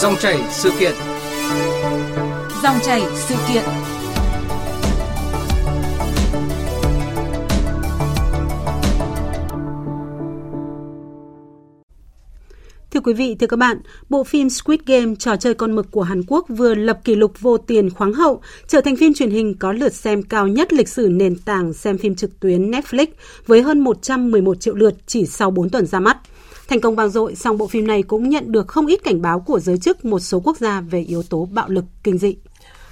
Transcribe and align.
Dòng 0.00 0.16
chảy 0.20 0.38
sự 0.50 0.70
kiện. 0.80 0.92
Dòng 2.62 2.76
chảy 2.86 3.02
sự 3.28 3.34
kiện. 3.48 3.64
Thưa 12.90 13.00
quý 13.00 13.12
vị, 13.12 13.36
thưa 13.40 13.46
các 13.46 13.56
bạn, 13.56 13.78
bộ 14.08 14.24
phim 14.24 14.50
Squid 14.50 14.80
Game 14.86 15.14
trò 15.18 15.36
chơi 15.36 15.54
con 15.54 15.76
mực 15.76 15.90
của 15.90 16.02
Hàn 16.02 16.22
Quốc 16.26 16.46
vừa 16.48 16.74
lập 16.74 17.00
kỷ 17.04 17.14
lục 17.14 17.40
vô 17.40 17.58
tiền 17.58 17.90
khoáng 17.90 18.12
hậu, 18.12 18.40
trở 18.68 18.80
thành 18.80 18.96
phim 18.96 19.14
truyền 19.14 19.30
hình 19.30 19.54
có 19.58 19.72
lượt 19.72 19.94
xem 19.94 20.22
cao 20.22 20.48
nhất 20.48 20.72
lịch 20.72 20.88
sử 20.88 21.08
nền 21.12 21.36
tảng 21.38 21.72
xem 21.72 21.98
phim 21.98 22.14
trực 22.14 22.40
tuyến 22.40 22.70
Netflix 22.70 23.06
với 23.46 23.62
hơn 23.62 23.80
111 23.80 24.60
triệu 24.60 24.74
lượt 24.74 24.94
chỉ 25.06 25.26
sau 25.26 25.50
4 25.50 25.70
tuần 25.70 25.86
ra 25.86 26.00
mắt. 26.00 26.18
Thành 26.68 26.80
công 26.80 26.96
vang 26.96 27.10
dội, 27.10 27.34
song 27.34 27.58
bộ 27.58 27.66
phim 27.66 27.86
này 27.86 28.02
cũng 28.02 28.28
nhận 28.28 28.52
được 28.52 28.68
không 28.68 28.86
ít 28.86 29.04
cảnh 29.04 29.22
báo 29.22 29.40
của 29.40 29.60
giới 29.60 29.78
chức 29.78 30.04
một 30.04 30.18
số 30.18 30.40
quốc 30.40 30.56
gia 30.56 30.80
về 30.80 31.00
yếu 31.00 31.22
tố 31.22 31.48
bạo 31.52 31.68
lực 31.68 31.84
kinh 32.02 32.18
dị. 32.18 32.36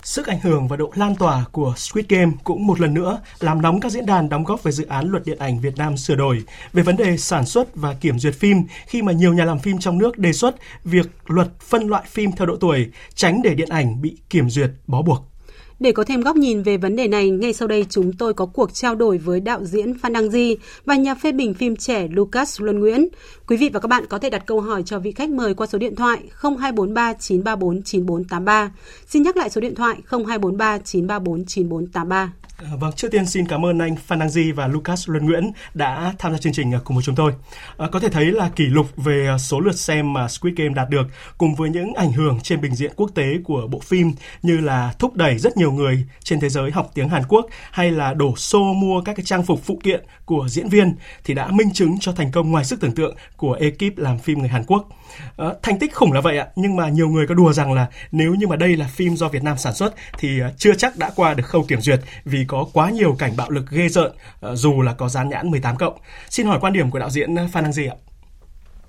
Sức 0.02 0.26
ảnh 0.26 0.40
hưởng 0.40 0.68
và 0.68 0.76
độ 0.76 0.92
lan 0.94 1.16
tỏa 1.16 1.44
của 1.52 1.74
Squid 1.76 2.06
Game 2.08 2.32
cũng 2.44 2.66
một 2.66 2.80
lần 2.80 2.94
nữa 2.94 3.20
làm 3.40 3.62
nóng 3.62 3.80
các 3.80 3.92
diễn 3.92 4.06
đàn 4.06 4.28
đóng 4.28 4.44
góp 4.44 4.62
về 4.62 4.72
dự 4.72 4.86
án 4.86 5.10
luật 5.10 5.24
điện 5.26 5.38
ảnh 5.38 5.60
Việt 5.60 5.76
Nam 5.76 5.96
sửa 5.96 6.14
đổi 6.14 6.42
về 6.72 6.82
vấn 6.82 6.96
đề 6.96 7.16
sản 7.16 7.46
xuất 7.46 7.76
và 7.76 7.94
kiểm 7.94 8.18
duyệt 8.18 8.34
phim 8.34 8.62
khi 8.86 9.02
mà 9.02 9.12
nhiều 9.12 9.34
nhà 9.34 9.44
làm 9.44 9.58
phim 9.58 9.78
trong 9.78 9.98
nước 9.98 10.18
đề 10.18 10.32
xuất 10.32 10.54
việc 10.84 11.06
luật 11.26 11.48
phân 11.60 11.88
loại 11.88 12.02
phim 12.06 12.32
theo 12.32 12.46
độ 12.46 12.56
tuổi, 12.56 12.90
tránh 13.14 13.42
để 13.42 13.54
điện 13.54 13.68
ảnh 13.68 14.02
bị 14.02 14.16
kiểm 14.30 14.50
duyệt 14.50 14.70
bó 14.86 15.02
buộc. 15.02 15.33
Để 15.80 15.92
có 15.92 16.04
thêm 16.04 16.20
góc 16.20 16.36
nhìn 16.36 16.62
về 16.62 16.76
vấn 16.76 16.96
đề 16.96 17.08
này, 17.08 17.30
ngay 17.30 17.52
sau 17.52 17.68
đây 17.68 17.86
chúng 17.88 18.12
tôi 18.12 18.34
có 18.34 18.46
cuộc 18.46 18.74
trao 18.74 18.94
đổi 18.94 19.18
với 19.18 19.40
đạo 19.40 19.64
diễn 19.64 19.98
Phan 19.98 20.12
Đăng 20.12 20.30
Di 20.30 20.56
và 20.84 20.96
nhà 20.96 21.14
phê 21.14 21.32
bình 21.32 21.54
phim 21.54 21.76
trẻ 21.76 22.08
Lucas 22.10 22.60
Luân 22.60 22.80
Nguyễn. 22.80 23.08
Quý 23.46 23.56
vị 23.56 23.70
và 23.72 23.80
các 23.80 23.88
bạn 23.88 24.04
có 24.08 24.18
thể 24.18 24.30
đặt 24.30 24.46
câu 24.46 24.60
hỏi 24.60 24.82
cho 24.86 24.98
vị 24.98 25.12
khách 25.12 25.30
mời 25.30 25.54
qua 25.54 25.66
số 25.66 25.78
điện 25.78 25.96
thoại 25.96 26.18
0243 26.42 27.12
934 27.12 27.82
9483. 27.82 28.72
Xin 29.06 29.22
nhắc 29.22 29.36
lại 29.36 29.50
số 29.50 29.60
điện 29.60 29.74
thoại 29.74 29.96
0243 30.10 30.78
934 30.78 31.44
9483. 31.46 32.32
Ờ, 32.58 32.76
vâng, 32.76 32.92
trước 32.92 33.08
tiên 33.10 33.26
xin 33.26 33.46
cảm 33.46 33.66
ơn 33.66 33.78
anh 33.78 33.96
Phan 33.96 34.18
Đăng 34.18 34.28
Di 34.28 34.52
và 34.52 34.66
Lucas 34.66 35.08
Luân 35.08 35.26
Nguyễn 35.26 35.52
đã 35.74 36.14
tham 36.18 36.32
gia 36.32 36.38
chương 36.38 36.52
trình 36.52 36.72
ờ, 36.72 36.80
cùng 36.84 36.96
với 36.96 37.04
chúng 37.04 37.14
tôi. 37.14 37.32
À, 37.76 37.88
có 37.92 38.00
thể 38.00 38.08
thấy 38.08 38.24
là 38.24 38.48
kỷ 38.56 38.64
lục 38.64 38.86
về 38.96 39.36
số 39.38 39.60
lượt 39.60 39.78
xem 39.78 40.12
mà 40.12 40.28
Squid 40.28 40.54
Game 40.56 40.74
đạt 40.74 40.90
được 40.90 41.06
cùng 41.38 41.54
với 41.54 41.70
những 41.70 41.94
ảnh 41.94 42.12
hưởng 42.12 42.40
trên 42.40 42.60
bình 42.60 42.74
diện 42.74 42.92
quốc 42.96 43.10
tế 43.14 43.24
của 43.44 43.66
bộ 43.70 43.78
phim 43.78 44.12
như 44.42 44.56
là 44.56 44.94
thúc 44.98 45.14
đẩy 45.16 45.38
rất 45.38 45.56
nhiều 45.56 45.72
người 45.72 46.04
trên 46.24 46.40
thế 46.40 46.48
giới 46.48 46.70
học 46.70 46.90
tiếng 46.94 47.08
Hàn 47.08 47.22
Quốc 47.28 47.46
hay 47.70 47.90
là 47.90 48.14
đổ 48.14 48.36
xô 48.36 48.72
mua 48.72 49.00
các 49.00 49.16
cái 49.16 49.24
trang 49.24 49.42
phục 49.42 49.60
phụ 49.64 49.80
kiện 49.82 50.04
của 50.24 50.48
diễn 50.48 50.68
viên 50.68 50.94
thì 51.24 51.34
đã 51.34 51.48
minh 51.48 51.72
chứng 51.72 51.96
cho 52.00 52.12
thành 52.12 52.30
công 52.32 52.50
ngoài 52.50 52.64
sức 52.64 52.80
tưởng 52.80 52.94
tượng 52.94 53.16
của 53.36 53.52
ekip 53.52 53.98
làm 53.98 54.18
phim 54.18 54.38
người 54.38 54.48
Hàn 54.48 54.64
Quốc. 54.64 54.88
À, 55.36 55.46
thành 55.62 55.78
tích 55.78 55.94
khủng 55.94 56.12
là 56.12 56.20
vậy 56.20 56.38
ạ, 56.38 56.46
nhưng 56.56 56.76
mà 56.76 56.88
nhiều 56.88 57.08
người 57.08 57.26
có 57.26 57.34
đùa 57.34 57.52
rằng 57.52 57.72
là 57.72 57.86
nếu 58.12 58.34
như 58.34 58.46
mà 58.46 58.56
đây 58.56 58.76
là 58.76 58.86
phim 58.86 59.16
do 59.16 59.28
Việt 59.28 59.42
Nam 59.42 59.56
sản 59.56 59.74
xuất 59.74 59.94
thì 60.18 60.40
ờ, 60.40 60.50
chưa 60.56 60.74
chắc 60.74 60.96
đã 60.96 61.10
qua 61.16 61.34
được 61.34 61.46
khâu 61.46 61.64
kiểm 61.68 61.80
duyệt 61.80 62.00
vì 62.24 62.44
có 62.48 62.66
quá 62.72 62.90
nhiều 62.90 63.16
cảnh 63.18 63.32
bạo 63.36 63.50
lực 63.50 63.64
ghê 63.70 63.88
rợn 63.88 64.12
ờ, 64.40 64.56
dù 64.56 64.82
là 64.82 64.92
có 64.92 65.08
dán 65.08 65.28
nhãn 65.28 65.50
18 65.50 65.76
cộng. 65.76 65.94
Xin 66.28 66.46
hỏi 66.46 66.58
quan 66.60 66.72
điểm 66.72 66.90
của 66.90 66.98
đạo 66.98 67.10
diễn 67.10 67.34
Phan 67.52 67.64
Đăng 67.64 67.72
Di 67.72 67.86
ạ. 67.86 67.96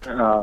À, 0.05 0.33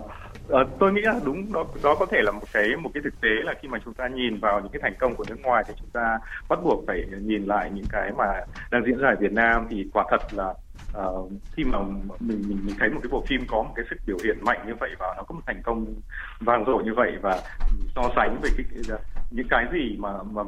à, 0.53 0.61
tôi 0.79 0.93
nghĩ 0.93 1.01
là 1.01 1.21
đúng 1.25 1.53
đó 1.53 1.65
đó 1.83 1.95
có 1.99 2.07
thể 2.07 2.19
là 2.23 2.33
một 2.33 2.47
cái 2.53 2.77
một 2.77 2.91
cái 2.95 3.03
thực 3.05 3.21
tế 3.21 3.29
là 3.29 3.55
khi 3.63 3.69
mà 3.69 3.79
chúng 3.85 3.95
ta 3.95 4.09
nhìn 4.09 4.41
vào 4.41 4.61
những 4.61 4.73
cái 4.73 4.81
thành 4.83 4.95
công 4.99 5.15
của 5.15 5.25
nước 5.29 5.41
ngoài 5.43 5.65
thì 5.69 5.75
chúng 5.81 5.91
ta 5.93 6.19
bắt 6.49 6.59
buộc 6.65 6.85
phải 6.87 7.05
nhìn 7.21 7.45
lại 7.47 7.71
những 7.75 7.87
cái 7.91 8.11
mà 8.17 8.25
đang 8.71 8.85
diễn 8.87 8.99
ra 8.99 9.09
ở 9.09 9.17
Việt 9.21 9.33
Nam 9.33 9.67
thì 9.71 9.87
quả 9.93 10.05
thật 10.11 10.21
là 10.31 10.55
uh, 10.99 11.33
khi 11.53 11.65
mà 11.65 11.79
mình, 12.21 12.43
mình 12.49 12.61
mình 12.67 12.77
thấy 12.79 12.91
một 12.91 13.01
cái 13.03 13.09
bộ 13.11 13.25
phim 13.29 13.41
có 13.49 13.63
một 13.63 13.73
cái 13.77 13.85
sức 13.91 13.97
biểu 14.07 14.17
hiện 14.25 14.39
mạnh 14.45 14.67
như 14.67 14.75
vậy 14.81 14.91
và 14.99 15.15
nó 15.17 15.23
có 15.23 15.35
một 15.35 15.41
thành 15.47 15.63
công 15.63 15.87
vang 16.41 16.65
dội 16.67 16.85
như 16.85 16.95
vậy 16.95 17.13
và 17.23 17.41
so 17.95 18.03
sánh 18.17 18.39
với 18.41 18.51
cái, 18.57 18.67
những 19.31 19.47
cái 19.51 19.67
gì 19.73 19.97
mà 19.99 20.23
mà 20.33 20.43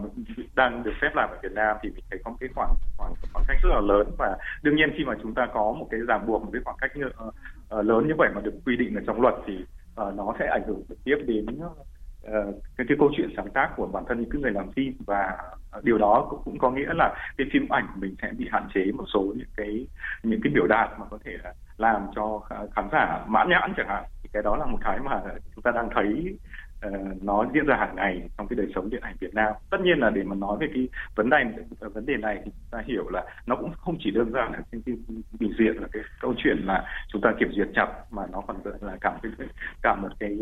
đang 0.55 0.83
được 0.83 0.93
phép 1.03 1.11
làm 1.15 1.31
ở 1.31 1.39
Việt 1.43 1.53
Nam 1.53 1.77
thì 1.83 1.91
mình 1.91 2.05
thấy 2.11 2.21
có 2.25 2.31
một 2.31 2.37
cái 2.41 2.49
khoảng 2.55 2.75
khoảng 2.97 3.15
khoảng 3.33 3.45
cách 3.49 3.57
rất 3.63 3.71
là 3.73 3.81
lớn. 3.81 4.11
Và 4.19 4.37
đương 4.63 4.77
nhiên 4.77 4.91
khi 4.97 5.05
mà 5.05 5.15
chúng 5.23 5.35
ta 5.35 5.47
có 5.55 5.73
một 5.73 5.89
cái 5.91 6.01
ràng 6.09 6.27
buộc 6.27 6.43
một 6.43 6.51
cái 6.53 6.63
khoảng 6.65 6.77
cách 6.81 6.97
như, 6.97 7.07
uh, 7.07 7.85
lớn 7.85 8.09
như 8.09 8.15
vậy 8.19 8.29
mà 8.35 8.41
được 8.41 8.55
quy 8.67 8.77
định 8.77 8.95
ở 8.95 9.03
trong 9.07 9.21
luật 9.21 9.35
thì 9.47 9.59
uh, 10.03 10.15
nó 10.15 10.35
sẽ 10.39 10.47
ảnh 10.47 10.63
hưởng 10.67 10.83
trực 10.89 11.05
tiếp 11.05 11.17
đến 11.27 11.47
uh, 11.47 11.87
Ờ, 12.27 12.53
cái 12.77 12.87
cái 12.89 12.97
câu 13.01 13.11
chuyện 13.17 13.31
sáng 13.37 13.51
tác 13.51 13.71
của 13.77 13.87
bản 13.87 14.05
thân 14.09 14.21
những 14.21 14.31
cái 14.31 14.43
người 14.43 14.53
làm 14.53 14.73
phim 14.73 14.93
và 15.07 15.37
ờ, 15.71 15.81
điều 15.85 15.99
đó 15.99 16.27
cũng, 16.31 16.41
cũng 16.45 16.59
có 16.59 16.71
nghĩa 16.71 16.95
là 16.95 17.15
cái 17.39 17.47
phim 17.53 17.69
ảnh 17.69 17.87
của 17.95 18.01
mình 18.01 18.15
sẽ 18.23 18.31
bị 18.39 18.49
hạn 18.53 18.69
chế 18.75 18.93
một 18.95 19.05
số 19.15 19.21
những 19.37 19.49
cái 19.57 19.87
những 20.23 20.41
cái 20.45 20.53
biểu 20.55 20.67
đạt 20.67 20.91
mà 20.99 21.07
có 21.11 21.19
thể 21.25 21.33
là 21.45 21.55
làm 21.77 22.07
cho 22.17 22.41
khán 22.75 22.89
giả 22.93 23.25
mãn 23.27 23.49
nhãn 23.49 23.73
chẳng 23.77 23.89
hạn 23.89 24.05
thì 24.23 24.29
cái 24.33 24.43
đó 24.43 24.57
là 24.57 24.67
một 24.67 24.79
cái 24.81 24.99
mà 25.05 25.23
chúng 25.55 25.63
ta 25.63 25.71
đang 25.71 25.89
thấy 25.95 26.39
uh, 26.87 27.23
nó 27.23 27.47
diễn 27.55 27.67
ra 27.67 27.77
hàng 27.77 27.97
ngày 27.97 28.29
trong 28.39 28.49
cái 28.49 28.57
đời 28.57 28.67
sống 28.75 28.91
điện 28.91 29.01
ảnh 29.01 29.17
Việt 29.21 29.35
Nam. 29.35 29.53
Tất 29.71 29.81
nhiên 29.81 29.99
là 29.99 30.11
để 30.11 30.23
mà 30.23 30.35
nói 30.35 30.57
về 30.61 30.67
cái 30.75 30.89
vấn 31.15 31.31
đề 31.31 31.37
vấn 31.81 32.07
đề 32.07 32.17
này 32.17 32.41
thì 32.45 32.51
chúng 32.51 32.71
ta 32.71 32.83
hiểu 32.87 33.09
là 33.09 33.25
nó 33.47 33.57
cũng 33.57 33.73
không 33.73 33.97
chỉ 34.01 34.11
đơn 34.11 34.33
giản 34.33 34.53
là 34.53 34.59
trên 34.73 34.83
cái 34.87 34.95
bình 35.41 35.53
diện 35.59 35.77
là 35.77 35.89
cái 35.93 36.03
câu 36.21 36.35
chuyện 36.37 36.57
là 36.65 36.85
chúng 37.09 37.23
ta 37.23 37.33
kiểm 37.39 37.53
duyệt 37.53 37.69
chặt 37.75 37.89
mà 38.11 38.23
nó 38.33 38.41
còn 38.47 38.57
là 38.81 38.97
cả 39.01 39.11
một 39.11 39.19
cái 39.23 39.49
cả 39.83 39.95
một 39.95 40.09
cái 40.21 40.39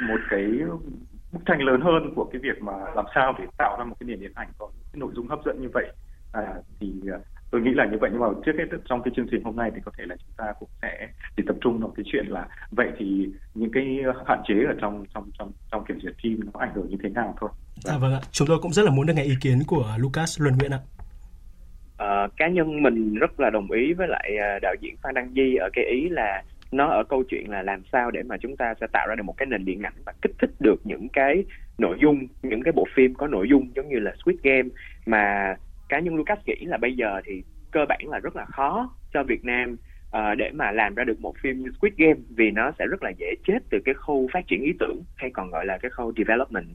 một 0.00 0.20
cái 0.30 0.46
bức 1.32 1.40
tranh 1.46 1.62
lớn 1.62 1.80
hơn 1.80 2.12
của 2.16 2.24
cái 2.32 2.40
việc 2.40 2.62
mà 2.62 2.72
làm 2.94 3.04
sao 3.14 3.34
để 3.38 3.44
tạo 3.58 3.76
ra 3.78 3.84
một 3.84 3.96
cái 4.00 4.06
nền 4.06 4.20
điện 4.20 4.32
ảnh 4.34 4.48
có 4.58 4.68
cái 4.92 5.00
nội 5.00 5.12
dung 5.14 5.28
hấp 5.28 5.38
dẫn 5.44 5.62
như 5.62 5.68
vậy 5.74 5.92
à, 6.32 6.42
thì 6.80 6.92
à, 7.12 7.18
tôi 7.50 7.60
nghĩ 7.60 7.70
là 7.74 7.86
như 7.86 7.98
vậy 8.00 8.10
nhưng 8.12 8.20
mà 8.20 8.26
trước 8.46 8.52
hết 8.58 8.64
trong 8.88 9.02
cái 9.02 9.12
chương 9.16 9.26
trình 9.30 9.44
hôm 9.44 9.56
nay 9.56 9.70
thì 9.74 9.80
có 9.84 9.92
thể 9.98 10.04
là 10.06 10.16
chúng 10.16 10.34
ta 10.36 10.44
cũng 10.60 10.68
sẽ 10.82 11.08
chỉ 11.36 11.42
tập 11.46 11.56
trung 11.60 11.78
vào 11.78 11.92
cái 11.96 12.04
chuyện 12.12 12.26
là 12.28 12.46
vậy 12.70 12.88
thì 12.98 13.28
những 13.54 13.70
cái 13.72 13.98
hạn 14.26 14.42
chế 14.48 14.54
ở 14.54 14.74
trong 14.80 15.04
trong 15.14 15.30
trong 15.38 15.52
trong 15.72 15.84
kiểm 15.84 16.00
duyệt 16.00 16.14
phim 16.22 16.40
nó 16.44 16.60
ảnh 16.60 16.72
hưởng 16.74 16.88
như 16.88 16.96
thế 17.02 17.08
nào 17.08 17.34
thôi. 17.40 17.50
À, 17.84 17.98
vâng 17.98 18.12
ạ, 18.12 18.20
chúng 18.32 18.48
tôi 18.48 18.58
cũng 18.62 18.72
rất 18.72 18.82
là 18.82 18.90
muốn 18.90 19.06
được 19.06 19.14
nghe 19.16 19.22
ý 19.22 19.34
kiến 19.40 19.58
của 19.66 19.94
Lucas 19.98 20.40
Luân 20.40 20.54
Nguyễn 20.58 20.70
ạ. 20.70 20.80
À, 21.96 22.28
cá 22.36 22.48
nhân 22.48 22.82
mình 22.82 23.14
rất 23.14 23.40
là 23.40 23.50
đồng 23.50 23.70
ý 23.70 23.92
với 23.92 24.08
lại 24.08 24.30
à, 24.40 24.58
đạo 24.62 24.74
diễn 24.80 24.96
Phan 25.02 25.14
Đăng 25.14 25.32
Di 25.34 25.54
ở 25.54 25.68
cái 25.72 25.84
ý 25.84 26.08
là 26.08 26.42
nó 26.72 26.86
ở 26.86 27.04
câu 27.08 27.22
chuyện 27.28 27.50
là 27.50 27.62
làm 27.62 27.82
sao 27.92 28.10
để 28.10 28.22
mà 28.22 28.36
chúng 28.40 28.56
ta 28.56 28.74
sẽ 28.80 28.86
tạo 28.92 29.06
ra 29.08 29.14
được 29.14 29.22
một 29.22 29.36
cái 29.36 29.46
nền 29.46 29.64
điện 29.64 29.82
ảnh 29.82 29.92
và 30.06 30.12
kích 30.22 30.32
thích 30.38 30.50
được 30.60 30.80
những 30.84 31.08
cái 31.12 31.44
nội 31.78 31.96
dung, 32.00 32.26
những 32.42 32.62
cái 32.62 32.72
bộ 32.72 32.84
phim 32.94 33.14
có 33.14 33.26
nội 33.26 33.46
dung 33.50 33.70
giống 33.76 33.88
như 33.88 33.98
là 33.98 34.12
Squid 34.22 34.36
Game. 34.42 34.68
Mà 35.06 35.56
cá 35.88 35.98
nhân 35.98 36.16
Lucas 36.16 36.38
nghĩ 36.46 36.64
là 36.64 36.76
bây 36.76 36.96
giờ 36.96 37.20
thì 37.24 37.42
cơ 37.70 37.84
bản 37.88 38.00
là 38.08 38.18
rất 38.18 38.36
là 38.36 38.44
khó 38.44 38.90
cho 39.12 39.22
Việt 39.22 39.44
Nam 39.44 39.76
uh, 40.16 40.38
để 40.38 40.50
mà 40.54 40.70
làm 40.70 40.94
ra 40.94 41.04
được 41.04 41.20
một 41.20 41.34
phim 41.42 41.58
như 41.58 41.70
Squid 41.78 41.92
Game 41.96 42.20
vì 42.36 42.50
nó 42.50 42.72
sẽ 42.78 42.86
rất 42.86 43.02
là 43.02 43.10
dễ 43.18 43.34
chết 43.46 43.58
từ 43.70 43.78
cái 43.84 43.94
khâu 43.94 44.28
phát 44.32 44.46
triển 44.46 44.62
ý 44.62 44.72
tưởng 44.78 45.02
hay 45.16 45.30
còn 45.30 45.50
gọi 45.50 45.66
là 45.66 45.78
cái 45.78 45.90
khâu 45.90 46.12
development. 46.16 46.66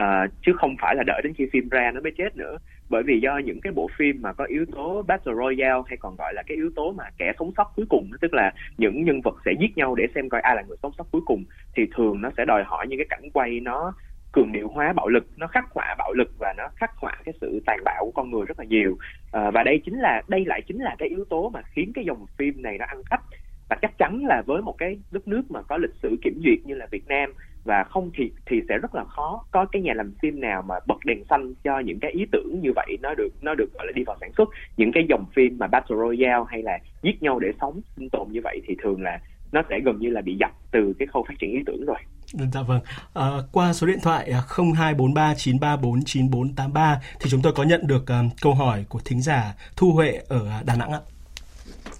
Uh, 0.00 0.32
chứ 0.42 0.52
không 0.56 0.76
phải 0.80 0.94
là 0.94 1.02
đợi 1.06 1.20
đến 1.24 1.34
khi 1.34 1.46
phim 1.52 1.68
ra 1.68 1.90
nó 1.94 2.00
mới 2.00 2.12
chết 2.18 2.36
nữa. 2.36 2.56
Bởi 2.88 3.02
vì 3.02 3.20
do 3.20 3.38
những 3.38 3.60
cái 3.60 3.72
bộ 3.72 3.88
phim 3.98 4.22
mà 4.22 4.32
có 4.32 4.44
yếu 4.44 4.64
tố 4.72 5.02
battle 5.02 5.34
royale 5.34 5.82
hay 5.86 5.96
còn 5.96 6.16
gọi 6.16 6.34
là 6.34 6.42
cái 6.46 6.56
yếu 6.56 6.70
tố 6.76 6.92
mà 6.92 7.04
kẻ 7.18 7.32
sống 7.38 7.52
sót 7.56 7.72
cuối 7.76 7.86
cùng 7.88 8.10
tức 8.20 8.34
là 8.34 8.52
những 8.78 9.04
nhân 9.04 9.20
vật 9.20 9.36
sẽ 9.44 9.52
giết 9.60 9.76
nhau 9.76 9.94
để 9.94 10.06
xem 10.14 10.28
coi 10.28 10.40
ai 10.40 10.56
là 10.56 10.62
người 10.62 10.76
sống 10.82 10.92
sót 10.98 11.04
cuối 11.12 11.22
cùng 11.26 11.44
thì 11.76 11.82
thường 11.94 12.20
nó 12.20 12.30
sẽ 12.36 12.44
đòi 12.44 12.64
hỏi 12.64 12.86
những 12.88 12.98
cái 12.98 13.06
cảnh 13.10 13.30
quay 13.32 13.60
nó 13.60 13.92
cường 14.32 14.52
điệu 14.52 14.68
hóa 14.68 14.92
bạo 14.92 15.08
lực 15.08 15.26
nó 15.36 15.46
khắc 15.46 15.64
họa 15.70 15.94
bạo 15.98 16.12
lực 16.12 16.28
và 16.38 16.54
nó 16.56 16.68
khắc 16.76 16.90
họa 16.96 17.18
cái 17.24 17.34
sự 17.40 17.60
tàn 17.66 17.78
bạo 17.84 18.04
của 18.04 18.10
con 18.14 18.30
người 18.30 18.46
rất 18.46 18.58
là 18.58 18.64
nhiều. 18.64 18.98
À, 19.32 19.50
và 19.50 19.62
đây 19.62 19.80
chính 19.84 19.98
là 19.98 20.22
đây 20.28 20.44
lại 20.44 20.62
chính 20.66 20.78
là 20.78 20.96
cái 20.98 21.08
yếu 21.08 21.24
tố 21.24 21.50
mà 21.54 21.62
khiến 21.62 21.92
cái 21.94 22.04
dòng 22.04 22.26
phim 22.38 22.62
này 22.62 22.78
nó 22.78 22.84
ăn 22.88 23.02
khách. 23.10 23.20
Và 23.68 23.76
chắc 23.82 23.98
chắn 23.98 24.24
là 24.24 24.42
với 24.46 24.62
một 24.62 24.78
cái 24.78 24.98
đất 25.10 25.28
nước 25.28 25.42
mà 25.50 25.62
có 25.62 25.76
lịch 25.76 25.94
sử 26.02 26.16
kiểm 26.22 26.40
duyệt 26.44 26.58
như 26.64 26.74
là 26.74 26.86
Việt 26.90 27.08
Nam 27.08 27.32
và 27.64 27.84
không 27.84 28.10
thì 28.14 28.32
thì 28.46 28.60
sẽ 28.68 28.78
rất 28.78 28.94
là 28.94 29.04
khó 29.04 29.44
có 29.50 29.66
cái 29.72 29.82
nhà 29.82 29.94
làm 29.94 30.12
phim 30.22 30.40
nào 30.40 30.62
mà 30.62 30.74
bật 30.86 31.04
đèn 31.04 31.24
xanh 31.30 31.54
cho 31.64 31.78
những 31.78 32.00
cái 32.00 32.10
ý 32.10 32.26
tưởng 32.32 32.60
như 32.60 32.72
vậy 32.76 32.98
nó 33.02 33.14
được 33.14 33.28
nó 33.42 33.54
được 33.54 33.74
gọi 33.74 33.86
là 33.86 33.92
đi 33.92 34.04
vào 34.04 34.16
sản 34.20 34.32
xuất. 34.36 34.48
Những 34.76 34.92
cái 34.92 35.06
dòng 35.08 35.24
phim 35.34 35.58
mà 35.58 35.66
battle 35.66 35.96
royale 35.96 36.44
hay 36.48 36.62
là 36.62 36.78
giết 37.02 37.22
nhau 37.22 37.38
để 37.38 37.52
sống 37.60 37.80
sinh 37.96 38.10
tồn 38.10 38.28
như 38.30 38.40
vậy 38.44 38.60
thì 38.66 38.76
thường 38.82 39.02
là 39.02 39.20
nó 39.52 39.62
sẽ 39.70 39.80
gần 39.80 39.98
như 39.98 40.10
là 40.10 40.20
bị 40.20 40.34
dập 40.34 40.50
từ 40.70 40.94
cái 40.98 41.06
khâu 41.06 41.24
phát 41.28 41.34
triển 41.38 41.50
ý 41.50 41.62
tưởng 41.66 41.84
rồi. 41.86 41.98
Dạ 42.32 42.62
vâng. 42.62 42.80
À, 43.14 43.30
qua 43.52 43.72
số 43.72 43.86
điện 43.86 43.98
thoại 44.02 44.32
0243 44.32 45.34
934 45.34 46.04
9483 46.04 47.00
thì 47.20 47.30
chúng 47.30 47.42
tôi 47.42 47.52
có 47.56 47.62
nhận 47.62 47.86
được 47.86 48.06
um, 48.08 48.30
câu 48.42 48.54
hỏi 48.54 48.84
của 48.88 49.00
thính 49.04 49.22
giả 49.22 49.54
Thu 49.76 49.92
Huệ 49.92 50.20
ở 50.28 50.62
Đà 50.64 50.76
Nẵng 50.76 50.92
ạ. 50.92 51.00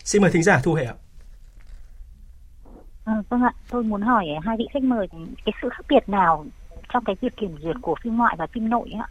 Xin 0.05 0.23
mời 0.23 0.31
thính 0.31 0.43
giả 0.43 0.61
Thu 0.65 0.73
Huệ 0.73 0.85
ạ. 0.85 0.95
À, 3.05 3.15
vâng 3.29 3.43
ạ, 3.43 3.53
tôi 3.71 3.83
muốn 3.83 4.03
hỏi 4.03 4.27
hai 4.43 4.57
vị 4.57 4.69
khách 4.73 4.83
mời 4.83 5.09
cái 5.45 5.53
sự 5.63 5.69
khác 5.69 5.85
biệt 5.89 6.09
nào 6.09 6.45
trong 6.93 7.05
cái 7.05 7.17
việc 7.21 7.37
kiểm 7.37 7.57
duyệt 7.63 7.77
của 7.83 7.95
phim 8.03 8.17
ngoại 8.17 8.37
và 8.39 8.47
phim 8.47 8.71
nội 8.71 8.93
ạ? 8.99 9.07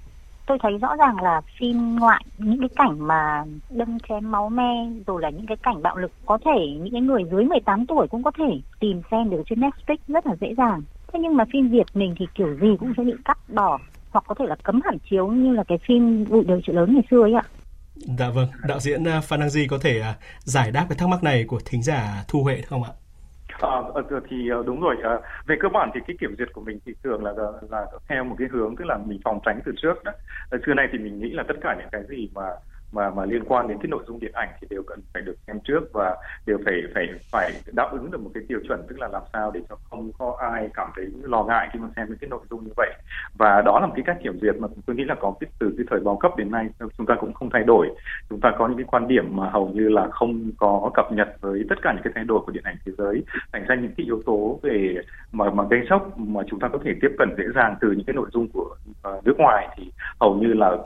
Tôi 0.45 0.57
thấy 0.61 0.77
rõ 0.77 0.95
ràng 0.95 1.21
là 1.21 1.41
phim 1.59 1.95
ngoại 1.95 2.25
những 2.37 2.59
cái 2.59 2.69
cảnh 2.75 3.07
mà 3.07 3.43
đâm 3.69 3.97
chém 4.09 4.31
máu 4.31 4.49
me 4.49 4.89
rồi 5.07 5.21
là 5.21 5.29
những 5.29 5.45
cái 5.47 5.57
cảnh 5.57 5.81
bạo 5.81 5.97
lực 5.97 6.11
có 6.25 6.37
thể 6.45 6.67
những 6.79 6.91
cái 6.91 7.01
người 7.01 7.23
dưới 7.31 7.43
18 7.43 7.85
tuổi 7.85 8.07
cũng 8.07 8.23
có 8.23 8.31
thể 8.37 8.59
tìm 8.79 9.01
xem 9.11 9.29
được 9.29 9.41
trên 9.49 9.59
Netflix 9.59 9.97
rất 10.07 10.27
là 10.27 10.35
dễ 10.41 10.53
dàng 10.57 10.81
thế 11.13 11.19
nhưng 11.19 11.37
mà 11.37 11.43
phim 11.53 11.69
Việt 11.69 11.87
mình 11.93 12.15
thì 12.19 12.25
kiểu 12.35 12.55
gì 12.61 12.67
cũng 12.79 12.93
sẽ 12.97 13.03
bị 13.03 13.13
cắt 13.25 13.37
bỏ 13.49 13.79
hoặc 14.11 14.23
có 14.27 14.35
thể 14.39 14.45
là 14.47 14.55
cấm 14.63 14.81
hẳn 14.85 14.97
chiếu 15.09 15.27
như 15.27 15.53
là 15.53 15.63
cái 15.67 15.77
phim 15.87 16.25
bụi 16.29 16.43
đời 16.47 16.61
chợ 16.63 16.73
lớn 16.73 16.93
ngày 16.93 17.03
xưa 17.11 17.21
ấy 17.21 17.33
ạ 17.33 17.43
Dạ 17.95 18.29
vâng, 18.29 18.47
đạo 18.67 18.79
diễn 18.79 19.07
à, 19.07 19.21
Phan 19.21 19.39
Đăng 19.39 19.49
Di 19.49 19.67
có 19.67 19.77
thể 19.81 19.99
à, 19.99 20.15
giải 20.39 20.71
đáp 20.71 20.85
cái 20.89 20.97
thắc 20.97 21.09
mắc 21.09 21.23
này 21.23 21.45
của 21.47 21.59
thính 21.65 21.83
giả 21.83 22.23
Thu 22.27 22.43
Huệ 22.43 22.61
không 22.61 22.83
ạ? 22.83 22.89
À, 23.61 23.69
thì 24.29 24.49
đúng 24.65 24.81
rồi. 24.81 24.95
À, 25.03 25.19
về 25.45 25.55
cơ 25.59 25.69
bản 25.69 25.89
thì 25.93 25.99
cái 26.07 26.15
kiểm 26.19 26.35
duyệt 26.37 26.47
của 26.53 26.61
mình 26.61 26.79
thì 26.85 26.93
thường 27.03 27.23
là 27.23 27.31
là 27.69 27.85
theo 28.09 28.23
một 28.23 28.35
cái 28.39 28.47
hướng 28.51 28.75
tức 28.75 28.85
là 28.85 28.97
mình 28.97 29.19
phòng 29.23 29.39
tránh 29.45 29.59
từ 29.65 29.71
trước 29.81 30.03
đó. 30.03 30.11
Xưa 30.65 30.73
nay 30.73 30.87
thì 30.91 30.97
mình 30.97 31.19
nghĩ 31.19 31.29
là 31.31 31.43
tất 31.47 31.53
cả 31.61 31.75
những 31.79 31.89
cái 31.91 32.01
gì 32.09 32.29
mà 32.33 32.43
mà 32.91 33.09
mà 33.09 33.25
liên 33.25 33.43
quan 33.47 33.67
đến 33.67 33.77
cái 33.77 33.87
nội 33.87 34.03
dung 34.07 34.19
điện 34.19 34.31
ảnh 34.33 34.49
thì 34.61 34.67
đều 34.69 34.83
cần 34.83 34.99
phải 35.13 35.21
được 35.21 35.35
xem 35.47 35.59
trước 35.63 35.93
và 35.93 36.17
đều 36.45 36.57
phải 36.65 36.73
phải 36.93 37.07
phải 37.31 37.51
đáp 37.73 37.89
ứng 37.91 38.11
được 38.11 38.21
một 38.21 38.31
cái 38.33 38.43
tiêu 38.47 38.59
chuẩn 38.67 38.83
tức 38.89 38.99
là 38.99 39.07
làm 39.07 39.21
sao 39.33 39.51
để 39.51 39.61
cho 39.69 39.75
không 39.89 40.11
có 40.17 40.37
ai 40.39 40.69
cảm 40.73 40.89
thấy 40.95 41.05
lo 41.23 41.43
ngại 41.43 41.69
khi 41.73 41.79
mà 41.79 41.87
xem 41.95 42.07
những 42.09 42.17
cái 42.17 42.29
nội 42.29 42.41
dung 42.49 42.63
như 42.63 42.71
vậy. 42.77 42.93
Và 43.37 43.61
đó 43.65 43.79
là 43.79 43.87
một 43.87 43.93
cái 43.95 44.03
cách 44.07 44.17
kiểm 44.23 44.39
duyệt 44.41 44.55
mà 44.59 44.67
tôi 44.85 44.95
nghĩ 44.95 45.03
là 45.03 45.15
có 45.15 45.33
cái 45.39 45.49
từ 45.59 45.73
cái 45.77 45.85
thời 45.89 45.99
bao 45.99 46.17
cấp 46.17 46.31
đến 46.37 46.51
nay 46.51 46.67
chúng 46.97 47.05
ta 47.05 47.15
cũng 47.19 47.33
không 47.33 47.49
thay 47.49 47.63
đổi. 47.63 47.87
Chúng 48.29 48.39
ta 48.39 48.51
có 48.57 48.67
những 48.67 48.77
cái 48.77 48.85
quan 48.91 49.07
điểm 49.07 49.35
mà 49.35 49.49
hầu 49.49 49.69
như 49.69 49.89
là 49.89 50.07
không 50.11 50.51
có 50.57 50.91
cập 50.93 51.11
nhật 51.11 51.27
với 51.41 51.63
tất 51.69 51.75
cả 51.81 51.93
những 51.93 52.03
cái 52.03 52.13
thay 52.15 52.23
đổi 52.23 52.39
của 52.45 52.51
điện 52.51 52.63
ảnh 52.63 52.77
thế 52.85 52.91
giới 52.97 53.23
thành 53.53 53.65
ra 53.65 53.75
những 53.75 53.91
cái 53.97 54.05
yếu 54.05 54.21
tố 54.25 54.59
về 54.63 54.95
mà 55.31 55.49
mà 55.49 55.63
gây 55.69 55.79
sốc 55.89 56.19
mà 56.19 56.41
chúng 56.47 56.59
ta 56.59 56.67
có 56.67 56.79
thể 56.83 56.91
tiếp 57.01 57.11
cận 57.17 57.29
dễ 57.37 57.43
dàng 57.55 57.75
từ 57.81 57.91
những 57.91 58.05
cái 58.05 58.13
nội 58.13 58.29
dung 58.33 58.47
của 58.53 58.75
uh, 59.07 59.25
nước 59.25 59.35
ngoài 59.37 59.67
thì 59.77 59.91
hầu 60.19 60.35
như 60.35 60.53
là 60.53 60.77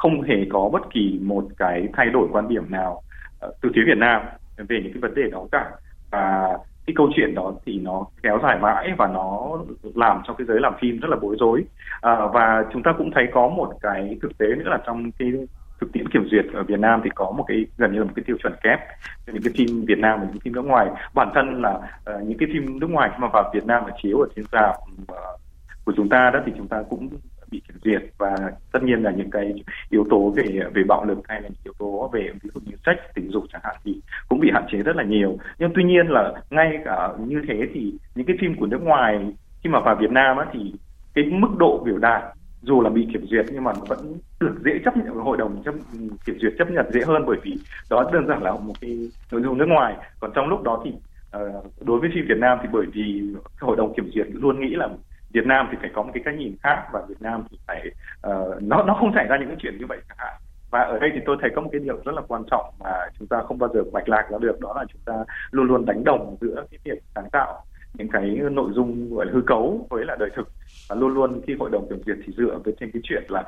không 0.00 0.22
hề 0.22 0.36
có 0.50 0.70
bất 0.72 0.82
kỳ 0.90 1.18
một 1.22 1.44
cái 1.58 1.88
thay 1.92 2.06
đổi 2.06 2.28
quan 2.32 2.48
điểm 2.48 2.70
nào 2.70 3.02
ờ, 3.40 3.52
từ 3.62 3.68
phía 3.74 3.82
Việt 3.86 3.98
Nam 3.98 4.22
về 4.56 4.80
những 4.82 4.92
cái 4.92 5.00
vấn 5.00 5.14
đề 5.14 5.22
đó 5.30 5.46
cả. 5.52 5.70
Và 6.10 6.58
cái 6.86 6.94
câu 6.96 7.08
chuyện 7.16 7.34
đó 7.34 7.52
thì 7.66 7.80
nó 7.82 8.06
kéo 8.22 8.38
dài 8.42 8.58
mãi 8.58 8.92
và 8.98 9.06
nó 9.06 9.58
làm 9.94 10.22
cho 10.26 10.34
cái 10.34 10.46
giới 10.46 10.60
làm 10.60 10.74
phim 10.80 10.98
rất 11.00 11.08
là 11.10 11.16
bối 11.22 11.36
rối. 11.40 11.64
À, 12.00 12.16
và 12.32 12.64
chúng 12.72 12.82
ta 12.82 12.92
cũng 12.98 13.10
thấy 13.14 13.24
có 13.32 13.48
một 13.48 13.72
cái 13.80 14.18
thực 14.22 14.38
tế 14.38 14.46
nữa 14.46 14.68
là 14.70 14.78
trong 14.86 15.10
cái 15.18 15.32
thực 15.80 15.92
tiễn 15.92 16.08
kiểm 16.08 16.28
duyệt 16.30 16.44
ở 16.54 16.62
Việt 16.62 16.80
Nam 16.80 17.00
thì 17.04 17.10
có 17.14 17.30
một 17.30 17.44
cái 17.48 17.66
gần 17.78 17.92
như 17.92 17.98
là 17.98 18.04
một 18.04 18.12
cái 18.16 18.24
tiêu 18.26 18.36
chuẩn 18.42 18.52
kép 18.62 18.78
cho 19.26 19.32
những 19.32 19.42
cái 19.42 19.52
phim 19.56 19.84
Việt 19.88 19.98
Nam 19.98 20.20
và 20.20 20.26
những 20.26 20.40
phim 20.40 20.54
nước 20.54 20.64
ngoài. 20.64 20.86
Bản 21.14 21.28
thân 21.34 21.62
là 21.62 21.72
uh, 21.74 22.22
những 22.28 22.38
cái 22.38 22.48
phim 22.52 22.80
nước 22.80 22.90
ngoài 22.90 23.10
khi 23.12 23.16
mà 23.20 23.28
vào 23.32 23.50
Việt 23.54 23.66
Nam 23.66 23.82
và 23.86 23.92
chiếu 24.02 24.18
ở 24.18 24.28
trên 24.36 24.44
rạp 24.52 24.74
uh, 25.02 25.40
của 25.84 25.92
chúng 25.96 26.08
ta 26.08 26.30
đó 26.32 26.40
thì 26.46 26.52
chúng 26.56 26.68
ta 26.68 26.82
cũng 26.90 27.08
bị 27.50 27.62
kiểm 27.68 27.76
duyệt. 27.84 28.02
Và 28.18 28.36
tất 28.72 28.82
nhiên 28.82 29.02
là 29.02 29.10
những 29.10 29.30
cái 29.30 29.54
yếu 29.90 30.04
tố 30.10 30.30
về 30.36 30.44
về 30.74 30.82
bạo 30.88 31.04
lực 31.04 31.18
hay 31.28 31.40
là 31.40 31.48
những 31.48 31.64
yếu 31.64 31.74
tố 31.78 32.10
về 32.12 32.30
ví 32.42 32.50
dụ 32.54 32.60
như 32.64 32.76
sách 32.86 32.96
tình 33.14 33.30
dục 33.30 33.44
chẳng 33.52 33.62
hạn 33.64 33.76
thì 33.84 34.00
cũng 34.28 34.40
bị 34.40 34.50
hạn 34.52 34.64
chế 34.72 34.78
rất 34.78 34.96
là 34.96 35.04
nhiều. 35.04 35.38
Nhưng 35.58 35.70
tuy 35.74 35.84
nhiên 35.84 36.06
là 36.08 36.32
ngay 36.50 36.78
cả 36.84 37.08
như 37.26 37.42
thế 37.48 37.66
thì 37.74 37.92
những 38.14 38.26
cái 38.26 38.36
phim 38.40 38.54
của 38.54 38.66
nước 38.66 38.82
ngoài 38.82 39.26
khi 39.64 39.70
mà 39.70 39.80
vào 39.80 39.96
Việt 40.00 40.10
Nam 40.10 40.36
á, 40.36 40.46
thì 40.52 40.72
cái 41.14 41.24
mức 41.24 41.48
độ 41.58 41.82
biểu 41.84 41.98
đạt 41.98 42.22
dù 42.62 42.80
là 42.80 42.90
bị 42.90 43.08
kiểm 43.12 43.26
duyệt 43.26 43.46
nhưng 43.52 43.64
mà 43.64 43.72
nó 43.72 43.84
vẫn 43.88 44.18
được 44.40 44.54
dễ 44.64 44.72
chấp 44.84 44.96
nhận 44.96 45.14
hội 45.14 45.36
đồng 45.36 45.62
chấp, 45.64 45.74
kiểm 46.26 46.38
duyệt 46.40 46.52
chấp 46.58 46.70
nhận 46.70 46.86
dễ 46.92 47.00
hơn 47.06 47.22
bởi 47.26 47.36
vì 47.42 47.56
đó 47.90 48.10
đơn 48.12 48.26
giản 48.28 48.42
là 48.42 48.52
một 48.52 48.74
cái 48.80 48.98
nội 49.32 49.42
dung 49.42 49.58
nước 49.58 49.66
ngoài. 49.68 49.96
Còn 50.20 50.30
trong 50.34 50.48
lúc 50.48 50.62
đó 50.62 50.82
thì 50.84 50.92
ờ, 51.30 51.62
đối 51.80 52.00
với 52.00 52.10
phim 52.14 52.24
Việt 52.28 52.38
Nam 52.38 52.58
thì 52.62 52.68
bởi 52.72 52.86
vì 52.92 53.22
hội 53.60 53.76
đồng 53.76 53.94
kiểm 53.94 54.10
duyệt 54.14 54.26
luôn 54.30 54.60
nghĩ 54.60 54.74
là 54.74 54.88
Việt 55.32 55.46
Nam 55.46 55.68
thì 55.70 55.76
phải 55.80 55.90
có 55.94 56.02
một 56.02 56.10
cái 56.14 56.22
cách 56.24 56.34
nhìn 56.34 56.56
khác 56.62 56.86
và 56.92 57.02
Việt 57.08 57.22
Nam 57.22 57.44
thì 57.50 57.58
phải 57.66 57.90
uh, 58.26 58.62
nó 58.62 58.82
nó 58.82 58.94
không 58.94 59.12
xảy 59.14 59.26
ra 59.26 59.36
những 59.38 59.48
cái 59.48 59.56
chuyện 59.60 59.78
như 59.78 59.86
vậy 59.88 59.98
chẳng 60.08 60.18
hạn. 60.20 60.34
Và 60.70 60.80
ở 60.80 60.98
đây 60.98 61.10
thì 61.14 61.20
tôi 61.26 61.36
thấy 61.40 61.50
có 61.54 61.60
một 61.60 61.68
cái 61.72 61.80
điều 61.80 61.96
rất 62.04 62.14
là 62.14 62.22
quan 62.28 62.42
trọng 62.50 62.74
mà 62.80 62.92
chúng 63.18 63.28
ta 63.28 63.42
không 63.48 63.58
bao 63.58 63.70
giờ 63.74 63.80
bạch 63.92 64.08
lạc 64.08 64.26
ra 64.30 64.38
được 64.40 64.60
đó 64.60 64.72
là 64.76 64.84
chúng 64.92 65.02
ta 65.04 65.14
luôn 65.50 65.66
luôn 65.66 65.84
đánh 65.84 66.04
đồng 66.04 66.36
giữa 66.40 66.64
cái 66.70 66.78
việc 66.84 67.02
sáng 67.14 67.30
tạo 67.32 67.64
những 67.94 68.08
cái 68.08 68.38
nội 68.50 68.70
dung 68.74 69.14
gọi 69.14 69.26
là 69.26 69.32
hư 69.34 69.40
cấu 69.46 69.86
với 69.90 70.04
là 70.04 70.16
đời 70.18 70.30
thực. 70.36 70.48
Và 70.88 70.96
luôn 70.96 71.14
luôn 71.14 71.40
khi 71.46 71.56
hội 71.60 71.70
đồng 71.72 71.88
kiểm 71.88 72.02
duyệt 72.06 72.16
thì 72.26 72.32
dựa 72.36 72.58
với 72.64 72.74
trên 72.80 72.90
cái 72.90 73.02
chuyện 73.04 73.22
là 73.28 73.44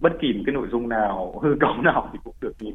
bất 0.00 0.12
kỳ 0.20 0.32
một 0.32 0.42
cái 0.46 0.54
nội 0.54 0.68
dung 0.70 0.88
nào 0.88 1.40
hư 1.42 1.56
cấu 1.60 1.74
nào 1.82 2.10
thì 2.12 2.18
cũng 2.24 2.34
được 2.40 2.52
nhìn 2.60 2.74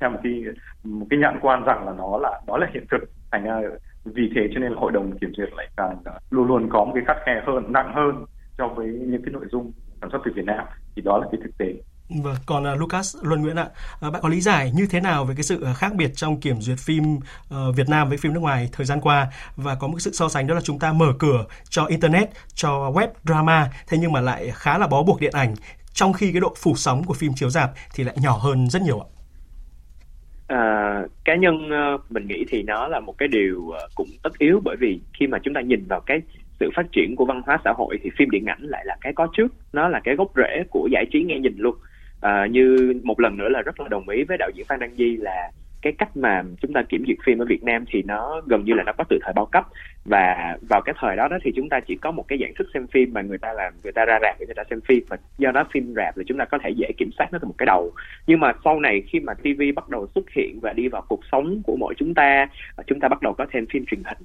theo 0.00 0.10
một 0.10 0.18
cái 0.22 0.44
một 0.84 1.06
cái 1.10 1.18
nhãn 1.18 1.38
quan 1.42 1.64
rằng 1.64 1.86
là 1.86 1.92
nó 1.98 2.18
là 2.18 2.40
đó 2.46 2.56
là 2.56 2.66
hiện 2.74 2.84
thực. 2.90 3.10
Thành 3.30 3.44
ra 3.44 3.60
vì 4.04 4.30
thế 4.34 4.40
cho 4.54 4.60
nên 4.60 4.72
là 4.72 4.80
hội 4.80 4.92
đồng 4.92 5.18
kiểm 5.18 5.32
duyệt 5.36 5.48
lại 5.56 5.68
càng 5.76 5.96
à, 6.04 6.12
luôn 6.30 6.46
luôn 6.46 6.68
có 6.72 6.84
một 6.84 6.92
cái 6.94 7.04
khắt 7.06 7.16
khe 7.26 7.32
hơn 7.46 7.72
nặng 7.72 7.92
hơn 7.94 8.24
so 8.58 8.68
với 8.68 8.86
những 8.86 9.22
cái 9.24 9.32
nội 9.32 9.46
dung 9.52 9.72
sản 10.00 10.10
xuất 10.12 10.18
từ 10.24 10.30
Việt 10.34 10.44
Nam. 10.44 10.64
Thì 10.96 11.02
đó 11.02 11.18
là 11.18 11.26
cái 11.32 11.40
thực 11.44 11.58
tế. 11.58 11.66
Vâng, 12.22 12.36
còn 12.46 12.72
uh, 12.72 12.80
Lucas 12.80 13.16
Luân 13.22 13.42
Nguyễn 13.42 13.56
ạ, 13.56 13.66
uh, 14.06 14.12
bạn 14.12 14.22
có 14.22 14.28
lý 14.28 14.40
giải 14.40 14.72
như 14.74 14.86
thế 14.90 15.00
nào 15.00 15.24
về 15.24 15.34
cái 15.34 15.42
sự 15.42 15.64
khác 15.76 15.94
biệt 15.94 16.10
trong 16.14 16.40
kiểm 16.40 16.60
duyệt 16.60 16.78
phim 16.78 17.16
uh, 17.16 17.76
Việt 17.76 17.88
Nam 17.88 18.08
với 18.08 18.18
phim 18.18 18.32
nước 18.32 18.40
ngoài 18.40 18.68
thời 18.72 18.86
gian 18.86 19.00
qua? 19.00 19.26
Và 19.56 19.74
có 19.74 19.88
một 19.88 19.98
sự 19.98 20.10
so 20.12 20.28
sánh 20.28 20.46
đó 20.46 20.54
là 20.54 20.60
chúng 20.60 20.78
ta 20.78 20.92
mở 20.92 21.12
cửa 21.18 21.44
cho 21.68 21.84
internet, 21.84 22.30
cho 22.54 22.90
web 22.90 23.08
drama, 23.24 23.70
thế 23.88 23.98
nhưng 23.98 24.12
mà 24.12 24.20
lại 24.20 24.50
khá 24.54 24.78
là 24.78 24.86
bó 24.86 25.02
buộc 25.02 25.20
điện 25.20 25.32
ảnh, 25.34 25.54
trong 25.92 26.12
khi 26.12 26.32
cái 26.32 26.40
độ 26.40 26.54
phủ 26.62 26.74
sóng 26.76 27.04
của 27.04 27.14
phim 27.14 27.32
chiếu 27.34 27.50
rạp 27.50 27.70
thì 27.94 28.04
lại 28.04 28.16
nhỏ 28.22 28.38
hơn 28.38 28.70
rất 28.70 28.82
nhiều 28.82 29.00
ạ. 29.00 29.06
À, 30.52 31.02
cá 31.24 31.36
nhân 31.36 31.70
ờ, 31.70 31.98
mình 32.10 32.26
nghĩ 32.26 32.44
thì 32.48 32.62
nó 32.62 32.88
là 32.88 33.00
một 33.00 33.18
cái 33.18 33.28
điều 33.28 33.70
ờ, 33.70 33.88
cũng 33.94 34.06
tất 34.22 34.38
yếu 34.38 34.60
bởi 34.64 34.76
vì 34.80 35.00
khi 35.18 35.26
mà 35.26 35.38
chúng 35.42 35.54
ta 35.54 35.60
nhìn 35.60 35.84
vào 35.88 36.00
cái 36.00 36.20
sự 36.60 36.70
phát 36.76 36.92
triển 36.92 37.16
của 37.16 37.24
văn 37.24 37.42
hóa 37.46 37.58
xã 37.64 37.72
hội 37.76 37.98
thì 38.02 38.10
phim 38.18 38.30
điện 38.30 38.46
ảnh 38.46 38.62
lại 38.62 38.84
là 38.86 38.96
cái 39.00 39.12
có 39.12 39.28
trước 39.32 39.52
nó 39.72 39.88
là 39.88 40.00
cái 40.04 40.14
gốc 40.16 40.32
rễ 40.36 40.62
của 40.70 40.88
giải 40.92 41.04
trí 41.12 41.22
nghe 41.22 41.38
nhìn 41.38 41.54
luôn. 41.56 41.76
À, 42.20 42.46
như 42.50 42.94
một 43.04 43.20
lần 43.20 43.36
nữa 43.36 43.48
là 43.48 43.62
rất 43.62 43.80
là 43.80 43.88
đồng 43.88 44.08
ý 44.08 44.24
với 44.24 44.36
đạo 44.38 44.50
diễn 44.54 44.66
Phan 44.66 44.80
Đăng 44.80 44.96
Di 44.96 45.16
là 45.16 45.50
cái 45.82 45.92
cách 45.98 46.16
mà 46.16 46.42
chúng 46.60 46.72
ta 46.72 46.82
kiểm 46.88 47.04
duyệt 47.06 47.16
phim 47.24 47.38
ở 47.38 47.44
Việt 47.44 47.62
Nam 47.62 47.84
thì 47.92 48.02
nó 48.02 48.40
gần 48.46 48.64
như 48.64 48.74
là 48.74 48.82
nó 48.82 48.92
có 48.98 49.04
từ 49.08 49.18
thời 49.22 49.32
bao 49.32 49.46
cấp. 49.46 49.64
Và 50.04 50.56
vào 50.68 50.82
cái 50.82 50.94
thời 50.98 51.16
đó 51.16 51.28
đó 51.28 51.38
thì 51.44 51.52
chúng 51.56 51.68
ta 51.68 51.80
chỉ 51.80 51.96
có 51.96 52.10
một 52.10 52.28
cái 52.28 52.38
dạng 52.42 52.52
thức 52.58 52.66
xem 52.74 52.86
phim 52.86 53.12
mà 53.12 53.22
người 53.22 53.38
ta 53.38 53.52
làm 53.52 53.72
người 53.82 53.92
ta 53.92 54.04
ra 54.04 54.18
rạp 54.22 54.36
để 54.40 54.46
người 54.46 54.54
ta 54.54 54.62
xem 54.70 54.80
phim. 54.80 55.04
Và 55.08 55.16
do 55.38 55.50
đó 55.50 55.64
phim 55.72 55.94
rạp 55.96 56.16
là 56.16 56.24
chúng 56.26 56.38
ta 56.38 56.44
có 56.44 56.58
thể 56.64 56.70
dễ 56.70 56.92
kiểm 56.98 57.10
soát 57.18 57.28
nó 57.32 57.38
từ 57.38 57.48
một 57.48 57.54
cái 57.58 57.66
đầu. 57.66 57.92
Nhưng 58.26 58.40
mà 58.40 58.52
sau 58.64 58.80
này 58.80 59.02
khi 59.12 59.20
mà 59.20 59.34
TV 59.34 59.62
bắt 59.76 59.88
đầu 59.88 60.06
xuất 60.14 60.24
hiện 60.36 60.58
và 60.62 60.72
đi 60.72 60.88
vào 60.88 61.02
cuộc 61.08 61.20
sống 61.32 61.62
của 61.64 61.76
mỗi 61.76 61.94
chúng 61.96 62.14
ta 62.14 62.46
ờ, 62.76 62.84
chúng 62.86 63.00
ta 63.00 63.08
bắt 63.08 63.22
đầu 63.22 63.34
có 63.34 63.46
thêm 63.52 63.66
phim 63.72 63.84
truyền 63.86 64.02
hình. 64.04 64.18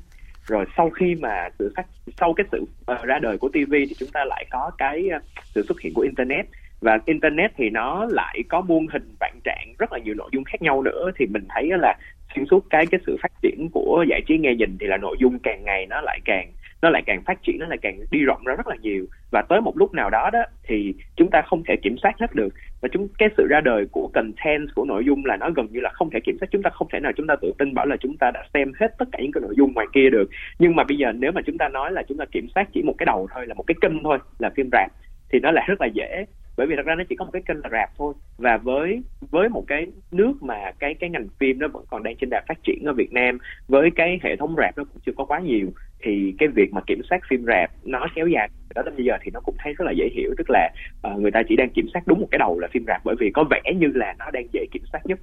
Rồi 0.47 0.65
sau 0.77 0.89
khi 0.89 1.15
mà 1.15 1.49
sự 1.59 1.73
phát 1.75 1.85
sau 2.17 2.33
cái 2.33 2.45
sự 2.51 2.65
uh, 2.91 3.03
ra 3.03 3.19
đời 3.19 3.37
của 3.37 3.49
TV 3.49 3.71
thì 3.71 3.93
chúng 3.99 4.09
ta 4.13 4.25
lại 4.25 4.45
có 4.51 4.71
cái 4.77 5.09
uh, 5.15 5.21
sự 5.43 5.65
xuất 5.67 5.81
hiện 5.81 5.93
của 5.93 6.01
internet 6.01 6.45
và 6.81 6.99
internet 7.05 7.51
thì 7.57 7.69
nó 7.69 8.05
lại 8.09 8.43
có 8.49 8.61
muôn 8.61 8.87
hình 8.87 9.15
vạn 9.19 9.39
trạng, 9.43 9.73
rất 9.79 9.91
là 9.91 9.99
nhiều 9.99 10.13
nội 10.13 10.29
dung 10.33 10.43
khác 10.43 10.61
nhau 10.61 10.81
nữa. 10.81 11.11
Thì 11.15 11.25
mình 11.25 11.43
thấy 11.49 11.69
là 11.69 11.95
xuyên 12.35 12.45
suốt 12.45 12.65
cái 12.69 12.85
cái 12.85 12.99
sự 13.05 13.17
phát 13.21 13.31
triển 13.41 13.69
của 13.73 14.05
giải 14.09 14.21
trí 14.27 14.37
nghe 14.37 14.55
nhìn 14.55 14.77
thì 14.79 14.87
là 14.87 14.97
nội 14.97 15.15
dung 15.19 15.39
càng 15.39 15.63
ngày 15.65 15.85
nó 15.89 16.01
lại 16.01 16.19
càng, 16.25 16.51
nó 16.81 16.89
lại 16.89 17.03
càng 17.05 17.21
phát 17.25 17.43
triển, 17.43 17.57
nó 17.59 17.65
lại 17.67 17.77
càng 17.81 17.99
đi 18.11 18.19
rộng 18.19 18.43
ra 18.45 18.55
rất 18.55 18.67
là 18.67 18.75
nhiều. 18.81 19.05
Và 19.31 19.41
tới 19.49 19.61
một 19.61 19.77
lúc 19.77 19.93
nào 19.93 20.09
đó 20.09 20.29
đó 20.33 20.39
thì 20.63 20.93
chúng 21.15 21.29
ta 21.29 21.41
không 21.41 21.63
thể 21.63 21.75
kiểm 21.75 21.97
soát 21.97 22.19
hết 22.19 22.35
được. 22.35 22.53
Và 22.81 22.89
chúng, 22.91 23.07
cái 23.17 23.29
sự 23.37 23.47
ra 23.49 23.61
đời 23.61 23.85
của 23.91 24.09
content, 24.13 24.67
của 24.75 24.85
nội 24.85 25.05
dung 25.05 25.25
là 25.25 25.37
nó 25.37 25.49
gần 25.55 25.67
như 25.71 25.79
là 25.79 25.89
không 25.93 26.09
thể 26.09 26.19
kiểm 26.19 26.37
soát. 26.39 26.47
Chúng 26.51 26.63
ta 26.63 26.69
không 26.69 26.87
thể 26.93 26.99
nào 26.99 27.11
chúng 27.17 27.27
ta 27.27 27.35
tự 27.41 27.51
tin 27.57 27.73
bảo 27.73 27.85
là 27.85 27.97
chúng 27.99 28.17
ta 28.17 28.31
đã 28.31 28.43
xem 28.53 28.71
hết 28.79 28.87
tất 28.97 29.05
cả 29.11 29.19
những 29.21 29.31
cái 29.31 29.41
nội 29.41 29.53
dung 29.57 29.73
ngoài 29.73 29.87
kia 29.93 30.09
được. 30.09 30.29
Nhưng 30.59 30.75
mà 30.75 30.83
bây 30.83 30.97
giờ 30.97 31.11
nếu 31.11 31.31
mà 31.31 31.41
chúng 31.45 31.57
ta 31.57 31.69
nói 31.69 31.91
là 31.91 32.03
chúng 32.07 32.17
ta 32.17 32.25
kiểm 32.31 32.47
soát 32.55 32.67
chỉ 32.73 32.81
một 32.81 32.93
cái 32.97 33.05
đầu 33.05 33.27
thôi, 33.33 33.47
là 33.47 33.53
một 33.53 33.63
cái 33.67 33.75
kênh 33.81 34.03
thôi, 34.03 34.17
là 34.39 34.49
phim 34.55 34.69
rạp, 34.71 34.91
thì 35.29 35.39
nó 35.39 35.51
lại 35.51 35.65
rất 35.67 35.81
là 35.81 35.87
dễ 35.87 36.25
bởi 36.57 36.67
vì 36.67 36.75
thật 36.75 36.85
ra 36.85 36.95
nó 36.95 37.03
chỉ 37.09 37.15
có 37.15 37.25
một 37.25 37.31
cái 37.31 37.41
kênh 37.47 37.57
là 37.63 37.69
rạp 37.71 37.89
thôi. 37.97 38.13
Và 38.37 38.57
với 38.57 39.01
với 39.31 39.49
một 39.49 39.63
cái 39.67 39.87
nước 40.11 40.33
mà 40.41 40.71
cái 40.79 40.93
cái 40.93 41.09
ngành 41.09 41.27
phim 41.39 41.59
nó 41.59 41.67
vẫn 41.67 41.85
còn 41.89 42.03
đang 42.03 42.15
trên 42.15 42.29
đà 42.29 42.43
phát 42.47 42.63
triển 42.63 42.83
ở 42.85 42.93
Việt 42.93 43.13
Nam 43.13 43.37
với 43.67 43.89
cái 43.95 44.19
hệ 44.23 44.35
thống 44.35 44.55
rạp 44.57 44.77
nó 44.77 44.83
cũng 44.83 45.01
chưa 45.05 45.11
có 45.17 45.25
quá 45.25 45.39
nhiều 45.39 45.67
thì 45.99 46.33
cái 46.37 46.49
việc 46.49 46.73
mà 46.73 46.81
kiểm 46.87 47.01
soát 47.09 47.19
phim 47.29 47.43
rạp 47.45 47.71
nó 47.83 48.07
kéo 48.15 48.27
dài. 48.27 48.49
Đó 48.75 48.81
đến 48.85 48.95
bây 48.95 49.05
giờ 49.05 49.13
thì 49.21 49.31
nó 49.33 49.39
cũng 49.39 49.55
thấy 49.63 49.73
rất 49.73 49.85
là 49.85 49.91
dễ 49.91 50.09
hiểu. 50.13 50.33
Tức 50.37 50.49
là 50.49 50.69
uh, 51.07 51.19
người 51.19 51.31
ta 51.31 51.43
chỉ 51.49 51.55
đang 51.55 51.69
kiểm 51.69 51.87
soát 51.93 52.01
đúng 52.05 52.19
một 52.19 52.27
cái 52.31 52.39
đầu 52.39 52.59
là 52.59 52.67
phim 52.71 52.83
rạp 52.87 53.01
bởi 53.03 53.15
vì 53.19 53.31
có 53.33 53.43
vẻ 53.49 53.61
như 53.75 53.87
là 53.95 54.15
nó 54.19 54.25
đang 54.31 54.47
dễ 54.51 54.65
kiểm 54.71 54.83
soát 54.91 55.05
nhất. 55.05 55.19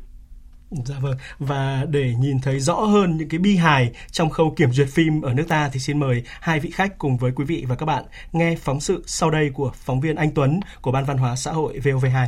Dạ 0.84 0.98
vâng. 1.00 1.16
Và 1.38 1.86
để 1.88 2.14
nhìn 2.18 2.40
thấy 2.40 2.60
rõ 2.60 2.74
hơn 2.74 3.16
những 3.16 3.28
cái 3.28 3.38
bi 3.38 3.56
hài 3.56 3.90
trong 4.10 4.30
khâu 4.30 4.54
kiểm 4.56 4.72
duyệt 4.72 4.88
phim 4.88 5.22
ở 5.22 5.34
nước 5.34 5.44
ta 5.48 5.70
thì 5.72 5.80
xin 5.80 6.00
mời 6.00 6.22
hai 6.40 6.60
vị 6.60 6.70
khách 6.70 6.98
cùng 6.98 7.16
với 7.16 7.32
quý 7.36 7.44
vị 7.44 7.64
và 7.68 7.76
các 7.76 7.86
bạn 7.86 8.04
nghe 8.32 8.56
phóng 8.56 8.80
sự 8.80 9.02
sau 9.06 9.30
đây 9.30 9.50
của 9.54 9.72
phóng 9.74 10.00
viên 10.00 10.16
Anh 10.16 10.30
Tuấn 10.34 10.60
của 10.80 10.92
Ban 10.92 11.04
Văn 11.04 11.18
hóa 11.18 11.36
Xã 11.36 11.52
hội 11.52 11.80
VOV2. 11.84 12.26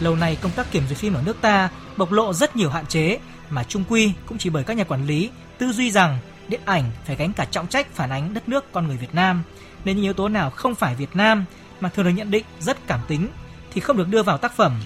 Lâu 0.00 0.16
nay 0.16 0.38
công 0.40 0.52
tác 0.52 0.70
kiểm 0.70 0.82
duyệt 0.88 0.98
phim 0.98 1.14
ở 1.14 1.22
nước 1.26 1.36
ta 1.40 1.70
bộc 1.96 2.12
lộ 2.12 2.32
rất 2.32 2.56
nhiều 2.56 2.70
hạn 2.70 2.86
chế 2.86 3.18
mà 3.50 3.64
trung 3.64 3.84
quy 3.88 4.12
cũng 4.26 4.38
chỉ 4.38 4.50
bởi 4.50 4.64
các 4.64 4.76
nhà 4.76 4.84
quản 4.84 5.06
lý 5.06 5.30
tư 5.58 5.72
duy 5.72 5.90
rằng 5.90 6.18
điện 6.48 6.60
ảnh 6.64 6.84
phải 7.04 7.16
gánh 7.16 7.32
cả 7.32 7.44
trọng 7.44 7.66
trách 7.66 7.86
phản 7.94 8.10
ánh 8.10 8.34
đất 8.34 8.48
nước 8.48 8.72
con 8.72 8.86
người 8.86 8.96
Việt 8.96 9.14
Nam 9.14 9.42
nên 9.84 9.96
những 9.96 10.04
yếu 10.04 10.12
tố 10.12 10.28
nào 10.28 10.50
không 10.50 10.74
phải 10.74 10.94
Việt 10.94 11.16
Nam 11.16 11.44
mà 11.80 11.88
thường 11.88 12.04
được 12.04 12.12
nhận 12.16 12.30
định 12.30 12.44
rất 12.60 12.86
cảm 12.86 13.00
tính 13.08 13.28
thì 13.72 13.80
không 13.80 13.96
được 13.96 14.08
đưa 14.08 14.22
vào 14.22 14.38
tác 14.38 14.56
phẩm 14.56 14.80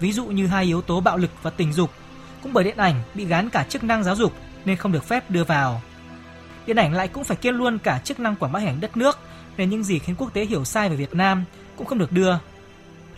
ví 0.00 0.12
dụ 0.12 0.26
như 0.26 0.46
hai 0.46 0.64
yếu 0.64 0.82
tố 0.82 1.00
bạo 1.00 1.16
lực 1.16 1.30
và 1.42 1.50
tình 1.50 1.72
dục, 1.72 1.90
cũng 2.42 2.52
bởi 2.52 2.64
điện 2.64 2.76
ảnh 2.76 3.02
bị 3.14 3.24
gán 3.24 3.50
cả 3.50 3.66
chức 3.68 3.84
năng 3.84 4.04
giáo 4.04 4.16
dục 4.16 4.32
nên 4.64 4.76
không 4.76 4.92
được 4.92 5.04
phép 5.04 5.30
đưa 5.30 5.44
vào. 5.44 5.82
Điện 6.66 6.76
ảnh 6.76 6.92
lại 6.92 7.08
cũng 7.08 7.24
phải 7.24 7.36
kiên 7.36 7.54
luôn 7.54 7.78
cả 7.78 8.00
chức 8.04 8.20
năng 8.20 8.36
quảng 8.36 8.52
bá 8.52 8.60
hình 8.60 8.68
ảnh 8.68 8.80
đất 8.80 8.96
nước 8.96 9.18
nên 9.56 9.70
những 9.70 9.84
gì 9.84 9.98
khiến 9.98 10.16
quốc 10.18 10.34
tế 10.34 10.44
hiểu 10.44 10.64
sai 10.64 10.88
về 10.88 10.96
Việt 10.96 11.14
Nam 11.14 11.44
cũng 11.76 11.86
không 11.86 11.98
được 11.98 12.12
đưa. 12.12 12.34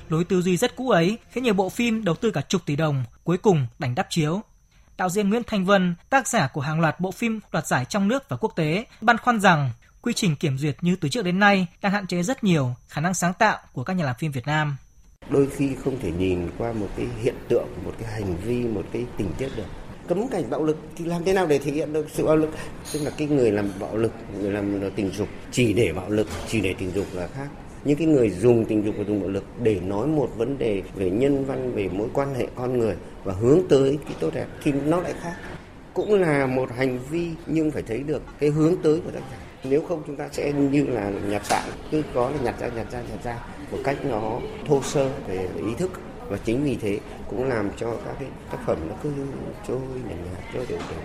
Lối 0.08 0.24
tư 0.24 0.42
duy 0.42 0.56
rất 0.56 0.76
cũ 0.76 0.90
ấy 0.90 1.18
khiến 1.30 1.44
nhiều 1.44 1.54
bộ 1.54 1.68
phim 1.68 2.04
đầu 2.04 2.14
tư 2.14 2.30
cả 2.30 2.40
chục 2.40 2.62
tỷ 2.66 2.76
đồng 2.76 3.04
cuối 3.24 3.38
cùng 3.38 3.66
đành 3.78 3.94
đắp 3.94 4.06
chiếu. 4.10 4.40
Đạo 4.96 5.08
diễn 5.08 5.28
Nguyễn 5.28 5.42
Thanh 5.46 5.64
Vân, 5.64 5.94
tác 6.10 6.28
giả 6.28 6.48
của 6.52 6.60
hàng 6.60 6.80
loạt 6.80 7.00
bộ 7.00 7.10
phim 7.10 7.40
đoạt 7.52 7.66
giải 7.66 7.84
trong 7.84 8.08
nước 8.08 8.28
và 8.28 8.36
quốc 8.36 8.52
tế, 8.56 8.84
băn 9.00 9.18
khoăn 9.18 9.40
rằng 9.40 9.70
quy 10.02 10.12
trình 10.12 10.36
kiểm 10.36 10.58
duyệt 10.58 10.76
như 10.80 10.96
từ 10.96 11.08
trước 11.08 11.24
đến 11.24 11.38
nay 11.38 11.66
đang 11.82 11.92
hạn 11.92 12.06
chế 12.06 12.22
rất 12.22 12.44
nhiều 12.44 12.74
khả 12.88 13.00
năng 13.00 13.14
sáng 13.14 13.32
tạo 13.34 13.58
của 13.72 13.84
các 13.84 13.92
nhà 13.92 14.04
làm 14.04 14.16
phim 14.18 14.32
Việt 14.32 14.46
Nam 14.46 14.76
đôi 15.30 15.46
khi 15.46 15.70
không 15.84 15.98
thể 16.02 16.10
nhìn 16.18 16.38
qua 16.58 16.72
một 16.72 16.88
cái 16.96 17.06
hiện 17.22 17.34
tượng, 17.48 17.66
một 17.84 17.92
cái 18.00 18.12
hành 18.12 18.36
vi, 18.46 18.64
một 18.64 18.84
cái 18.92 19.04
tình 19.16 19.28
tiết 19.38 19.48
được. 19.56 19.64
Cấm 20.08 20.28
cảnh 20.28 20.44
bạo 20.50 20.64
lực 20.64 20.76
thì 20.96 21.04
làm 21.04 21.24
thế 21.24 21.32
nào 21.32 21.46
để 21.46 21.58
thể 21.58 21.72
hiện 21.72 21.92
được 21.92 22.06
sự 22.12 22.26
bạo 22.26 22.36
lực? 22.36 22.50
Tức 22.92 23.00
là 23.02 23.10
cái 23.18 23.28
người 23.28 23.52
làm 23.52 23.70
bạo 23.80 23.96
lực, 23.96 24.12
người 24.40 24.50
làm 24.50 24.90
tình 24.96 25.10
dục, 25.10 25.28
chỉ 25.52 25.72
để 25.72 25.92
bạo 25.92 26.10
lực, 26.10 26.26
chỉ 26.48 26.60
để 26.60 26.74
tình 26.78 26.90
dục 26.94 27.06
là 27.14 27.26
khác. 27.26 27.48
Những 27.84 27.98
cái 27.98 28.06
người 28.06 28.30
dùng 28.30 28.64
tình 28.64 28.84
dục 28.84 28.94
và 28.98 29.04
dùng 29.04 29.20
bạo 29.20 29.28
lực 29.28 29.44
để 29.62 29.80
nói 29.80 30.06
một 30.06 30.28
vấn 30.36 30.58
đề 30.58 30.82
về 30.94 31.10
nhân 31.10 31.44
văn, 31.44 31.72
về 31.72 31.88
mối 31.88 32.08
quan 32.12 32.34
hệ 32.34 32.46
con 32.54 32.78
người 32.78 32.96
và 33.24 33.32
hướng 33.32 33.60
tới 33.68 33.98
cái 34.04 34.14
tốt 34.20 34.30
đẹp 34.34 34.46
thì 34.62 34.72
nó 34.72 35.00
lại 35.00 35.14
khác. 35.20 35.34
Cũng 35.94 36.14
là 36.14 36.46
một 36.46 36.70
hành 36.76 36.98
vi 37.10 37.30
nhưng 37.46 37.70
phải 37.70 37.82
thấy 37.82 37.98
được 37.98 38.22
cái 38.38 38.50
hướng 38.50 38.74
tới 38.82 39.00
của 39.04 39.10
tác 39.10 39.22
giả. 39.30 39.38
Nếu 39.64 39.82
không, 39.88 40.02
chúng 40.06 40.16
ta 40.16 40.28
sẽ 40.32 40.52
như 40.52 40.86
là 40.86 41.10
nhặt 41.28 41.42
tạng. 41.48 41.68
Cứ 41.90 42.02
có 42.14 42.30
là 42.30 42.36
nhặt 42.42 42.54
ra 42.60 42.68
nhặt 42.68 42.86
ra 42.92 43.00
nhặt 43.10 43.24
ra 43.24 43.38
một 43.70 43.78
cách 43.84 43.96
nó 44.04 44.38
thô 44.66 44.82
sơ 44.82 45.08
về 45.26 45.48
ý 45.56 45.74
thức 45.78 45.90
và 46.28 46.38
chính 46.44 46.64
vì 46.64 46.76
thế 46.76 47.00
cũng 47.30 47.44
làm 47.44 47.70
cho 47.76 47.86
các 48.04 48.14
cái 48.18 48.28
tác 48.50 48.58
phẩm 48.66 48.78
nó 48.88 48.94
cứ 49.02 49.12
trôi 49.68 49.80
nhạt 50.08 50.18
nhạt 50.18 50.44
trôi 50.54 50.66
đều 50.68 50.78
đều 50.90 51.00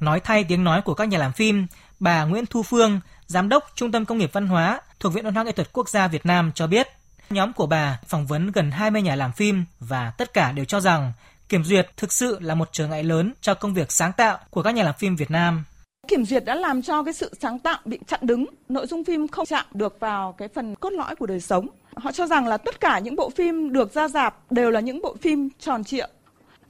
Nói 0.00 0.20
thay 0.20 0.44
tiếng 0.44 0.64
nói 0.64 0.82
của 0.82 0.94
các 0.94 1.04
nhà 1.04 1.18
làm 1.18 1.32
phim, 1.32 1.66
bà 2.00 2.24
Nguyễn 2.24 2.46
Thu 2.46 2.62
Phương, 2.62 3.00
Giám 3.26 3.48
đốc 3.48 3.64
Trung 3.74 3.92
tâm 3.92 4.04
Công 4.04 4.18
nghiệp 4.18 4.30
Văn 4.32 4.46
hóa 4.46 4.80
thuộc 5.00 5.12
Viện 5.12 5.24
Văn 5.24 5.34
hóa 5.34 5.44
Nghệ 5.44 5.52
thuật 5.52 5.72
Quốc 5.72 5.88
gia 5.88 6.08
Việt 6.08 6.26
Nam 6.26 6.52
cho 6.54 6.66
biết, 6.66 6.88
nhóm 7.30 7.52
của 7.52 7.66
bà 7.66 7.98
phỏng 8.06 8.26
vấn 8.26 8.52
gần 8.52 8.70
20 8.70 9.02
nhà 9.02 9.16
làm 9.16 9.32
phim 9.32 9.64
và 9.80 10.12
tất 10.18 10.32
cả 10.34 10.52
đều 10.52 10.64
cho 10.64 10.80
rằng 10.80 11.12
kiểm 11.48 11.64
duyệt 11.64 11.90
thực 11.96 12.12
sự 12.12 12.38
là 12.40 12.54
một 12.54 12.68
trở 12.72 12.86
ngại 12.86 13.04
lớn 13.04 13.32
cho 13.40 13.54
công 13.54 13.74
việc 13.74 13.92
sáng 13.92 14.12
tạo 14.12 14.38
của 14.50 14.62
các 14.62 14.70
nhà 14.70 14.82
làm 14.82 14.94
phim 14.98 15.16
Việt 15.16 15.30
Nam. 15.30 15.64
Kiểm 16.08 16.24
duyệt 16.24 16.44
đã 16.44 16.54
làm 16.54 16.82
cho 16.82 17.02
cái 17.02 17.14
sự 17.14 17.34
sáng 17.40 17.58
tạo 17.58 17.78
bị 17.84 17.98
chặn 18.06 18.20
đứng, 18.22 18.46
nội 18.68 18.86
dung 18.86 19.04
phim 19.04 19.28
không 19.28 19.46
chạm 19.46 19.66
được 19.72 20.00
vào 20.00 20.32
cái 20.38 20.48
phần 20.48 20.74
cốt 20.74 20.90
lõi 20.90 21.16
của 21.16 21.26
đời 21.26 21.40
sống. 21.40 21.66
Họ 21.96 22.12
cho 22.12 22.26
rằng 22.26 22.46
là 22.46 22.56
tất 22.56 22.80
cả 22.80 22.98
những 22.98 23.16
bộ 23.16 23.30
phim 23.30 23.72
được 23.72 23.94
ra 23.94 24.08
dạp 24.08 24.52
đều 24.52 24.70
là 24.70 24.80
những 24.80 25.02
bộ 25.02 25.16
phim 25.20 25.48
tròn 25.58 25.84
trịa. 25.84 26.06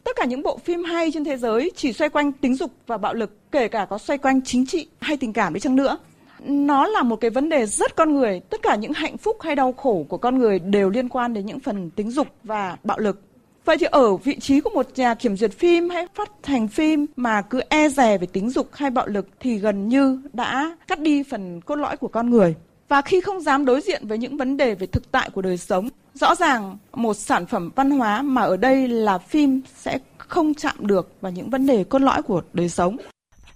Tất 0.04 0.16
cả 0.16 0.24
những 0.24 0.42
bộ 0.42 0.58
phim 0.58 0.84
hay 0.84 1.10
trên 1.12 1.24
thế 1.24 1.36
giới 1.36 1.72
chỉ 1.76 1.92
xoay 1.92 2.08
quanh 2.10 2.32
tính 2.32 2.54
dục 2.54 2.70
và 2.86 2.98
bạo 2.98 3.14
lực, 3.14 3.50
kể 3.52 3.68
cả 3.68 3.86
có 3.90 3.98
xoay 3.98 4.18
quanh 4.18 4.42
chính 4.42 4.66
trị 4.66 4.88
hay 5.00 5.16
tình 5.16 5.32
cảm 5.32 5.54
đi 5.54 5.60
chăng 5.60 5.76
nữa. 5.76 5.98
Nó 6.46 6.86
là 6.86 7.02
một 7.02 7.16
cái 7.16 7.30
vấn 7.30 7.48
đề 7.48 7.66
rất 7.66 7.96
con 7.96 8.14
người, 8.14 8.40
tất 8.40 8.62
cả 8.62 8.76
những 8.76 8.92
hạnh 8.92 9.16
phúc 9.16 9.36
hay 9.40 9.56
đau 9.56 9.72
khổ 9.72 10.06
của 10.08 10.16
con 10.16 10.38
người 10.38 10.58
đều 10.58 10.90
liên 10.90 11.08
quan 11.08 11.34
đến 11.34 11.46
những 11.46 11.60
phần 11.60 11.90
tính 11.90 12.10
dục 12.10 12.26
và 12.42 12.76
bạo 12.84 12.98
lực. 12.98 13.20
Vậy 13.64 13.76
thì 13.80 13.86
ở 13.90 14.16
vị 14.16 14.36
trí 14.40 14.60
của 14.60 14.70
một 14.70 14.86
nhà 14.96 15.14
kiểm 15.14 15.36
duyệt 15.36 15.52
phim 15.52 15.90
hay 15.90 16.06
phát 16.14 16.30
hành 16.44 16.68
phim 16.68 17.06
mà 17.16 17.42
cứ 17.42 17.60
e 17.68 17.88
dè 17.88 18.18
về 18.18 18.26
tính 18.26 18.50
dục 18.50 18.68
hay 18.72 18.90
bạo 18.90 19.06
lực 19.06 19.28
thì 19.40 19.58
gần 19.58 19.88
như 19.88 20.20
đã 20.32 20.76
cắt 20.88 21.00
đi 21.00 21.22
phần 21.22 21.60
cốt 21.60 21.74
lõi 21.74 21.96
của 21.96 22.08
con 22.08 22.30
người. 22.30 22.54
Và 22.94 23.02
khi 23.02 23.20
không 23.20 23.40
dám 23.40 23.64
đối 23.64 23.80
diện 23.80 24.06
với 24.06 24.18
những 24.18 24.36
vấn 24.36 24.56
đề 24.56 24.74
về 24.74 24.86
thực 24.86 25.12
tại 25.12 25.30
của 25.30 25.42
đời 25.42 25.56
sống, 25.56 25.88
rõ 26.14 26.34
ràng 26.34 26.78
một 26.92 27.14
sản 27.14 27.46
phẩm 27.46 27.70
văn 27.76 27.90
hóa 27.90 28.22
mà 28.22 28.42
ở 28.42 28.56
đây 28.56 28.88
là 28.88 29.18
phim 29.18 29.60
sẽ 29.76 29.98
không 30.18 30.54
chạm 30.54 30.76
được 30.78 31.12
vào 31.20 31.32
những 31.32 31.50
vấn 31.50 31.66
đề 31.66 31.84
cốt 31.84 31.98
lõi 31.98 32.22
của 32.22 32.42
đời 32.52 32.68
sống. 32.68 32.96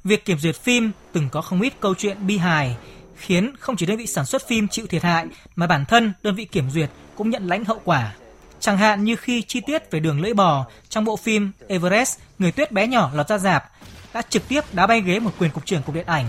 Việc 0.04 0.24
kiểm 0.24 0.38
duyệt 0.38 0.56
phim 0.56 0.90
từng 1.12 1.28
có 1.32 1.40
không 1.40 1.60
ít 1.60 1.72
câu 1.80 1.94
chuyện 1.94 2.26
bi 2.26 2.36
hài, 2.36 2.76
khiến 3.16 3.52
không 3.58 3.76
chỉ 3.76 3.86
đơn 3.86 3.96
vị 3.96 4.06
sản 4.06 4.26
xuất 4.26 4.48
phim 4.48 4.68
chịu 4.68 4.86
thiệt 4.86 5.02
hại 5.02 5.26
mà 5.56 5.66
bản 5.66 5.84
thân 5.84 6.12
đơn 6.22 6.34
vị 6.34 6.44
kiểm 6.44 6.70
duyệt 6.70 6.90
cũng 7.16 7.30
nhận 7.30 7.46
lãnh 7.46 7.64
hậu 7.64 7.80
quả. 7.84 8.14
Chẳng 8.60 8.78
hạn 8.78 9.04
như 9.04 9.16
khi 9.16 9.42
chi 9.42 9.60
tiết 9.66 9.90
về 9.90 10.00
đường 10.00 10.20
lưỡi 10.20 10.34
bò 10.34 10.66
trong 10.88 11.04
bộ 11.04 11.16
phim 11.16 11.52
Everest, 11.68 12.18
người 12.38 12.52
tuyết 12.52 12.72
bé 12.72 12.86
nhỏ 12.86 13.10
lọt 13.14 13.28
ra 13.28 13.38
dạp 13.38 13.64
đã 14.14 14.22
trực 14.22 14.48
tiếp 14.48 14.60
đá 14.72 14.86
bay 14.86 15.00
ghế 15.00 15.20
một 15.20 15.30
quyền 15.38 15.50
cục 15.50 15.66
trưởng 15.66 15.82
cục 15.82 15.94
điện 15.94 16.06
ảnh 16.06 16.26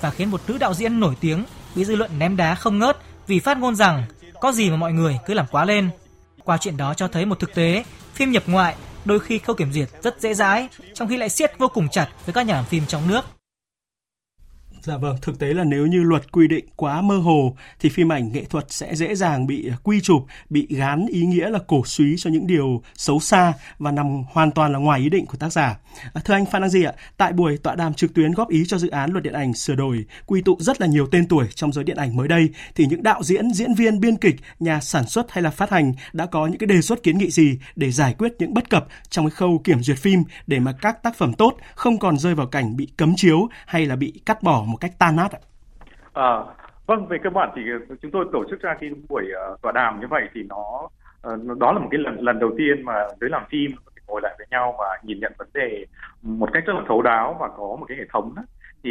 và 0.00 0.10
khiến 0.10 0.30
một 0.30 0.40
nữ 0.46 0.58
đạo 0.58 0.74
diễn 0.74 1.00
nổi 1.00 1.14
tiếng 1.20 1.44
bị 1.74 1.84
dư 1.84 1.96
luận 1.96 2.10
ném 2.18 2.36
đá 2.36 2.54
không 2.54 2.78
ngớt 2.78 2.96
vì 3.26 3.40
phát 3.40 3.58
ngôn 3.58 3.74
rằng 3.74 4.04
có 4.40 4.52
gì 4.52 4.70
mà 4.70 4.76
mọi 4.76 4.92
người 4.92 5.18
cứ 5.26 5.34
làm 5.34 5.46
quá 5.50 5.64
lên. 5.64 5.90
Qua 6.44 6.58
chuyện 6.58 6.76
đó 6.76 6.94
cho 6.94 7.08
thấy 7.08 7.26
một 7.26 7.40
thực 7.40 7.54
tế, 7.54 7.84
phim 8.14 8.30
nhập 8.30 8.42
ngoại 8.46 8.74
đôi 9.04 9.20
khi 9.20 9.38
khâu 9.38 9.56
kiểm 9.56 9.72
duyệt 9.72 9.88
rất 10.02 10.20
dễ 10.20 10.34
dãi, 10.34 10.68
trong 10.94 11.08
khi 11.08 11.16
lại 11.16 11.28
siết 11.28 11.58
vô 11.58 11.68
cùng 11.68 11.88
chặt 11.88 12.08
với 12.26 12.32
các 12.32 12.46
nhà 12.46 12.54
làm 12.54 12.64
phim 12.64 12.86
trong 12.86 13.08
nước. 13.08 13.24
Dạ 14.84 14.96
vâng, 14.96 15.16
thực 15.22 15.38
tế 15.38 15.54
là 15.54 15.64
nếu 15.64 15.86
như 15.86 16.02
luật 16.02 16.32
quy 16.32 16.48
định 16.48 16.64
quá 16.76 17.02
mơ 17.02 17.16
hồ 17.16 17.56
thì 17.80 17.88
phim 17.88 18.12
ảnh 18.12 18.32
nghệ 18.32 18.44
thuật 18.44 18.64
sẽ 18.68 18.94
dễ 18.94 19.14
dàng 19.14 19.46
bị 19.46 19.68
à, 19.68 19.76
quy 19.82 20.00
chụp, 20.00 20.26
bị 20.50 20.66
gán 20.70 21.06
ý 21.06 21.22
nghĩa 21.22 21.50
là 21.50 21.58
cổ 21.66 21.84
suý 21.84 22.14
cho 22.18 22.30
những 22.30 22.46
điều 22.46 22.82
xấu 22.94 23.20
xa 23.20 23.52
và 23.78 23.90
nằm 23.90 24.22
hoàn 24.32 24.50
toàn 24.50 24.72
là 24.72 24.78
ngoài 24.78 25.00
ý 25.00 25.08
định 25.08 25.26
của 25.26 25.36
tác 25.36 25.52
giả. 25.52 25.78
À, 26.12 26.20
thưa 26.24 26.34
anh 26.34 26.46
Phan 26.46 26.62
Đăng 26.62 26.70
Di 26.70 26.82
ạ, 26.82 26.92
tại 27.16 27.32
buổi 27.32 27.56
tọa 27.56 27.74
đàm 27.74 27.94
trực 27.94 28.14
tuyến 28.14 28.32
góp 28.32 28.48
ý 28.48 28.64
cho 28.66 28.78
dự 28.78 28.88
án 28.88 29.12
luật 29.12 29.24
điện 29.24 29.32
ảnh 29.32 29.54
sửa 29.54 29.74
đổi 29.74 30.04
quy 30.26 30.42
tụ 30.42 30.56
rất 30.60 30.80
là 30.80 30.86
nhiều 30.86 31.06
tên 31.06 31.28
tuổi 31.28 31.46
trong 31.54 31.72
giới 31.72 31.84
điện 31.84 31.96
ảnh 31.96 32.16
mới 32.16 32.28
đây 32.28 32.48
thì 32.74 32.86
những 32.86 33.02
đạo 33.02 33.22
diễn, 33.22 33.52
diễn 33.52 33.74
viên, 33.74 34.00
biên 34.00 34.16
kịch, 34.16 34.36
nhà 34.60 34.80
sản 34.80 35.06
xuất 35.06 35.32
hay 35.32 35.42
là 35.42 35.50
phát 35.50 35.70
hành 35.70 35.92
đã 36.12 36.26
có 36.26 36.46
những 36.46 36.58
cái 36.58 36.66
đề 36.66 36.82
xuất 36.82 37.02
kiến 37.02 37.18
nghị 37.18 37.30
gì 37.30 37.58
để 37.76 37.90
giải 37.90 38.14
quyết 38.18 38.32
những 38.38 38.54
bất 38.54 38.70
cập 38.70 38.86
trong 39.10 39.26
cái 39.26 39.30
khâu 39.30 39.60
kiểm 39.64 39.82
duyệt 39.82 39.98
phim 39.98 40.22
để 40.46 40.58
mà 40.58 40.72
các 40.72 41.02
tác 41.02 41.16
phẩm 41.16 41.34
tốt 41.34 41.56
không 41.74 41.98
còn 41.98 42.18
rơi 42.18 42.34
vào 42.34 42.46
cảnh 42.46 42.76
bị 42.76 42.88
cấm 42.96 43.14
chiếu 43.16 43.48
hay 43.66 43.86
là 43.86 43.96
bị 43.96 44.12
cắt 44.26 44.42
bỏ 44.42 44.64
một 44.72 44.78
cách 44.80 44.92
tan 44.98 45.16
nát 45.16 45.32
ạ? 45.32 45.40
À, 46.12 46.32
vâng, 46.86 47.06
về 47.06 47.18
cơ 47.22 47.30
bản 47.30 47.50
thì 47.56 47.62
chúng 48.02 48.10
tôi 48.10 48.26
tổ 48.32 48.44
chức 48.50 48.60
ra 48.60 48.74
cái 48.80 48.90
buổi 49.08 49.24
uh, 49.52 49.62
tọa 49.62 49.72
đàm 49.72 50.00
như 50.00 50.06
vậy 50.06 50.22
thì 50.34 50.42
nó 50.42 50.88
uh, 51.28 51.58
đó 51.58 51.72
là 51.72 51.78
một 51.78 51.88
cái 51.90 52.00
lần 52.00 52.20
lần 52.20 52.38
đầu 52.38 52.50
tiên 52.58 52.82
mà 52.84 52.94
giới 53.20 53.30
làm 53.30 53.42
phim 53.50 53.70
ngồi 54.06 54.20
lại 54.22 54.34
với 54.38 54.46
nhau 54.50 54.74
và 54.78 54.98
nhìn 55.02 55.20
nhận 55.20 55.32
vấn 55.38 55.48
đề 55.54 55.86
một 56.22 56.48
cách 56.52 56.62
rất 56.66 56.72
là 56.72 56.82
thấu 56.88 57.02
đáo 57.02 57.36
và 57.40 57.48
có 57.48 57.76
một 57.80 57.84
cái 57.88 57.96
hệ 57.96 58.04
thống 58.12 58.32
đó. 58.36 58.42
thì 58.82 58.90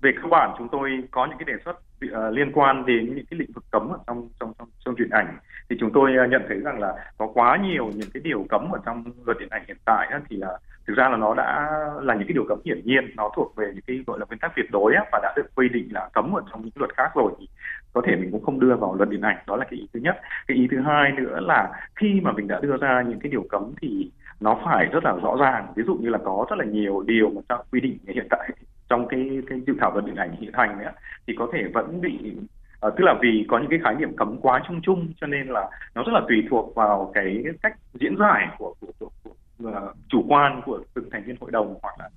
về 0.00 0.10
cơ 0.22 0.28
bản 0.30 0.54
chúng 0.58 0.68
tôi 0.68 0.90
có 1.10 1.26
những 1.26 1.38
cái 1.38 1.44
đề 1.44 1.62
xuất 1.64 1.76
uh, 2.06 2.34
liên 2.34 2.52
quan 2.52 2.86
đến 2.86 3.14
những 3.14 3.24
cái 3.30 3.38
lĩnh 3.38 3.52
vực 3.52 3.64
cấm 3.70 3.88
ở 3.88 3.98
trong 4.06 4.28
trong 4.40 4.52
trong 4.58 4.68
trong 4.84 4.94
truyện 4.96 5.10
ảnh 5.10 5.38
thì 5.70 5.76
chúng 5.80 5.90
tôi 5.92 6.16
ờ, 6.16 6.26
nhận 6.26 6.42
thấy 6.48 6.60
rằng 6.60 6.78
là 6.78 6.94
có 7.18 7.26
quá 7.34 7.58
nhiều 7.62 7.90
những 7.96 8.10
cái 8.14 8.20
điều 8.24 8.46
cấm 8.48 8.70
ở 8.70 8.80
trong 8.86 9.04
luật 9.24 9.38
điện 9.40 9.48
ảnh 9.50 9.62
hiện 9.66 9.76
tại 9.84 10.08
á, 10.10 10.20
thì 10.28 10.36
là 10.36 10.58
thực 10.86 10.96
ra 10.96 11.08
là 11.08 11.16
nó 11.16 11.34
đã 11.34 11.70
là 12.02 12.14
những 12.14 12.26
cái 12.28 12.32
điều 12.34 12.44
cấm 12.48 12.58
hiển 12.64 12.80
nhiên. 12.84 13.10
Nó 13.16 13.30
thuộc 13.36 13.56
về 13.56 13.70
những 13.74 13.84
cái 13.86 14.04
gọi 14.06 14.18
là 14.18 14.26
nguyên 14.28 14.38
tắc 14.38 14.52
tuyệt 14.56 14.66
đối 14.70 14.94
á, 14.94 15.04
và 15.12 15.20
đã 15.22 15.32
được 15.36 15.54
quy 15.54 15.68
định 15.68 15.88
là 15.90 16.08
cấm 16.12 16.36
ở 16.36 16.42
trong 16.50 16.62
những 16.62 16.72
luật 16.74 16.96
khác 16.96 17.10
rồi 17.14 17.32
thì 17.40 17.48
có 17.92 18.02
thể 18.06 18.16
mình 18.16 18.30
cũng 18.32 18.42
không 18.42 18.60
đưa 18.60 18.76
vào 18.76 18.94
luật 18.94 19.08
điện 19.08 19.20
ảnh. 19.20 19.36
Đó 19.46 19.56
là 19.56 19.64
cái 19.70 19.80
ý 19.80 19.88
thứ 19.94 20.00
nhất. 20.00 20.20
Cái 20.46 20.56
ý 20.56 20.68
thứ 20.70 20.80
hai 20.80 21.12
nữa 21.12 21.40
là 21.40 21.70
khi 21.96 22.20
mà 22.22 22.32
mình 22.32 22.48
đã 22.48 22.60
đưa 22.60 22.76
ra 22.76 23.02
những 23.08 23.20
cái 23.20 23.30
điều 23.30 23.44
cấm 23.48 23.72
thì 23.82 24.10
nó 24.40 24.60
phải 24.64 24.86
rất 24.86 25.04
là 25.04 25.12
rõ 25.22 25.36
ràng. 25.40 25.72
Ví 25.76 25.82
dụ 25.86 25.94
như 25.94 26.08
là 26.08 26.18
có 26.24 26.46
rất 26.50 26.58
là 26.58 26.64
nhiều 26.64 27.02
điều 27.06 27.30
mà 27.30 27.40
trong 27.48 27.60
quy 27.72 27.80
định 27.80 27.98
hiện 28.06 28.26
tại 28.30 28.50
trong 28.88 29.08
cái 29.08 29.42
cái 29.48 29.60
dự 29.66 29.74
thảo 29.80 29.92
luật 29.92 30.04
điện 30.04 30.16
ảnh 30.16 30.36
hiện 30.40 30.52
hành 30.52 30.78
ấy, 30.78 30.92
thì 31.26 31.34
có 31.38 31.48
thể 31.52 31.64
vẫn 31.74 32.00
bị 32.00 32.36
à, 32.80 32.90
tức 32.96 33.04
là 33.04 33.14
vì 33.22 33.44
có 33.48 33.58
những 33.58 33.70
cái 33.70 33.78
khái 33.84 33.94
niệm 33.94 34.16
cấm 34.16 34.38
quá 34.40 34.62
chung 34.68 34.80
chung 34.82 35.12
cho 35.20 35.26
nên 35.26 35.46
là 35.46 35.70
nó 35.94 36.02
rất 36.02 36.12
là 36.12 36.20
tùy 36.28 36.44
thuộc 36.50 36.74
vào 36.74 37.10
cái 37.14 37.44
cách 37.62 37.76
diễn 37.94 38.16
giải 38.18 38.48
của, 38.58 38.74
của, 38.80 38.92
của, 38.98 39.10
của 39.24 39.68
uh, 39.68 39.96
chủ 40.08 40.24
quan 40.28 40.60
của 40.64 40.80
từng 40.94 41.10
thành 41.10 41.24
viên 41.24 41.36
hội 41.40 41.50
đồng 41.50 41.74
hoặc 41.82 41.94
là 41.98 42.08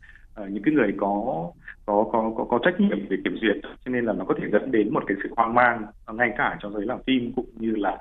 uh, 0.41 0.49
những 0.49 0.63
cái 0.63 0.73
người 0.73 0.93
có 0.97 1.51
có 1.85 2.05
có 2.11 2.31
có 2.37 2.43
có 2.43 2.59
trách 2.63 2.79
nhiệm 2.79 3.07
về 3.09 3.17
kiểm 3.23 3.37
duyệt 3.41 3.55
cho 3.85 3.91
nên 3.91 4.05
là 4.05 4.13
nó 4.13 4.25
có 4.25 4.35
thể 4.41 4.47
dẫn 4.51 4.71
đến 4.71 4.93
một 4.93 5.03
cái 5.07 5.17
sự 5.23 5.29
hoang 5.37 5.53
mang 5.53 5.85
ngay 6.13 6.29
cả 6.37 6.57
cho 6.61 6.69
giới 6.69 6.85
làm 6.85 6.99
phim 7.07 7.31
cũng 7.35 7.45
như 7.55 7.75
là 7.75 7.97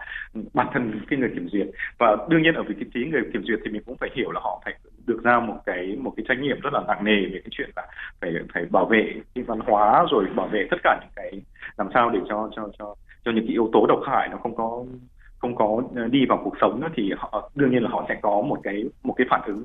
bản 0.54 0.66
thân 0.72 1.00
cái 1.08 1.18
người 1.18 1.30
kiểm 1.34 1.48
duyệt. 1.48 1.66
Và 1.98 2.16
đương 2.28 2.42
nhiên 2.42 2.54
ở 2.54 2.62
vị 2.62 2.74
trí 2.94 3.04
người 3.04 3.22
kiểm 3.32 3.42
duyệt 3.44 3.58
thì 3.64 3.70
mình 3.70 3.82
cũng 3.86 3.96
phải 3.96 4.10
hiểu 4.14 4.30
là 4.30 4.40
họ 4.40 4.62
phải 4.64 4.74
được 5.06 5.22
ra 5.22 5.40
một 5.40 5.56
cái 5.66 5.96
một 6.00 6.12
cái 6.16 6.24
trách 6.28 6.38
nhiệm 6.38 6.60
rất 6.60 6.72
là 6.72 6.80
nặng 6.88 7.04
nề 7.04 7.20
về 7.32 7.40
cái 7.44 7.50
chuyện 7.50 7.70
là 7.76 7.86
phải 8.20 8.32
phải 8.54 8.64
bảo 8.70 8.86
vệ 8.86 9.14
cái 9.34 9.44
văn 9.44 9.60
hóa 9.60 10.06
rồi 10.10 10.24
bảo 10.36 10.48
vệ 10.48 10.66
tất 10.70 10.76
cả 10.82 10.98
những 11.00 11.12
cái 11.16 11.42
làm 11.76 11.88
sao 11.94 12.10
để 12.10 12.20
cho 12.28 12.50
cho 12.56 12.68
cho 12.78 12.94
cho 13.24 13.32
những 13.32 13.46
cái 13.46 13.52
yếu 13.52 13.70
tố 13.72 13.86
độc 13.86 14.00
hại 14.06 14.28
nó 14.28 14.36
không 14.36 14.56
có 14.56 14.84
không 15.38 15.56
có 15.56 15.82
đi 16.10 16.26
vào 16.26 16.40
cuộc 16.44 16.54
sống 16.60 16.80
nữa 16.80 16.88
thì 16.94 17.12
họ 17.16 17.50
đương 17.54 17.70
nhiên 17.70 17.82
là 17.82 17.88
họ 17.90 18.04
sẽ 18.08 18.18
có 18.22 18.42
một 18.42 18.58
cái 18.62 18.84
một 19.02 19.14
cái 19.16 19.26
phản 19.30 19.42
ứng 19.46 19.64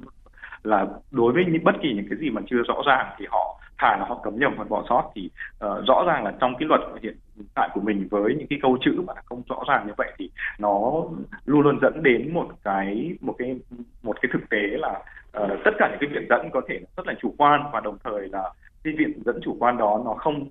là 0.64 0.88
đối 1.12 1.34
với 1.34 1.46
những 1.46 1.64
bất 1.64 1.76
kỳ 1.82 1.94
những 1.94 2.06
cái 2.10 2.20
gì 2.20 2.30
mà 2.30 2.42
chưa 2.50 2.62
rõ 2.68 2.82
ràng 2.86 3.16
thì 3.20 3.26
họ 3.30 3.60
thà 3.78 3.98
là 3.98 4.06
họ 4.06 4.20
cấm 4.24 4.40
nhầm 4.40 4.54
hoặc 4.58 4.70
bỏ 4.70 4.84
sót 4.90 5.12
thì 5.16 5.30
uh, 5.66 5.86
rõ 5.88 6.04
ràng 6.08 6.24
là 6.24 6.34
trong 6.40 6.54
cái 6.60 6.68
luật 6.68 6.82
hiện 7.02 7.16
tại 7.56 7.70
của 7.74 7.82
mình 7.82 8.08
với 8.12 8.36
những 8.36 8.48
cái 8.48 8.60
câu 8.62 8.78
chữ 8.82 9.02
mà 9.08 9.14
không 9.26 9.42
rõ 9.50 9.64
ràng 9.68 9.88
như 9.88 9.94
vậy 9.98 10.12
thì 10.18 10.30
nó 10.60 11.04
luôn 11.46 11.62
luôn 11.62 11.80
dẫn 11.82 12.04
đến 12.04 12.34
một 12.34 12.48
cái 12.64 13.16
một 13.22 13.36
cái 13.38 13.60
một 14.04 14.16
cái 14.22 14.30
thực 14.34 14.50
tế 14.50 14.60
là 14.60 15.02
uh, 15.44 15.60
tất 15.66 15.72
cả 15.78 15.88
những 15.90 16.00
cái 16.00 16.10
viện 16.10 16.28
dẫn 16.30 16.50
có 16.54 16.62
thể 16.70 16.80
rất 16.98 17.08
là 17.08 17.14
chủ 17.22 17.34
quan 17.38 17.62
và 17.74 17.80
đồng 17.80 17.98
thời 18.04 18.28
là 18.28 18.52
cái 18.84 18.94
viện 18.98 19.24
dẫn 19.26 19.40
chủ 19.44 19.58
quan 19.60 19.78
đó 19.78 20.02
nó 20.06 20.14
không 20.14 20.50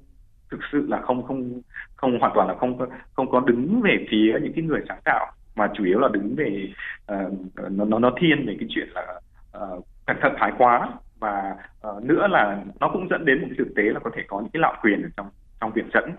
thực 0.51 0.61
sự 0.73 0.87
là 0.89 1.01
không 1.01 1.23
không 1.23 1.61
không 1.97 2.19
hoàn 2.21 2.33
toàn 2.35 2.49
là 2.49 2.55
không 2.55 2.79
không 3.13 3.31
có 3.31 3.41
đứng 3.41 3.81
về 3.85 4.07
phía 4.11 4.39
những 4.43 4.53
cái 4.53 4.65
người 4.65 4.81
sáng 4.89 5.01
tạo 5.05 5.33
mà 5.57 5.71
chủ 5.75 5.85
yếu 5.85 5.99
là 5.99 6.09
đứng 6.13 6.35
về 6.37 6.73
uh, 7.13 7.33
nó 7.71 7.85
nó 7.85 7.99
nó 7.99 8.11
thiên 8.21 8.47
về 8.47 8.57
cái 8.61 8.69
chuyện 8.71 8.89
là 8.95 9.21
uh, 9.59 9.85
cẩn 10.07 10.17
thận 10.23 10.33
thái 10.39 10.53
quá 10.59 10.91
và 11.21 11.57
uh, 11.89 12.03
nữa 12.03 12.27
là 12.31 12.63
nó 12.81 12.89
cũng 12.93 13.09
dẫn 13.11 13.25
đến 13.25 13.41
một 13.41 13.47
cái 13.51 13.57
thực 13.59 13.75
tế 13.77 13.83
là 13.83 14.01
có 14.01 14.11
thể 14.15 14.23
có 14.29 14.41
những 14.41 14.51
cái 14.53 14.61
lạm 14.61 14.75
quyền 14.83 15.03
ở 15.03 15.09
trong 15.17 15.27
trong 15.61 15.73
việc 15.73 15.85
dẫn 15.95 16.11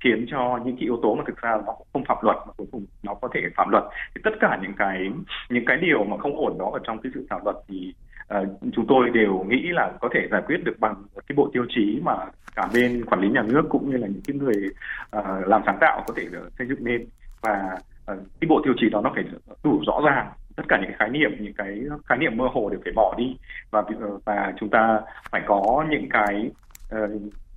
khiến 0.00 0.26
cho 0.30 0.60
những 0.64 0.76
cái 0.76 0.82
yếu 0.82 0.98
tố 1.02 1.14
mà 1.14 1.24
thực 1.26 1.42
ra 1.42 1.58
nó 1.66 1.72
không 1.92 2.04
phạm 2.04 2.18
luật 2.22 2.36
mà 2.46 2.52
cuối 2.56 2.66
cùng 2.72 2.86
nó 3.02 3.14
có 3.14 3.28
thể 3.34 3.40
phạm 3.56 3.68
luật. 3.70 3.84
Thì 4.14 4.20
tất 4.24 4.30
cả 4.40 4.58
những 4.62 4.72
cái 4.78 5.10
những 5.50 5.64
cái 5.66 5.76
điều 5.76 6.04
mà 6.04 6.16
không 6.18 6.36
ổn 6.36 6.58
đó 6.58 6.70
ở 6.72 6.78
trong 6.84 6.98
cái 7.02 7.12
dự 7.14 7.26
thảo 7.30 7.40
luật 7.44 7.56
thì 7.68 7.94
uh, 8.40 8.48
chúng 8.72 8.86
tôi 8.88 9.10
đều 9.10 9.44
nghĩ 9.48 9.68
là 9.72 9.92
có 10.00 10.08
thể 10.14 10.28
giải 10.30 10.42
quyết 10.46 10.64
được 10.64 10.74
bằng 10.78 10.94
cái 11.14 11.36
bộ 11.36 11.50
tiêu 11.52 11.66
chí 11.68 12.00
mà 12.02 12.16
cả 12.56 12.68
bên 12.74 13.04
quản 13.04 13.20
lý 13.20 13.28
nhà 13.28 13.42
nước 13.42 13.62
cũng 13.68 13.90
như 13.90 13.96
là 13.96 14.06
những 14.06 14.22
cái 14.26 14.36
người 14.36 14.70
uh, 15.16 15.48
làm 15.48 15.62
sáng 15.66 15.78
tạo 15.80 16.04
có 16.06 16.14
thể 16.16 16.26
xây 16.58 16.66
dựng 16.66 16.84
nên. 16.84 17.06
Và 17.42 17.70
uh, 18.12 18.18
cái 18.40 18.48
bộ 18.48 18.60
tiêu 18.64 18.74
chí 18.76 18.90
đó 18.90 19.00
nó 19.00 19.12
phải 19.14 19.24
đủ 19.64 19.82
rõ 19.86 20.00
ràng 20.06 20.26
tất 20.56 20.62
cả 20.68 20.78
những 20.80 20.90
cái 20.90 20.96
khái 20.98 21.08
niệm 21.08 21.30
những 21.38 21.54
cái 21.54 21.82
khái 22.06 22.18
niệm 22.18 22.36
mơ 22.36 22.48
hồ 22.52 22.68
đều 22.70 22.80
phải 22.84 22.92
bỏ 22.96 23.14
đi. 23.18 23.36
Và 23.70 23.82
ờ, 24.00 24.18
và 24.24 24.52
chúng 24.56 24.68
ta 24.68 25.00
phải 25.30 25.42
có 25.46 25.84
những 25.90 26.08
cái 26.10 26.50
uh, 26.94 27.10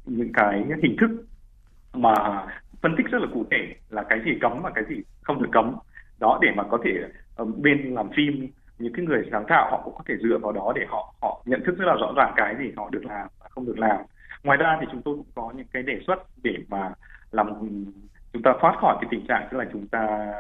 những 0.05 0.33
cái 0.33 0.63
hình 0.83 0.95
thức 0.99 1.09
mà 1.93 2.13
phân 2.81 2.95
tích 2.97 3.05
rất 3.11 3.21
là 3.21 3.27
cụ 3.33 3.45
thể 3.51 3.75
là 3.89 4.03
cái 4.03 4.19
gì 4.25 4.31
cấm 4.41 4.61
và 4.61 4.71
cái 4.75 4.83
gì 4.89 4.95
không 5.21 5.41
được 5.41 5.49
cấm. 5.51 5.75
Đó 6.19 6.39
để 6.41 6.47
mà 6.55 6.63
có 6.63 6.77
thể 6.83 6.91
uh, 7.41 7.57
bên 7.57 7.93
làm 7.93 8.09
phim 8.15 8.47
những 8.79 8.93
cái 8.93 9.05
người 9.05 9.29
sáng 9.31 9.45
tạo 9.47 9.71
họ 9.71 9.81
cũng 9.83 9.93
có 9.97 10.03
thể 10.07 10.15
dựa 10.23 10.37
vào 10.37 10.51
đó 10.51 10.73
để 10.75 10.81
họ 10.89 11.13
họ 11.21 11.41
nhận 11.45 11.63
thức 11.65 11.77
rất 11.77 11.85
là 11.85 11.93
rõ 11.93 12.13
ràng 12.15 12.33
cái 12.35 12.55
gì 12.59 12.71
họ 12.77 12.89
được 12.91 13.05
làm 13.05 13.27
và 13.39 13.47
không 13.49 13.65
được 13.65 13.79
làm. 13.79 13.97
Ngoài 14.43 14.57
ra 14.57 14.77
thì 14.81 14.87
chúng 14.91 15.01
tôi 15.01 15.15
cũng 15.15 15.31
có 15.35 15.51
những 15.55 15.67
cái 15.71 15.83
đề 15.83 15.99
xuất 16.07 16.23
để 16.43 16.55
mà 16.67 16.91
làm 17.31 17.47
chúng 18.33 18.41
ta 18.41 18.53
thoát 18.61 18.75
khỏi 18.81 18.97
cái 19.01 19.07
tình 19.11 19.25
trạng 19.27 19.47
tức 19.51 19.57
là 19.57 19.65
chúng 19.73 19.87
ta 19.87 20.33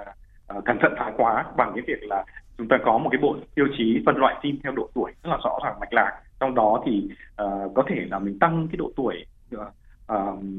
uh, 0.57 0.65
cẩn 0.65 0.77
thận 0.81 0.93
thái 0.97 1.11
quá 1.17 1.45
bằng 1.57 1.71
cái 1.75 1.83
việc 1.87 2.03
là 2.03 2.23
chúng 2.59 2.67
ta 2.67 2.77
có 2.85 2.97
một 2.97 3.09
cái 3.11 3.19
bộ 3.21 3.35
tiêu 3.55 3.67
chí 3.77 4.03
phân 4.05 4.17
loại 4.17 4.35
sim 4.43 4.59
theo 4.63 4.73
độ 4.75 4.89
tuổi 4.95 5.11
rất 5.23 5.29
là 5.29 5.37
rõ 5.43 5.59
ràng 5.63 5.79
mạch 5.79 5.93
lạc. 5.93 6.19
Trong 6.39 6.55
đó 6.55 6.83
thì 6.85 7.09
uh, 7.43 7.71
có 7.75 7.83
thể 7.87 8.05
là 8.09 8.19
mình 8.19 8.39
tăng 8.39 8.67
cái 8.71 8.77
độ 8.77 8.91
tuổi 8.95 9.25
uh, 9.55 9.63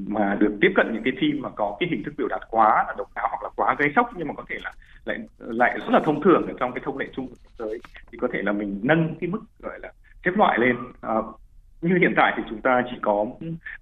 mà 0.06 0.36
được 0.40 0.58
tiếp 0.60 0.72
cận 0.74 0.92
những 0.92 1.02
cái 1.02 1.12
sim 1.20 1.42
mà 1.42 1.48
có 1.48 1.76
cái 1.80 1.88
hình 1.92 2.02
thức 2.04 2.14
biểu 2.18 2.28
đạt 2.28 2.40
quá 2.50 2.84
là 2.86 2.94
độc 2.98 3.08
đáo 3.14 3.28
hoặc 3.30 3.42
là 3.42 3.48
quá 3.56 3.76
gây 3.78 3.92
sốc 3.96 4.10
nhưng 4.16 4.28
mà 4.28 4.34
có 4.36 4.44
thể 4.48 4.56
là 4.64 4.72
lại 5.04 5.18
lại 5.38 5.78
rất 5.78 5.90
là 5.90 6.00
thông 6.04 6.22
thường 6.22 6.46
ở 6.46 6.52
trong 6.60 6.72
cái 6.72 6.82
thông 6.84 6.98
lệ 6.98 7.06
chung 7.12 7.26
của 7.26 7.34
thế 7.44 7.50
giới 7.58 7.78
thì 8.12 8.18
có 8.18 8.28
thể 8.32 8.42
là 8.42 8.52
mình 8.52 8.80
nâng 8.82 9.14
cái 9.20 9.30
mức 9.30 9.40
gọi 9.58 9.78
là 9.80 9.92
xếp 10.24 10.30
loại 10.36 10.58
lên. 10.58 10.76
Uh, 11.18 11.24
như 11.82 11.96
hiện 12.00 12.12
tại 12.16 12.32
thì 12.36 12.42
chúng 12.50 12.60
ta 12.60 12.82
chỉ 12.90 12.96
có 13.02 13.26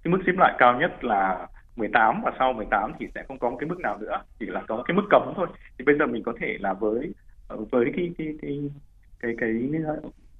cái 0.03 0.11
mức 0.11 0.19
xếp 0.25 0.33
loại 0.37 0.53
cao 0.57 0.79
nhất 0.79 1.03
là 1.03 1.47
18 1.75 2.21
và 2.23 2.31
sau 2.39 2.53
18 2.53 2.91
thì 2.99 3.07
sẽ 3.15 3.23
không 3.27 3.39
có 3.39 3.51
cái 3.59 3.69
mức 3.69 3.79
nào 3.79 3.97
nữa 3.97 4.21
chỉ 4.39 4.45
là 4.45 4.61
có 4.67 4.83
cái 4.87 4.95
mức 4.95 5.03
cấm 5.09 5.33
thôi. 5.35 5.47
Thì 5.77 5.85
bây 5.85 5.97
giờ 5.97 6.05
mình 6.05 6.23
có 6.23 6.33
thể 6.39 6.57
là 6.59 6.73
với 6.73 7.13
Ờ, 7.49 7.57
với 7.71 7.85
cái 7.95 8.11
cái 8.17 8.27
cái 8.41 8.59
cái, 9.19 9.35
cái, 9.39 9.59
cái 9.71 9.83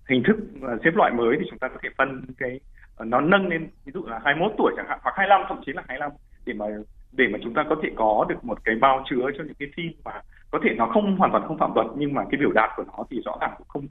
hình 0.09 0.23
thức 0.27 0.37
xếp 0.83 0.91
loại 0.95 1.11
mới 1.11 1.37
thì 1.39 1.45
chúng 1.49 1.59
ta 1.59 1.67
có 1.67 1.75
thể 1.83 1.89
phân 1.97 2.21
cái 2.37 2.59
ờ, 2.95 3.05
nó 3.05 3.21
nâng 3.21 3.47
lên 3.47 3.67
ví 3.85 3.91
dụ 3.93 4.05
là 4.05 4.19
21 4.23 4.51
tuổi 4.57 4.73
chẳng 4.77 4.85
hạn 4.89 4.99
hoặc 5.03 5.13
25 5.17 5.41
thậm 5.49 5.61
chí 5.65 5.73
là 5.73 5.83
25 5.87 6.11
để 6.45 6.53
mà 6.53 6.65
để 7.11 7.27
mà 7.27 7.39
chúng 7.43 7.53
ta 7.53 7.65
có 7.69 7.75
thể 7.83 7.89
có 7.95 8.25
được 8.29 8.45
một 8.45 8.65
cái 8.65 8.75
bao 8.75 9.03
chứa 9.09 9.25
cho 9.37 9.43
những 9.43 9.53
cái 9.59 9.67
phim 9.77 9.91
mà 10.05 10.11
có 10.51 10.59
thể 10.63 10.69
nó 10.77 10.85
không 10.85 11.17
hoàn 11.17 11.31
toàn 11.31 11.43
không 11.47 11.57
phạm 11.57 11.71
luật 11.75 11.87
nhưng 11.97 12.13
mà 12.13 12.23
cái 12.31 12.39
biểu 12.39 12.51
đạt 12.51 12.69
của 12.75 12.83
nó 12.83 13.03
thì 13.09 13.21
rõ 13.25 13.37
ràng 13.41 13.53
cũng 13.57 13.67
không 13.67 13.87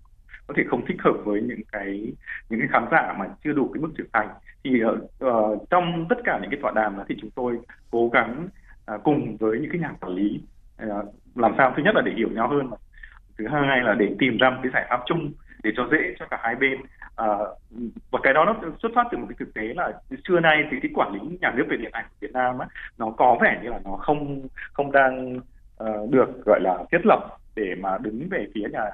có 0.47 0.55
thể 0.57 0.63
không 0.69 0.87
thích 0.87 0.97
hợp 1.01 1.17
với 1.25 1.43
những 1.43 1.61
cái 1.73 2.13
những 2.49 2.61
cái 2.61 2.69
khán 2.73 2.85
giả 2.91 3.15
mà 3.19 3.27
chưa 3.45 3.53
đủ 3.53 3.71
cái 3.75 3.81
mức 3.81 3.91
trưởng 3.97 4.07
thành. 4.13 4.29
Thì 4.65 4.85
uh, 4.85 5.69
trong 5.71 6.07
tất 6.09 6.17
cả 6.25 6.39
những 6.43 6.51
cái 6.51 6.61
tọa 6.63 6.73
đàm 6.75 6.97
đó 6.97 7.05
thì 7.09 7.15
chúng 7.21 7.31
tôi 7.31 7.59
cố 7.91 8.09
gắng 8.09 8.49
uh, 8.95 9.03
cùng 9.05 9.37
với 9.37 9.59
những 9.61 9.71
cái 9.71 9.81
nhà 9.81 9.93
quản 10.01 10.15
lý 10.15 10.41
uh, 10.87 11.15
làm 11.35 11.55
sao 11.59 11.73
thứ 11.77 11.83
nhất 11.83 11.95
là 11.95 12.03
để 12.05 12.13
hiểu 12.17 12.29
nhau 12.33 12.49
hơn 12.49 12.71
thứ 13.39 13.47
hai 13.49 13.81
là 13.81 13.95
để 13.95 14.15
tìm 14.19 14.37
ra 14.39 14.51
một 14.51 14.61
cái 14.63 14.73
giải 14.75 14.87
pháp 14.89 15.01
chung 15.07 15.33
để 15.63 15.71
cho 15.77 15.89
dễ 15.91 16.15
cho 16.19 16.27
cả 16.31 16.39
hai 16.43 16.55
bên. 16.55 16.79
À, 17.17 17.27
và 18.11 18.19
cái 18.23 18.35
đó 18.35 18.45
nó 18.45 18.55
xuất 18.83 18.93
phát 18.95 19.07
từ 19.11 19.19
một 19.19 19.27
cái 19.29 19.37
thực 19.39 19.55
tế 19.55 19.63
là 19.63 19.93
xưa 20.29 20.41
nay 20.41 20.65
thì 20.71 20.77
cái 20.83 20.91
quản 20.95 21.13
lý 21.13 21.21
nhà 21.41 21.53
nước 21.57 21.65
về 21.69 21.77
điện 21.77 21.91
ảnh 21.93 22.05
của 22.09 22.17
Việt 22.21 22.33
Nam 22.33 22.59
á, 22.59 22.67
nó 22.99 23.11
có 23.17 23.39
vẻ 23.41 23.61
như 23.63 23.71
là 23.71 23.81
nó 23.85 23.91
không 23.91 24.49
không 24.73 24.93
đang 24.93 25.37
uh, 25.85 26.11
được 26.11 26.45
gọi 26.45 26.61
là 26.61 26.79
thiết 26.93 27.07
lập 27.07 27.21
để 27.57 27.75
mà 27.81 27.99
đứng 27.99 28.29
về 28.31 28.47
phía 28.55 28.67
nhà 28.73 28.91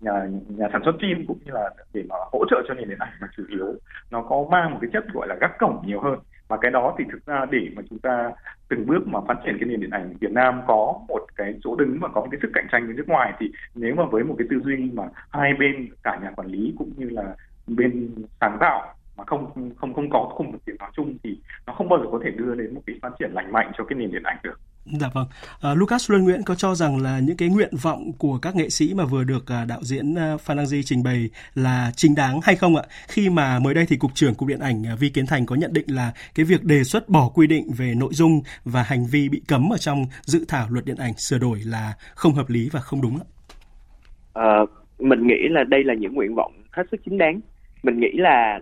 nhà 0.00 0.12
nhà 0.48 0.68
sản 0.72 0.80
xuất 0.84 0.94
phim 1.00 1.26
cũng 1.26 1.38
như 1.44 1.52
là 1.52 1.70
để 1.94 2.02
mà 2.08 2.16
hỗ 2.32 2.44
trợ 2.50 2.62
cho 2.68 2.74
nền 2.74 2.88
điện 2.88 2.98
ảnh 2.98 3.12
mà 3.20 3.28
chủ 3.36 3.42
yếu. 3.48 3.74
Nó 4.10 4.22
có 4.22 4.46
mang 4.50 4.70
một 4.70 4.78
cái 4.80 4.90
chất 4.92 5.04
gọi 5.12 5.28
là 5.28 5.34
gác 5.40 5.58
cổng 5.58 5.82
nhiều 5.86 6.00
hơn 6.00 6.18
và 6.52 6.58
cái 6.60 6.70
đó 6.70 6.94
thì 6.98 7.04
thực 7.12 7.26
ra 7.26 7.46
để 7.50 7.70
mà 7.76 7.82
chúng 7.90 7.98
ta 7.98 8.30
từng 8.68 8.86
bước 8.86 9.06
mà 9.06 9.20
phát 9.28 9.34
triển 9.44 9.56
cái 9.60 9.68
nền 9.68 9.80
điện 9.80 9.90
ảnh 9.90 10.14
Việt 10.20 10.32
Nam 10.32 10.60
có 10.66 11.00
một 11.08 11.26
cái 11.36 11.54
chỗ 11.64 11.76
đứng 11.76 11.98
và 12.00 12.08
có 12.08 12.20
một 12.20 12.28
cái 12.30 12.38
sức 12.42 12.50
cạnh 12.54 12.66
tranh 12.72 12.86
với 12.86 12.94
nước 12.94 13.08
ngoài 13.08 13.32
thì 13.38 13.50
nếu 13.74 13.94
mà 13.94 14.04
với 14.04 14.24
một 14.24 14.34
cái 14.38 14.46
tư 14.50 14.60
duy 14.64 14.90
mà 14.92 15.04
hai 15.30 15.54
bên, 15.58 15.88
cả 16.02 16.18
nhà 16.22 16.30
quản 16.36 16.48
lý 16.48 16.74
cũng 16.78 16.90
như 16.96 17.08
là 17.10 17.36
bên 17.66 18.14
sáng 18.40 18.56
tạo 18.60 18.94
mà 19.16 19.24
không 19.24 19.50
không 19.76 19.94
không 19.94 20.10
có 20.10 20.32
cùng 20.36 20.52
một 20.52 20.58
tiếng 20.64 20.76
nói 20.78 20.90
chung 20.96 21.16
thì 21.22 21.38
nó 21.66 21.72
không 21.72 21.88
bao 21.88 21.98
giờ 21.98 22.06
có 22.12 22.20
thể 22.24 22.30
đưa 22.30 22.54
đến 22.54 22.74
một 22.74 22.80
cái 22.86 22.96
phát 23.02 23.12
triển 23.18 23.30
lành 23.32 23.52
mạnh 23.52 23.72
cho 23.78 23.84
cái 23.84 23.98
nền 23.98 24.12
điện 24.12 24.22
ảnh 24.22 24.38
được. 24.42 24.60
Dạ 24.86 25.08
vâng. 25.14 25.26
À, 25.60 25.74
Lucas 25.74 26.10
Luân 26.10 26.24
Nguyễn 26.24 26.42
có 26.42 26.54
cho 26.54 26.74
rằng 26.74 27.02
là 27.02 27.18
những 27.18 27.36
cái 27.36 27.48
nguyện 27.48 27.76
vọng 27.82 28.12
của 28.18 28.38
các 28.38 28.56
nghệ 28.56 28.68
sĩ 28.68 28.94
mà 28.94 29.04
vừa 29.04 29.24
được 29.24 29.50
à, 29.50 29.64
đạo 29.64 29.80
diễn 29.82 30.14
à, 30.14 30.36
Phan 30.36 30.56
Đăng 30.56 30.66
Di 30.66 30.82
trình 30.82 31.02
bày 31.02 31.30
là 31.54 31.92
chính 31.96 32.14
đáng 32.14 32.40
hay 32.42 32.56
không 32.56 32.76
ạ? 32.76 32.82
Khi 33.08 33.30
mà 33.30 33.58
mới 33.58 33.74
đây 33.74 33.86
thì 33.88 33.96
cục 33.96 34.14
trưởng 34.14 34.34
cục 34.34 34.48
điện 34.48 34.60
ảnh 34.60 34.86
à, 34.86 34.94
Vi 35.00 35.08
Kiến 35.08 35.26
Thành 35.26 35.46
có 35.46 35.56
nhận 35.56 35.72
định 35.72 35.86
là 35.88 36.12
cái 36.34 36.44
việc 36.44 36.64
đề 36.64 36.84
xuất 36.84 37.08
bỏ 37.08 37.28
quy 37.34 37.46
định 37.46 37.72
về 37.76 37.94
nội 37.94 38.14
dung 38.14 38.42
và 38.64 38.82
hành 38.82 39.06
vi 39.06 39.28
bị 39.28 39.42
cấm 39.48 39.72
ở 39.72 39.78
trong 39.78 40.06
dự 40.22 40.44
thảo 40.48 40.66
luật 40.70 40.84
điện 40.84 40.96
ảnh 40.96 41.14
sửa 41.16 41.38
đổi 41.38 41.58
là 41.64 41.92
không 42.14 42.34
hợp 42.34 42.50
lý 42.50 42.68
và 42.72 42.80
không 42.80 43.02
đúng 43.02 43.18
ạ. 43.18 43.26
À, 44.32 44.58
mình 44.98 45.26
nghĩ 45.26 45.48
là 45.50 45.64
đây 45.64 45.84
là 45.84 45.94
những 45.94 46.14
nguyện 46.14 46.34
vọng 46.34 46.52
hết 46.70 46.82
sức 46.90 47.00
chính 47.04 47.18
đáng. 47.18 47.40
Mình 47.82 48.00
nghĩ 48.00 48.12
là 48.14 48.60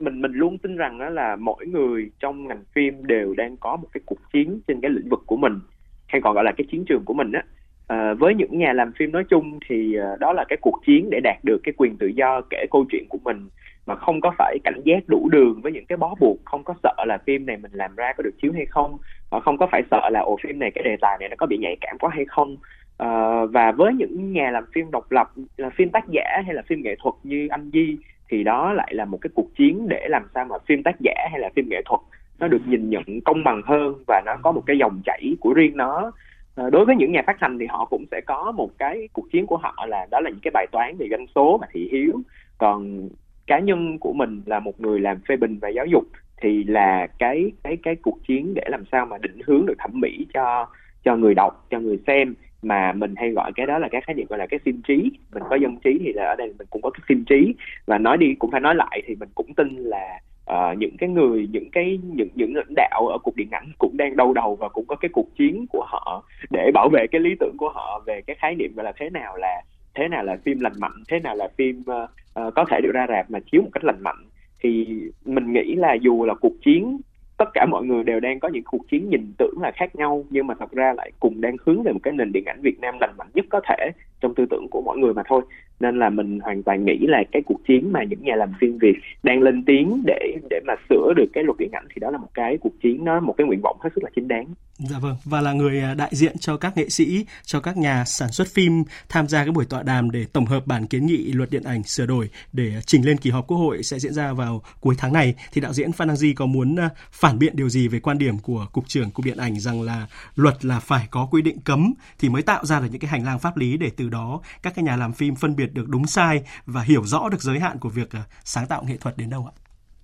mình 0.00 0.20
mình 0.22 0.32
luôn 0.32 0.58
tin 0.58 0.76
rằng 0.76 0.98
đó 0.98 1.08
là 1.08 1.36
mỗi 1.36 1.66
người 1.66 2.10
trong 2.20 2.48
ngành 2.48 2.64
phim 2.74 3.06
đều 3.06 3.34
đang 3.34 3.56
có 3.56 3.76
một 3.76 3.88
cái 3.92 4.00
cuộc 4.06 4.18
chiến 4.32 4.60
trên 4.68 4.80
cái 4.80 4.90
lĩnh 4.90 5.08
vực 5.08 5.22
của 5.26 5.36
mình 5.36 5.58
hay 6.06 6.20
còn 6.20 6.34
gọi 6.34 6.44
là 6.44 6.52
cái 6.52 6.66
chiến 6.70 6.84
trường 6.88 7.04
của 7.04 7.14
mình 7.14 7.32
á. 7.32 7.42
À, 7.86 8.14
với 8.14 8.34
những 8.34 8.58
nhà 8.58 8.72
làm 8.72 8.92
phim 8.92 9.12
nói 9.12 9.24
chung 9.30 9.58
thì 9.68 9.94
ờ, 9.94 10.16
đó 10.20 10.32
là 10.32 10.44
cái 10.48 10.58
cuộc 10.60 10.80
chiến 10.86 11.10
để 11.10 11.20
đạt 11.24 11.36
được 11.44 11.60
cái 11.62 11.72
quyền 11.76 11.96
tự 11.96 12.06
do 12.06 12.40
kể 12.50 12.66
câu 12.70 12.84
chuyện 12.90 13.04
của 13.08 13.18
mình 13.24 13.48
mà 13.86 13.94
không 13.94 14.20
có 14.20 14.32
phải 14.38 14.58
cảnh 14.64 14.80
giác 14.84 15.08
đủ 15.08 15.28
đường 15.32 15.60
với 15.62 15.72
những 15.72 15.86
cái 15.86 15.96
bó 15.96 16.14
buộc 16.20 16.38
không 16.44 16.64
có 16.64 16.74
sợ 16.82 17.04
là 17.06 17.18
phim 17.26 17.46
này 17.46 17.56
mình 17.56 17.72
làm 17.74 17.94
ra 17.96 18.12
có 18.16 18.22
được 18.22 18.34
chiếu 18.42 18.52
hay 18.52 18.66
không 18.66 18.98
và 19.30 19.40
không 19.40 19.58
có 19.58 19.66
phải 19.72 19.82
sợ 19.90 20.08
là 20.12 20.20
ồ 20.20 20.36
phim 20.42 20.58
này 20.58 20.70
cái 20.74 20.84
đề 20.84 20.96
tài 21.00 21.16
này 21.20 21.28
nó 21.28 21.36
có 21.38 21.46
bị 21.46 21.58
nhạy 21.58 21.76
cảm 21.80 21.98
quá 21.98 22.10
hay 22.14 22.24
không. 22.24 22.56
À, 22.98 23.44
và 23.44 23.72
với 23.72 23.92
những 23.94 24.32
nhà 24.32 24.50
làm 24.50 24.64
phim 24.74 24.90
độc 24.90 25.12
lập 25.12 25.30
là 25.56 25.70
phim 25.70 25.90
tác 25.90 26.04
giả 26.08 26.42
hay 26.44 26.54
là 26.54 26.62
phim 26.68 26.82
nghệ 26.82 26.96
thuật 27.02 27.14
như 27.22 27.48
anh 27.50 27.70
Di 27.72 27.96
thì 28.30 28.44
đó 28.44 28.72
lại 28.72 28.94
là 28.94 29.04
một 29.04 29.18
cái 29.20 29.30
cuộc 29.34 29.56
chiến 29.56 29.88
để 29.88 30.06
làm 30.08 30.22
sao 30.34 30.44
mà 30.44 30.56
phim 30.66 30.82
tác 30.82 30.96
giả 31.00 31.14
hay 31.30 31.40
là 31.40 31.50
phim 31.56 31.68
nghệ 31.68 31.82
thuật 31.84 32.00
nó 32.38 32.48
được 32.48 32.62
nhìn 32.66 32.90
nhận 32.90 33.20
công 33.24 33.44
bằng 33.44 33.62
hơn 33.64 33.94
và 34.06 34.22
nó 34.26 34.32
có 34.42 34.52
một 34.52 34.62
cái 34.66 34.78
dòng 34.78 35.00
chảy 35.04 35.36
của 35.40 35.52
riêng 35.52 35.76
nó. 35.76 36.12
Ờ, 36.54 36.70
đối 36.70 36.84
với 36.84 36.96
những 36.96 37.12
nhà 37.12 37.22
phát 37.26 37.40
hành 37.40 37.58
thì 37.58 37.66
họ 37.66 37.84
cũng 37.84 38.04
sẽ 38.10 38.20
có 38.26 38.52
một 38.52 38.70
cái 38.78 39.08
cuộc 39.12 39.30
chiến 39.32 39.46
của 39.46 39.56
họ 39.56 39.86
là 39.88 40.06
đó 40.10 40.20
là 40.20 40.30
những 40.30 40.40
cái 40.42 40.50
bài 40.54 40.66
toán 40.72 40.96
về 40.98 41.06
doanh 41.10 41.26
số 41.34 41.58
và 41.60 41.66
thị 41.72 41.88
hiếu. 41.92 42.12
Còn 42.58 43.08
cá 43.46 43.58
nhân 43.58 43.98
của 43.98 44.12
mình 44.12 44.42
là 44.46 44.60
một 44.60 44.80
người 44.80 45.00
làm 45.00 45.20
phê 45.28 45.36
bình 45.36 45.58
và 45.62 45.68
giáo 45.68 45.86
dục 45.86 46.04
thì 46.42 46.64
là 46.64 47.06
cái 47.18 47.52
cái 47.62 47.76
cái 47.82 47.96
cuộc 47.96 48.18
chiến 48.26 48.54
để 48.54 48.62
làm 48.66 48.84
sao 48.92 49.06
mà 49.06 49.18
định 49.18 49.40
hướng 49.46 49.66
được 49.66 49.74
thẩm 49.78 49.90
mỹ 49.94 50.26
cho 50.34 50.66
cho 51.04 51.16
người 51.16 51.34
đọc, 51.34 51.66
cho 51.70 51.80
người 51.80 51.98
xem 52.06 52.34
mà 52.62 52.92
mình 52.92 53.14
hay 53.16 53.30
gọi 53.30 53.52
cái 53.54 53.66
đó 53.66 53.78
là 53.78 53.88
cái 53.88 54.00
khái 54.00 54.14
niệm 54.14 54.26
gọi 54.28 54.38
là 54.38 54.46
cái 54.46 54.60
phim 54.64 54.82
trí. 54.82 55.10
Mình 55.34 55.42
có 55.50 55.56
dân 55.56 55.76
trí 55.84 55.98
thì 56.04 56.12
là 56.12 56.24
ở 56.24 56.36
đây 56.36 56.54
mình 56.58 56.66
cũng 56.70 56.82
có 56.82 56.90
cái 56.90 57.00
phim 57.06 57.24
trí. 57.24 57.54
Và 57.86 57.98
nói 57.98 58.16
đi 58.16 58.34
cũng 58.34 58.50
phải 58.50 58.60
nói 58.60 58.74
lại 58.74 59.02
thì 59.06 59.14
mình 59.14 59.28
cũng 59.34 59.54
tin 59.54 59.76
là 59.76 60.20
uh, 60.50 60.78
những 60.78 60.96
cái 60.98 61.08
người 61.08 61.48
những 61.52 61.70
cái 61.70 61.98
những 62.02 62.28
những 62.34 62.56
lãnh 62.56 62.74
đạo 62.76 63.08
ở 63.08 63.18
cục 63.18 63.36
điện 63.36 63.48
ảnh 63.50 63.72
cũng 63.78 63.96
đang 63.96 64.16
đau 64.16 64.32
đầu 64.32 64.56
và 64.56 64.68
cũng 64.68 64.86
có 64.86 64.96
cái 64.96 65.08
cuộc 65.12 65.36
chiến 65.36 65.66
của 65.72 65.84
họ 65.88 66.24
để 66.50 66.70
bảo 66.74 66.88
vệ 66.92 67.06
cái 67.06 67.20
lý 67.20 67.30
tưởng 67.40 67.56
của 67.58 67.68
họ 67.68 68.02
về 68.06 68.20
cái 68.26 68.36
khái 68.38 68.54
niệm 68.54 68.72
gọi 68.76 68.84
là 68.84 68.92
thế 68.96 69.10
nào 69.10 69.36
là 69.36 69.62
thế 69.94 70.08
nào 70.08 70.24
là 70.24 70.36
phim 70.44 70.60
lành 70.60 70.72
mạnh 70.78 71.02
thế 71.08 71.20
nào 71.20 71.36
là 71.36 71.48
phim 71.58 71.80
uh, 71.80 72.10
uh, 72.46 72.54
có 72.54 72.64
thể 72.70 72.80
được 72.82 72.90
ra 72.94 73.06
rạp 73.08 73.30
mà 73.30 73.38
chiếu 73.52 73.62
một 73.62 73.70
cách 73.72 73.84
lành 73.84 74.02
mạnh. 74.02 74.24
Thì 74.62 74.86
mình 75.24 75.52
nghĩ 75.52 75.74
là 75.74 75.94
dù 75.94 76.24
là 76.24 76.34
cuộc 76.34 76.52
chiến 76.64 77.00
tất 77.40 77.50
cả 77.54 77.66
mọi 77.66 77.84
người 77.84 78.04
đều 78.04 78.20
đang 78.20 78.40
có 78.40 78.48
những 78.48 78.64
cuộc 78.64 78.88
chiến 78.90 79.10
nhìn 79.10 79.32
tưởng 79.38 79.54
là 79.60 79.72
khác 79.74 79.96
nhau, 79.96 80.24
nhưng 80.30 80.46
mà 80.46 80.54
thật 80.58 80.72
ra 80.72 80.92
lại 80.96 81.10
cùng 81.20 81.40
đang 81.40 81.56
hướng 81.66 81.82
về 81.82 81.92
một 81.92 82.00
cái 82.02 82.12
nền 82.12 82.32
điện 82.32 82.44
ảnh 82.44 82.62
Việt 82.62 82.80
Nam 82.80 82.94
lành 83.00 83.14
mạnh 83.18 83.28
nhất 83.34 83.44
có 83.50 83.60
thể 83.68 83.90
trong 84.20 84.34
tư 84.34 84.46
tưởng 84.50 84.66
của 84.70 84.82
mọi 84.82 84.98
người 84.98 85.14
mà 85.14 85.22
thôi 85.28 85.42
nên 85.80 85.98
là 85.98 86.10
mình 86.10 86.40
hoàn 86.40 86.62
toàn 86.62 86.84
nghĩ 86.84 86.98
là 87.00 87.22
cái 87.32 87.42
cuộc 87.46 87.60
chiến 87.68 87.92
mà 87.92 88.04
những 88.04 88.22
nhà 88.22 88.36
làm 88.36 88.52
phim 88.60 88.78
Việt 88.78 88.94
đang 89.22 89.42
lên 89.42 89.64
tiếng 89.64 90.02
để 90.06 90.36
để 90.50 90.60
mà 90.66 90.74
sửa 90.88 91.12
được 91.16 91.26
cái 91.32 91.44
luật 91.44 91.58
điện 91.58 91.70
ảnh 91.72 91.86
thì 91.94 92.00
đó 92.00 92.10
là 92.10 92.18
một 92.18 92.28
cái 92.34 92.58
cuộc 92.60 92.72
chiến, 92.82 93.04
nó 93.04 93.20
một 93.20 93.34
cái 93.38 93.46
nguyện 93.46 93.60
vọng 93.62 93.76
hết 93.80 93.90
sức 93.94 94.04
là 94.04 94.10
chính 94.16 94.28
đáng. 94.28 94.46
Dạ 94.78 94.98
vâng 94.98 95.16
và 95.24 95.40
là 95.40 95.52
người 95.52 95.80
à, 95.80 95.94
đại 95.94 96.10
diện 96.12 96.38
cho 96.38 96.56
các 96.56 96.76
nghệ 96.76 96.88
sĩ, 96.88 97.26
cho 97.44 97.60
các 97.60 97.76
nhà 97.76 98.04
sản 98.04 98.28
xuất 98.28 98.48
phim 98.48 98.84
tham 99.08 99.28
gia 99.28 99.44
cái 99.44 99.52
buổi 99.52 99.64
tọa 99.70 99.82
đàm 99.82 100.10
để 100.10 100.24
tổng 100.32 100.46
hợp 100.46 100.66
bản 100.66 100.86
kiến 100.86 101.06
nghị 101.06 101.32
luật 101.32 101.50
điện 101.50 101.62
ảnh 101.62 101.82
sửa 101.82 102.06
đổi 102.06 102.28
để 102.52 102.72
trình 102.86 103.06
lên 103.06 103.16
kỳ 103.16 103.30
họp 103.30 103.46
Quốc 103.46 103.56
hội 103.56 103.82
sẽ 103.82 103.98
diễn 103.98 104.12
ra 104.12 104.32
vào 104.32 104.62
cuối 104.80 104.94
tháng 104.98 105.12
này, 105.12 105.34
thì 105.52 105.60
đạo 105.60 105.72
diễn 105.72 105.92
Phan 105.92 106.08
Đăng 106.08 106.16
Di 106.16 106.32
có 106.32 106.46
muốn 106.46 106.76
à, 106.76 106.88
phản 107.10 107.29
phản 107.30 107.38
biện 107.38 107.52
điều 107.56 107.68
gì 107.68 107.88
về 107.88 108.00
quan 108.00 108.18
điểm 108.18 108.34
của 108.42 108.66
cục 108.72 108.84
trưởng 108.86 109.10
cục 109.10 109.24
điện 109.24 109.36
ảnh 109.36 109.54
rằng 109.54 109.82
là 109.82 110.06
luật 110.36 110.64
là 110.64 110.80
phải 110.80 111.08
có 111.10 111.28
quy 111.30 111.42
định 111.42 111.58
cấm 111.64 111.92
thì 112.18 112.28
mới 112.28 112.42
tạo 112.42 112.64
ra 112.64 112.80
được 112.80 112.86
những 112.90 113.00
cái 113.00 113.10
hành 113.10 113.24
lang 113.24 113.38
pháp 113.38 113.56
lý 113.56 113.76
để 113.76 113.90
từ 113.96 114.08
đó 114.08 114.40
các 114.62 114.72
cái 114.76 114.84
nhà 114.84 114.96
làm 114.96 115.12
phim 115.12 115.34
phân 115.34 115.56
biệt 115.56 115.70
được 115.74 115.88
đúng 115.88 116.06
sai 116.06 116.42
và 116.66 116.80
hiểu 116.82 117.02
rõ 117.04 117.28
được 117.28 117.40
giới 117.40 117.58
hạn 117.58 117.78
của 117.80 117.88
việc 117.88 118.10
ờ, 118.12 118.20
sáng 118.44 118.66
tạo 118.68 118.82
nghệ 118.86 118.96
thuật 119.00 119.16
đến 119.16 119.30
đâu 119.30 119.48
ạ? 119.50 119.54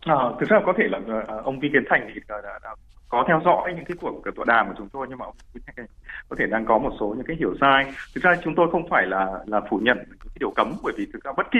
À, 0.01 0.17
thực 0.41 0.49
ra 0.49 0.57
có 0.67 0.73
thể 0.79 0.85
là 0.89 0.99
ờ, 1.29 1.43
ông 1.45 1.61
Vi 1.61 1.69
Kiến 1.73 1.85
Thành 1.91 2.11
thì 2.15 2.21
đã, 2.29 2.37
đã, 2.43 2.59
đã 2.63 2.71
có 3.09 3.25
theo 3.29 3.41
dõi 3.45 3.73
những 3.77 3.85
cái 3.85 3.97
cuộc 4.01 4.23
tọa 4.37 4.45
đàm 4.49 4.69
của 4.69 4.75
chúng 4.79 4.89
tôi 4.89 5.07
nhưng 5.09 5.19
mà 5.19 5.25
ông 5.25 5.37
có 6.29 6.37
thể 6.39 6.47
đang 6.47 6.67
có 6.67 6.79
một 6.79 6.91
số 7.01 7.15
những 7.17 7.27
cái 7.27 7.37
hiểu 7.37 7.55
sai. 7.61 7.85
Thực 8.15 8.25
ra 8.25 8.35
chúng 8.45 8.55
tôi 8.55 8.69
không 8.73 8.89
phải 8.91 9.07
là 9.07 9.27
là 9.47 9.61
phủ 9.71 9.81
nhận 9.83 9.97
những 9.97 10.19
cái 10.19 10.37
điều 10.41 10.51
cấm 10.51 10.73
bởi 10.83 10.93
vì 10.97 11.07
thực 11.13 11.25
ra 11.25 11.33
bất 11.37 11.47
kỳ 11.51 11.59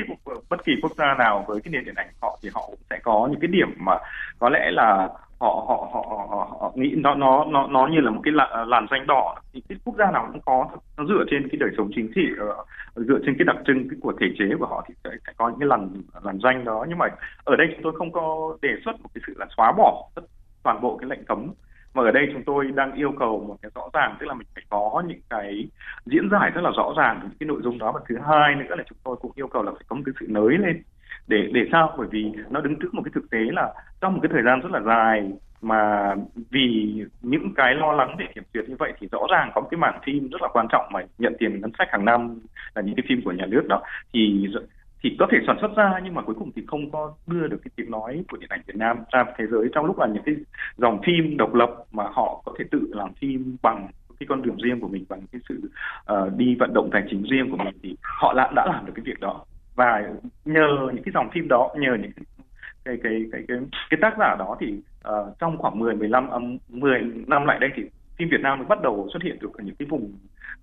bất 0.49 0.65
kỳ 0.65 0.73
quốc 0.83 0.93
gia 0.97 1.15
nào 1.15 1.45
với 1.49 1.61
cái 1.61 1.71
nền 1.73 1.85
điện 1.85 1.95
ảnh 1.95 2.09
họ 2.23 2.39
thì 2.43 2.49
họ 2.55 2.63
cũng 2.67 2.81
sẽ 2.91 2.99
có 3.03 3.29
những 3.31 3.41
cái 3.41 3.49
điểm 3.49 3.69
mà 3.79 3.99
có 4.39 4.49
lẽ 4.49 4.71
là 4.71 5.09
họ 5.41 5.65
họ 5.69 5.89
họ, 5.93 6.27
họ, 6.31 6.57
họ 6.61 6.73
nghĩ 6.75 6.95
nó 6.97 7.15
nó 7.15 7.45
nó 7.45 7.67
nó 7.67 7.87
như 7.87 8.01
là 8.01 8.11
một 8.11 8.21
cái 8.25 8.33
làn, 8.33 8.69
làn 8.69 8.87
danh 8.91 9.07
đỏ. 9.07 9.35
Thì 9.53 9.63
cái 9.69 9.79
quốc 9.85 9.95
gia 9.99 10.11
nào 10.11 10.29
cũng 10.33 10.41
có 10.45 10.69
nó 10.97 11.05
dựa 11.05 11.25
trên 11.31 11.49
cái 11.49 11.57
đời 11.61 11.71
sống 11.77 11.91
chính 11.95 12.13
trị 12.15 12.23
ờ, 12.39 12.65
dựa 12.95 13.19
trên 13.27 13.35
cái 13.39 13.45
đặc 13.45 13.57
trưng 13.67 13.89
của 14.01 14.13
thể 14.21 14.27
chế 14.39 14.45
của 14.59 14.67
họ 14.67 14.85
thì 14.89 14.95
sẽ, 15.05 15.11
sẽ 15.27 15.33
có 15.37 15.49
những 15.49 15.59
cái 15.59 15.69
làn 15.69 15.89
làn 16.23 16.39
danh 16.43 16.65
đó. 16.65 16.87
Nhưng 16.89 16.99
mà 16.99 17.07
ở 17.45 17.57
đây 17.57 17.67
chúng 17.73 17.83
tôi 17.83 17.93
không 17.97 18.13
có 18.13 18.57
đề 18.63 18.77
xuất 18.85 19.01
một 19.03 19.09
cái 19.15 19.23
sự 19.27 19.35
là 19.37 19.47
xóa 19.57 19.73
bỏ 19.73 20.09
tất 20.15 20.23
toàn 20.63 20.81
bộ 20.81 20.97
cái 20.97 21.11
lệnh 21.11 21.25
cấm. 21.25 21.53
Mà 21.95 22.03
ở 22.03 22.11
đây 22.11 22.29
chúng 22.33 22.43
tôi 22.43 22.73
đang 22.75 22.93
yêu 22.93 23.13
cầu 23.19 23.45
một 23.49 23.57
cái 23.63 23.71
rõ 23.75 23.89
ràng 23.93 24.17
tức 24.21 24.27
là 24.27 24.35
mình 24.35 24.47
phải 24.55 24.65
có 24.69 25.03
những 25.07 25.21
cái 25.31 25.69
diễn 26.07 26.29
giải 26.31 26.51
rất 26.51 26.61
là 26.61 26.71
rõ 26.77 26.95
ràng 26.97 27.21
những 27.23 27.39
cái 27.41 27.47
nội 27.47 27.61
dung 27.65 27.79
đó. 27.79 27.93
Và 27.93 28.01
thứ 28.09 28.17
hai 28.29 28.55
nữa 28.55 28.75
là 28.77 28.85
chúng 28.89 28.99
tôi 29.05 29.17
cũng 29.17 29.33
yêu 29.35 29.49
cầu 29.49 29.63
là 29.63 29.73
phải 29.73 29.85
có 29.89 29.97
một 29.97 30.03
cái 30.07 30.13
sự 30.21 30.27
nới 30.29 30.59
lên 30.59 30.83
để 31.29 31.49
để 31.53 31.61
sao? 31.73 31.95
Bởi 31.99 32.07
vì 32.11 32.33
nó 32.51 32.61
đứng 32.61 32.77
trước 32.77 32.95
một 32.95 33.03
cái 33.05 33.13
thực 33.15 33.31
tế 33.31 33.39
là 33.39 33.75
trong 34.01 34.15
một 34.15 34.21
cái 34.23 34.31
thời 34.33 34.43
gian 34.43 34.61
rất 34.61 34.71
là 34.73 34.81
dài 34.81 35.31
mà 35.63 36.15
vì 36.51 36.95
những 37.23 37.55
cái 37.55 37.75
lo 37.75 37.93
lắng 37.93 38.17
để 38.19 38.25
kiểm 38.35 38.45
duyệt 38.55 38.69
như 38.69 38.77
vậy 38.79 38.93
thì 39.01 39.09
rõ 39.13 39.21
ràng 39.31 39.51
có 39.55 39.61
một 39.61 39.69
cái 39.71 39.79
mảng 39.79 40.01
phim 40.07 40.29
rất 40.29 40.43
là 40.43 40.49
quan 40.53 40.67
trọng 40.73 40.85
mà 40.93 41.01
nhận 41.19 41.35
tiền 41.39 41.61
ngân 41.61 41.73
sách 41.79 41.89
hàng 41.91 42.05
năm 42.05 42.41
là 42.75 42.83
những 42.83 42.95
cái 42.95 43.05
phim 43.09 43.23
của 43.25 43.33
nhà 43.33 43.47
nước 43.47 43.67
đó. 43.69 43.83
Thì 44.13 44.49
thì 45.03 45.17
có 45.19 45.27
thể 45.31 45.39
sản 45.47 45.57
xuất 45.61 45.77
ra 45.77 46.01
nhưng 46.05 46.15
mà 46.15 46.23
cuối 46.23 46.35
cùng 46.39 46.51
thì 46.57 46.63
không 46.67 46.91
có 46.91 47.15
đưa 47.27 47.47
được 47.47 47.61
cái 47.65 47.71
tiếng 47.77 47.91
nói 47.91 48.25
của 48.31 48.37
điện 48.37 48.49
ảnh 48.51 48.61
Việt 48.67 48.77
Nam 48.77 48.97
ra 49.13 49.25
thế 49.39 49.45
giới 49.51 49.69
trong 49.75 49.87
lúc 49.87 49.99
là 49.99 50.07
những 50.07 50.23
cái 50.27 50.35
dòng 50.77 51.01
phim 51.07 51.37
độc 51.37 51.55
lập 51.55 51.71
mà 51.93 52.05
họ 52.13 52.43
có 52.45 52.53
thể 52.59 52.65
tự 52.71 52.91
làm 52.93 53.15
phim 53.15 53.57
bằng 53.63 53.89
cái 54.21 54.27
con 54.29 54.43
đường 54.43 54.57
riêng 54.57 54.81
của 54.81 54.89
mình 54.89 55.05
bằng 55.09 55.21
cái 55.33 55.41
sự 55.49 55.71
uh, 56.13 56.37
đi 56.37 56.57
vận 56.59 56.75
động 56.75 56.91
tài 56.93 57.03
chính 57.11 57.23
riêng 57.23 57.51
của 57.51 57.57
mình 57.57 57.75
thì 57.83 57.97
họ 58.03 58.35
đã 58.37 58.53
đã 58.57 58.67
làm 58.67 58.87
được 58.87 58.93
cái 58.97 59.03
việc 59.07 59.21
đó 59.21 59.45
và 59.77 60.03
nhờ 60.45 60.91
những 60.95 61.05
cái 61.05 61.13
dòng 61.15 61.31
phim 61.35 61.49
đó 61.49 61.75
nhờ 61.79 61.97
những 62.03 62.11
cái 62.85 62.99
cái 63.03 63.25
cái 63.33 63.43
cái 63.49 63.59
cái, 63.91 63.99
tác 64.03 64.15
giả 64.19 64.37
đó 64.39 64.57
thì 64.61 64.75
uh, 65.09 65.39
trong 65.39 65.59
khoảng 65.59 65.79
10 65.79 65.95
15 65.95 66.31
um, 66.31 66.59
10 66.69 67.01
năm 67.27 67.45
lại 67.45 67.59
đây 67.59 67.71
thì 67.77 67.83
phim 68.17 68.29
Việt 68.29 68.41
Nam 68.41 68.59
mới 68.59 68.67
bắt 68.67 68.83
đầu 68.83 69.09
xuất 69.13 69.23
hiện 69.23 69.39
được 69.41 69.55
ở 69.59 69.65
những 69.65 69.77
cái 69.77 69.87
vùng 69.87 70.13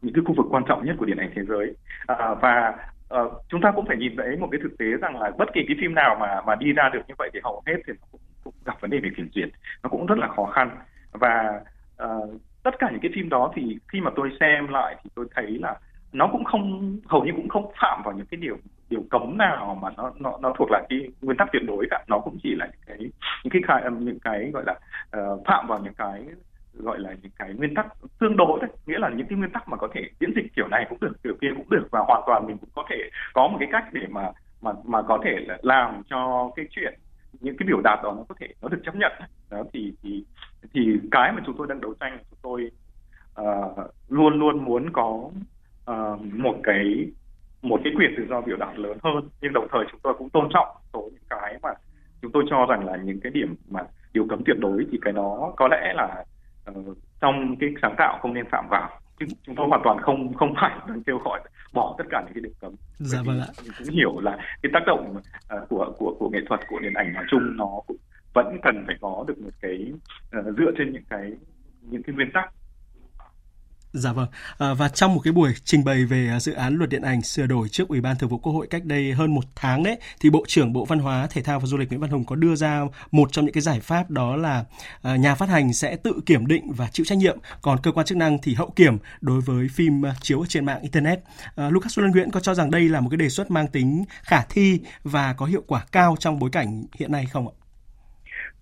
những 0.01 0.13
cái 0.13 0.23
khu 0.27 0.33
vực 0.37 0.45
quan 0.49 0.63
trọng 0.67 0.85
nhất 0.85 0.95
của 0.99 1.05
điện 1.05 1.17
ảnh 1.17 1.31
thế 1.35 1.41
giới. 1.43 1.75
Uh, 2.11 2.41
và 2.41 2.75
uh, 3.13 3.31
chúng 3.49 3.61
ta 3.61 3.71
cũng 3.71 3.85
phải 3.87 3.97
nhìn 3.97 4.15
thấy 4.17 4.37
một 4.37 4.47
cái 4.51 4.59
thực 4.63 4.77
tế 4.77 4.85
rằng 4.85 5.19
là 5.19 5.31
bất 5.37 5.53
kỳ 5.53 5.61
cái 5.67 5.77
phim 5.81 5.95
nào 5.95 6.17
mà 6.19 6.41
mà 6.47 6.55
đi 6.55 6.73
ra 6.73 6.89
được 6.93 7.01
như 7.07 7.13
vậy 7.17 7.29
thì 7.33 7.39
hầu 7.43 7.61
hết 7.65 7.75
thì 7.87 7.93
nó 7.99 8.07
cũng, 8.11 8.21
cũng 8.43 8.53
gặp 8.65 8.81
vấn 8.81 8.91
đề 8.91 8.99
về 8.99 9.09
kiểm 9.17 9.29
duyệt 9.35 9.49
nó 9.83 9.89
cũng 9.89 10.05
rất 10.05 10.17
là 10.17 10.27
khó 10.27 10.45
khăn. 10.45 10.69
Và 11.11 11.61
uh, 12.03 12.41
tất 12.63 12.79
cả 12.79 12.89
những 12.91 13.01
cái 13.01 13.11
phim 13.15 13.29
đó 13.29 13.51
thì 13.55 13.77
khi 13.87 14.01
mà 14.01 14.11
tôi 14.15 14.29
xem 14.39 14.67
lại 14.67 14.95
thì 15.03 15.09
tôi 15.15 15.25
thấy 15.35 15.57
là 15.61 15.75
nó 16.13 16.29
cũng 16.31 16.43
không 16.43 16.97
hầu 17.05 17.23
như 17.23 17.31
cũng 17.35 17.49
không 17.49 17.71
phạm 17.81 18.01
vào 18.03 18.13
những 18.13 18.25
cái 18.25 18.37
điều 18.41 18.57
điều 18.89 19.03
cấm 19.09 19.37
nào 19.37 19.79
mà 19.81 19.89
nó 19.97 20.11
nó 20.19 20.37
nó 20.41 20.53
thuộc 20.57 20.71
là 20.71 20.83
cái 20.89 20.99
nguyên 21.21 21.37
tắc 21.37 21.49
tuyệt 21.53 21.61
đối 21.67 21.87
cả. 21.91 22.03
Nó 22.07 22.19
cũng 22.19 22.37
chỉ 22.43 22.55
là 22.55 22.65
những 22.65 22.81
cái 22.85 22.97
những 23.43 23.51
cái 23.51 23.61
khai 23.67 23.81
um, 23.81 24.05
những 24.05 24.19
cái 24.19 24.51
gọi 24.53 24.63
là 24.65 24.75
uh, 25.17 25.41
phạm 25.45 25.67
vào 25.67 25.79
những 25.79 25.93
cái 25.93 26.25
gọi 26.73 26.99
là 26.99 27.15
những 27.21 27.31
cái 27.39 27.53
nguyên 27.53 27.75
tắc 27.75 27.87
tương 28.19 28.37
đối 28.37 28.59
đấy. 28.59 28.69
Nghĩa 28.85 28.99
là 28.99 29.09
những 29.09 29.27
cái 29.27 29.37
nguyên 29.37 29.51
tắc 29.51 29.69
mà 29.69 29.77
có 29.77 29.87
thể 29.93 30.01
diễn 30.19 30.33
dịch 30.35 30.55
kiểu 30.55 30.67
này 30.67 30.85
cũng 30.89 30.99
được 31.01 31.13
kiểu 31.23 31.33
kia 31.41 31.51
cũng 31.57 31.69
được 31.69 31.87
và 31.91 31.99
hoàn 32.07 32.23
toàn 32.25 32.47
mình 32.47 32.57
cũng 32.57 32.69
có 32.75 32.85
thể 32.89 33.09
có 33.33 33.47
một 33.47 33.57
cái 33.59 33.69
cách 33.71 33.85
để 33.91 34.07
mà 34.09 34.31
mà 34.61 34.71
mà 34.83 35.01
có 35.01 35.19
thể 35.23 35.39
là 35.47 35.57
làm 35.61 36.01
cho 36.09 36.51
cái 36.55 36.65
chuyện 36.69 36.93
những 37.39 37.57
cái 37.57 37.67
biểu 37.67 37.81
đạt 37.83 37.99
đó 38.03 38.13
nó 38.17 38.23
có 38.29 38.35
thể 38.39 38.47
nó 38.61 38.69
được 38.69 38.81
chấp 38.85 38.95
nhận. 38.95 39.11
Đó 39.49 39.63
thì 39.73 39.93
thì 40.03 40.23
thì 40.73 40.99
cái 41.11 41.31
mà 41.31 41.41
chúng 41.45 41.57
tôi 41.57 41.67
đang 41.67 41.81
đấu 41.81 41.93
tranh 41.99 42.17
chúng 42.29 42.39
tôi 42.41 42.71
uh, 43.41 43.93
luôn 44.09 44.39
luôn 44.39 44.65
muốn 44.65 44.89
có 44.93 45.29
uh, 45.91 46.21
một 46.21 46.55
cái 46.63 47.05
một 47.63 47.81
cái 47.83 47.93
quyền 47.97 48.13
tự 48.17 48.25
do 48.29 48.41
biểu 48.41 48.57
đạt 48.57 48.79
lớn 48.79 48.97
hơn. 49.03 49.29
Nhưng 49.41 49.53
đồng 49.53 49.67
thời 49.71 49.85
chúng 49.91 49.99
tôi 50.03 50.13
cũng 50.17 50.29
tôn 50.29 50.49
trọng 50.53 50.67
số 50.93 51.09
những 51.13 51.23
cái 51.29 51.59
mà 51.63 51.69
chúng 52.21 52.31
tôi 52.31 52.43
cho 52.49 52.65
rằng 52.69 52.85
là 52.85 52.97
những 52.97 53.19
cái 53.19 53.31
điểm 53.31 53.55
mà 53.69 53.81
điều 54.13 54.25
cấm 54.29 54.41
tuyệt 54.45 54.57
đối 54.59 54.85
thì 54.91 54.99
cái 55.01 55.13
đó 55.13 55.53
có 55.57 55.67
lẽ 55.67 55.93
là 55.95 56.25
uh, 56.71 56.97
trong 57.21 57.55
cái 57.59 57.69
sáng 57.81 57.95
tạo 57.97 58.19
không 58.21 58.33
nên 58.33 58.45
phạm 58.51 58.65
vào. 58.69 58.99
Chứ 59.19 59.25
chúng 59.45 59.55
tôi 59.55 59.67
hoàn 59.67 59.81
toàn 59.83 59.97
không 60.01 60.33
không 60.33 60.53
phải 60.61 60.77
đang 60.87 61.03
kêu 61.03 61.17
gọi 61.17 61.41
bỏ 61.73 61.95
tất 61.97 62.03
cả 62.09 62.23
những 62.25 62.33
cái 62.33 62.41
điều 62.41 62.53
cấm. 62.61 62.75
Dạ 62.97 63.19
vâng 63.25 63.39
ạ. 63.39 63.47
mình 63.63 63.71
cũng 63.77 63.95
hiểu 63.95 64.19
là 64.19 64.37
cái 64.63 64.69
tác 64.73 64.83
động 64.87 65.15
uh, 65.17 65.69
của 65.69 65.93
của 65.97 66.15
của 66.19 66.29
nghệ 66.29 66.39
thuật 66.47 66.59
của 66.67 66.79
điện 66.79 66.93
ảnh 66.93 67.13
nói 67.13 67.23
chung 67.31 67.57
nó 67.57 67.79
cũng 67.87 67.97
vẫn 68.33 68.57
cần 68.63 68.83
phải 68.87 68.95
có 69.01 69.25
được 69.27 69.39
một 69.43 69.51
cái 69.61 69.93
uh, 70.39 70.57
dựa 70.57 70.71
trên 70.77 70.93
những 70.93 71.03
cái 71.09 71.33
những 71.81 72.03
cái 72.03 72.15
nguyên 72.15 72.31
tắc 72.33 72.53
Dạ 73.93 74.13
vâng. 74.13 74.27
À, 74.57 74.73
và 74.73 74.89
trong 74.89 75.15
một 75.15 75.21
cái 75.23 75.33
buổi 75.33 75.53
trình 75.63 75.83
bày 75.83 76.05
về 76.05 76.27
à, 76.27 76.39
dự 76.39 76.53
án 76.53 76.75
luật 76.75 76.89
điện 76.89 77.01
ảnh 77.01 77.21
sửa 77.21 77.45
đổi 77.45 77.69
trước 77.69 77.87
Ủy 77.87 78.01
ban 78.01 78.17
Thường 78.17 78.29
vụ 78.29 78.37
Quốc 78.37 78.53
hội 78.53 78.67
cách 78.69 78.85
đây 78.85 79.13
hơn 79.13 79.35
một 79.35 79.43
tháng 79.55 79.83
đấy, 79.83 79.97
thì 80.19 80.29
Bộ 80.29 80.43
trưởng 80.47 80.73
Bộ 80.73 80.85
Văn 80.85 80.99
hóa, 80.99 81.27
Thể 81.27 81.41
thao 81.41 81.59
và 81.59 81.65
Du 81.65 81.77
lịch 81.77 81.89
Nguyễn 81.89 81.99
Văn 82.01 82.09
Hùng 82.09 82.25
có 82.25 82.35
đưa 82.35 82.55
ra 82.55 82.81
một 83.11 83.31
trong 83.31 83.45
những 83.45 83.53
cái 83.53 83.61
giải 83.61 83.79
pháp 83.79 84.09
đó 84.09 84.35
là 84.35 84.65
à, 85.01 85.15
nhà 85.15 85.35
phát 85.35 85.49
hành 85.49 85.73
sẽ 85.73 85.95
tự 85.95 86.13
kiểm 86.25 86.47
định 86.47 86.71
và 86.71 86.89
chịu 86.91 87.05
trách 87.05 87.17
nhiệm, 87.17 87.37
còn 87.61 87.79
cơ 87.83 87.91
quan 87.91 88.05
chức 88.05 88.17
năng 88.17 88.37
thì 88.41 88.53
hậu 88.53 88.69
kiểm 88.75 88.97
đối 89.21 89.41
với 89.41 89.67
phim 89.67 90.05
à, 90.05 90.15
chiếu 90.21 90.45
trên 90.49 90.65
mạng 90.65 90.81
internet. 90.81 91.19
À, 91.55 91.69
Lucas 91.69 91.93
Xuân 91.93 92.11
Nguyễn 92.11 92.31
có 92.31 92.39
cho 92.39 92.53
rằng 92.53 92.71
đây 92.71 92.89
là 92.89 93.01
một 93.01 93.09
cái 93.09 93.17
đề 93.17 93.29
xuất 93.29 93.51
mang 93.51 93.67
tính 93.67 94.03
khả 94.21 94.41
thi 94.49 94.79
và 95.03 95.33
có 95.33 95.45
hiệu 95.45 95.63
quả 95.67 95.85
cao 95.91 96.15
trong 96.19 96.39
bối 96.39 96.49
cảnh 96.49 96.83
hiện 96.99 97.11
nay 97.11 97.25
không 97.31 97.47
ạ? 97.47 97.62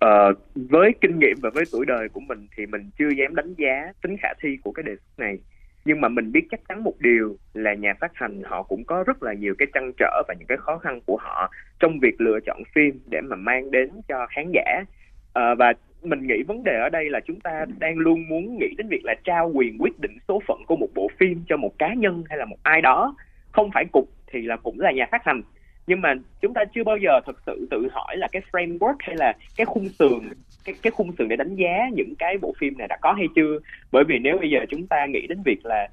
Uh, 0.06 0.38
với 0.56 0.92
kinh 1.02 1.20
nghiệm 1.20 1.38
và 1.42 1.50
với 1.54 1.64
tuổi 1.72 1.86
đời 1.86 2.10
của 2.10 2.20
mình 2.20 2.48
thì 2.58 2.66
mình 2.66 2.90
chưa 3.00 3.10
dám 3.10 3.36
đánh 3.36 3.54
giá 3.58 3.94
tính 4.04 4.16
khả 4.22 4.30
thi 4.42 4.58
của 4.64 4.72
cái 4.72 4.84
đề 4.84 4.96
xuất 4.96 5.20
này. 5.20 5.38
Nhưng 5.86 6.02
mà 6.02 6.08
mình 6.10 6.32
biết 6.32 6.48
chắc 6.52 6.60
chắn 6.70 6.84
một 6.84 6.94
điều 7.00 7.36
là 7.54 7.74
nhà 7.74 7.94
phát 8.00 8.12
hành 8.14 8.42
họ 8.44 8.64
cũng 8.64 8.84
có 8.84 9.04
rất 9.04 9.24
là 9.24 9.34
nhiều 9.34 9.56
cái 9.58 9.68
trăn 9.74 9.92
trở 9.98 10.24
và 10.28 10.34
những 10.40 10.48
cái 10.48 10.58
khó 10.58 10.78
khăn 10.78 11.00
của 11.06 11.18
họ 11.18 11.52
trong 11.80 12.00
việc 12.00 12.22
lựa 12.22 12.40
chọn 12.46 12.64
phim 12.76 13.00
để 13.10 13.22
mà 13.22 13.36
mang 13.36 13.72
đến 13.72 13.90
cho 14.08 14.28
khán 14.30 14.52
giả. 14.54 14.82
Uh, 14.82 15.58
và 15.58 15.74
mình 16.04 16.28
nghĩ 16.28 16.44
vấn 16.48 16.64
đề 16.64 16.80
ở 16.84 16.90
đây 16.90 17.10
là 17.10 17.20
chúng 17.26 17.40
ta 17.40 17.66
đang 17.80 17.98
luôn 17.98 18.28
muốn 18.30 18.58
nghĩ 18.58 18.68
đến 18.78 18.88
việc 18.88 19.06
là 19.06 19.16
trao 19.24 19.52
quyền 19.54 19.78
quyết 19.80 20.00
định 20.00 20.18
số 20.28 20.42
phận 20.48 20.58
của 20.68 20.76
một 20.76 20.90
bộ 20.96 21.08
phim 21.20 21.44
cho 21.48 21.58
một 21.58 21.80
cá 21.80 21.94
nhân 21.94 22.24
hay 22.30 22.38
là 22.38 22.46
một 22.46 22.58
ai 22.64 22.82
đó. 22.82 23.16
Không 23.52 23.70
phải 23.74 23.86
cục 23.92 24.10
thì 24.28 24.42
là 24.42 24.58
cũng 24.58 24.80
là 24.80 24.92
nhà 24.92 25.06
phát 25.12 25.24
hành 25.26 25.42
nhưng 25.88 26.02
mà 26.02 26.14
chúng 26.42 26.54
ta 26.54 26.62
chưa 26.76 26.84
bao 26.84 26.98
giờ 26.98 27.20
thực 27.26 27.42
sự 27.46 27.68
tự 27.72 27.88
hỏi 27.92 28.18
là 28.18 28.28
cái 28.32 28.42
framework 28.52 28.96
hay 29.00 29.16
là 29.16 29.34
cái 29.58 29.66
khung 29.66 29.90
sườn 29.90 30.20
cái 30.66 30.76
cái 30.82 30.92
khung 30.92 31.12
sườn 31.18 31.28
để 31.28 31.36
đánh 31.36 31.56
giá 31.56 31.90
những 31.94 32.14
cái 32.20 32.38
bộ 32.42 32.54
phim 32.60 32.78
này 32.78 32.88
đã 32.88 32.98
có 33.02 33.14
hay 33.14 33.28
chưa? 33.36 33.60
Bởi 33.92 34.04
vì 34.08 34.20
nếu 34.20 34.38
bây 34.38 34.50
giờ 34.50 34.60
chúng 34.70 34.88
ta 34.88 35.06
nghĩ 35.06 35.28
đến 35.28 35.42
việc 35.46 35.66
là 35.66 35.88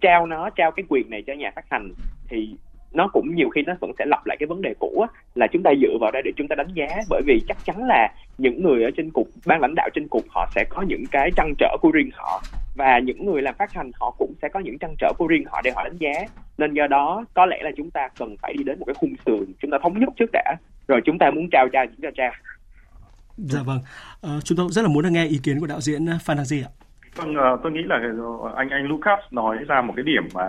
trao 0.00 0.26
nó, 0.26 0.50
trao 0.50 0.70
cái 0.70 0.84
quyền 0.88 1.10
này 1.10 1.22
cho 1.26 1.32
nhà 1.32 1.50
phát 1.54 1.64
hành, 1.70 1.92
thì 2.28 2.54
nó 2.92 3.08
cũng 3.12 3.34
nhiều 3.34 3.50
khi 3.50 3.62
nó 3.66 3.74
vẫn 3.80 3.90
sẽ 3.98 4.04
lặp 4.08 4.26
lại 4.26 4.36
cái 4.40 4.46
vấn 4.46 4.62
đề 4.62 4.74
cũ 4.78 5.06
á, 5.10 5.20
là 5.34 5.46
chúng 5.52 5.62
ta 5.62 5.70
dựa 5.82 5.98
vào 6.00 6.10
đây 6.10 6.22
để 6.24 6.32
chúng 6.36 6.48
ta 6.48 6.54
đánh 6.56 6.68
giá. 6.74 6.86
Bởi 7.08 7.22
vì 7.26 7.40
chắc 7.48 7.56
chắn 7.64 7.84
là 7.84 8.08
những 8.38 8.62
người 8.62 8.84
ở 8.84 8.90
trên 8.96 9.10
cục 9.10 9.28
ban 9.46 9.60
lãnh 9.60 9.74
đạo 9.74 9.88
trên 9.94 10.08
cục 10.08 10.24
họ 10.28 10.48
sẽ 10.54 10.64
có 10.68 10.82
những 10.82 11.04
cái 11.10 11.30
trăn 11.36 11.54
trở 11.58 11.76
của 11.80 11.90
riêng 11.90 12.10
họ. 12.12 12.42
Và 12.76 12.98
những 12.98 13.26
người 13.26 13.42
làm 13.42 13.54
phát 13.58 13.72
hành 13.72 13.90
họ 14.00 14.14
cũng 14.18 14.34
sẽ 14.42 14.48
có 14.48 14.60
những 14.60 14.78
trăn 14.78 14.94
trở 14.98 15.12
của 15.18 15.26
riêng 15.26 15.44
họ 15.46 15.60
để 15.64 15.70
họ 15.76 15.84
đánh 15.84 15.96
giá. 15.98 16.12
Nên 16.58 16.74
do 16.74 16.86
đó 16.86 17.24
có 17.34 17.46
lẽ 17.46 17.58
là 17.62 17.70
chúng 17.76 17.90
ta 17.90 18.08
cần 18.18 18.36
phải 18.42 18.54
đi 18.58 18.64
đến 18.64 18.78
một 18.78 18.84
cái 18.84 18.94
khung 18.94 19.14
sườn 19.26 19.52
chúng 19.60 19.70
ta 19.70 19.78
thống 19.82 20.00
nhất 20.00 20.08
trước 20.16 20.30
đã. 20.32 20.56
Rồi 20.88 21.00
chúng 21.04 21.18
ta 21.18 21.30
muốn 21.30 21.48
trao 21.52 21.68
cho 21.72 21.78
dạ 21.82 21.82
vâng. 21.86 21.90
ờ, 21.92 21.92
chúng 21.96 22.02
ta 22.02 22.10
trao 22.16 22.32
dạ 23.36 23.62
vâng. 23.62 23.80
À, 24.22 24.30
chúng 24.44 24.58
tôi 24.58 24.68
rất 24.70 24.82
là 24.82 24.88
muốn 24.88 25.12
nghe 25.12 25.26
ý 25.26 25.40
kiến 25.42 25.60
của 25.60 25.66
đạo 25.66 25.80
diễn 25.80 26.06
Phan 26.24 26.36
Đăng 26.36 26.46
Di 26.46 26.62
ạ. 26.62 26.70
Vâng, 27.16 27.34
uh, 27.36 27.60
tôi 27.62 27.72
nghĩ 27.72 27.82
là 27.82 28.00
ờ, 28.42 28.52
anh 28.56 28.68
anh 28.68 28.86
Lucas 28.86 29.18
nói 29.30 29.58
ra 29.68 29.82
một 29.82 29.92
cái 29.96 30.02
điểm 30.02 30.22
mà 30.34 30.48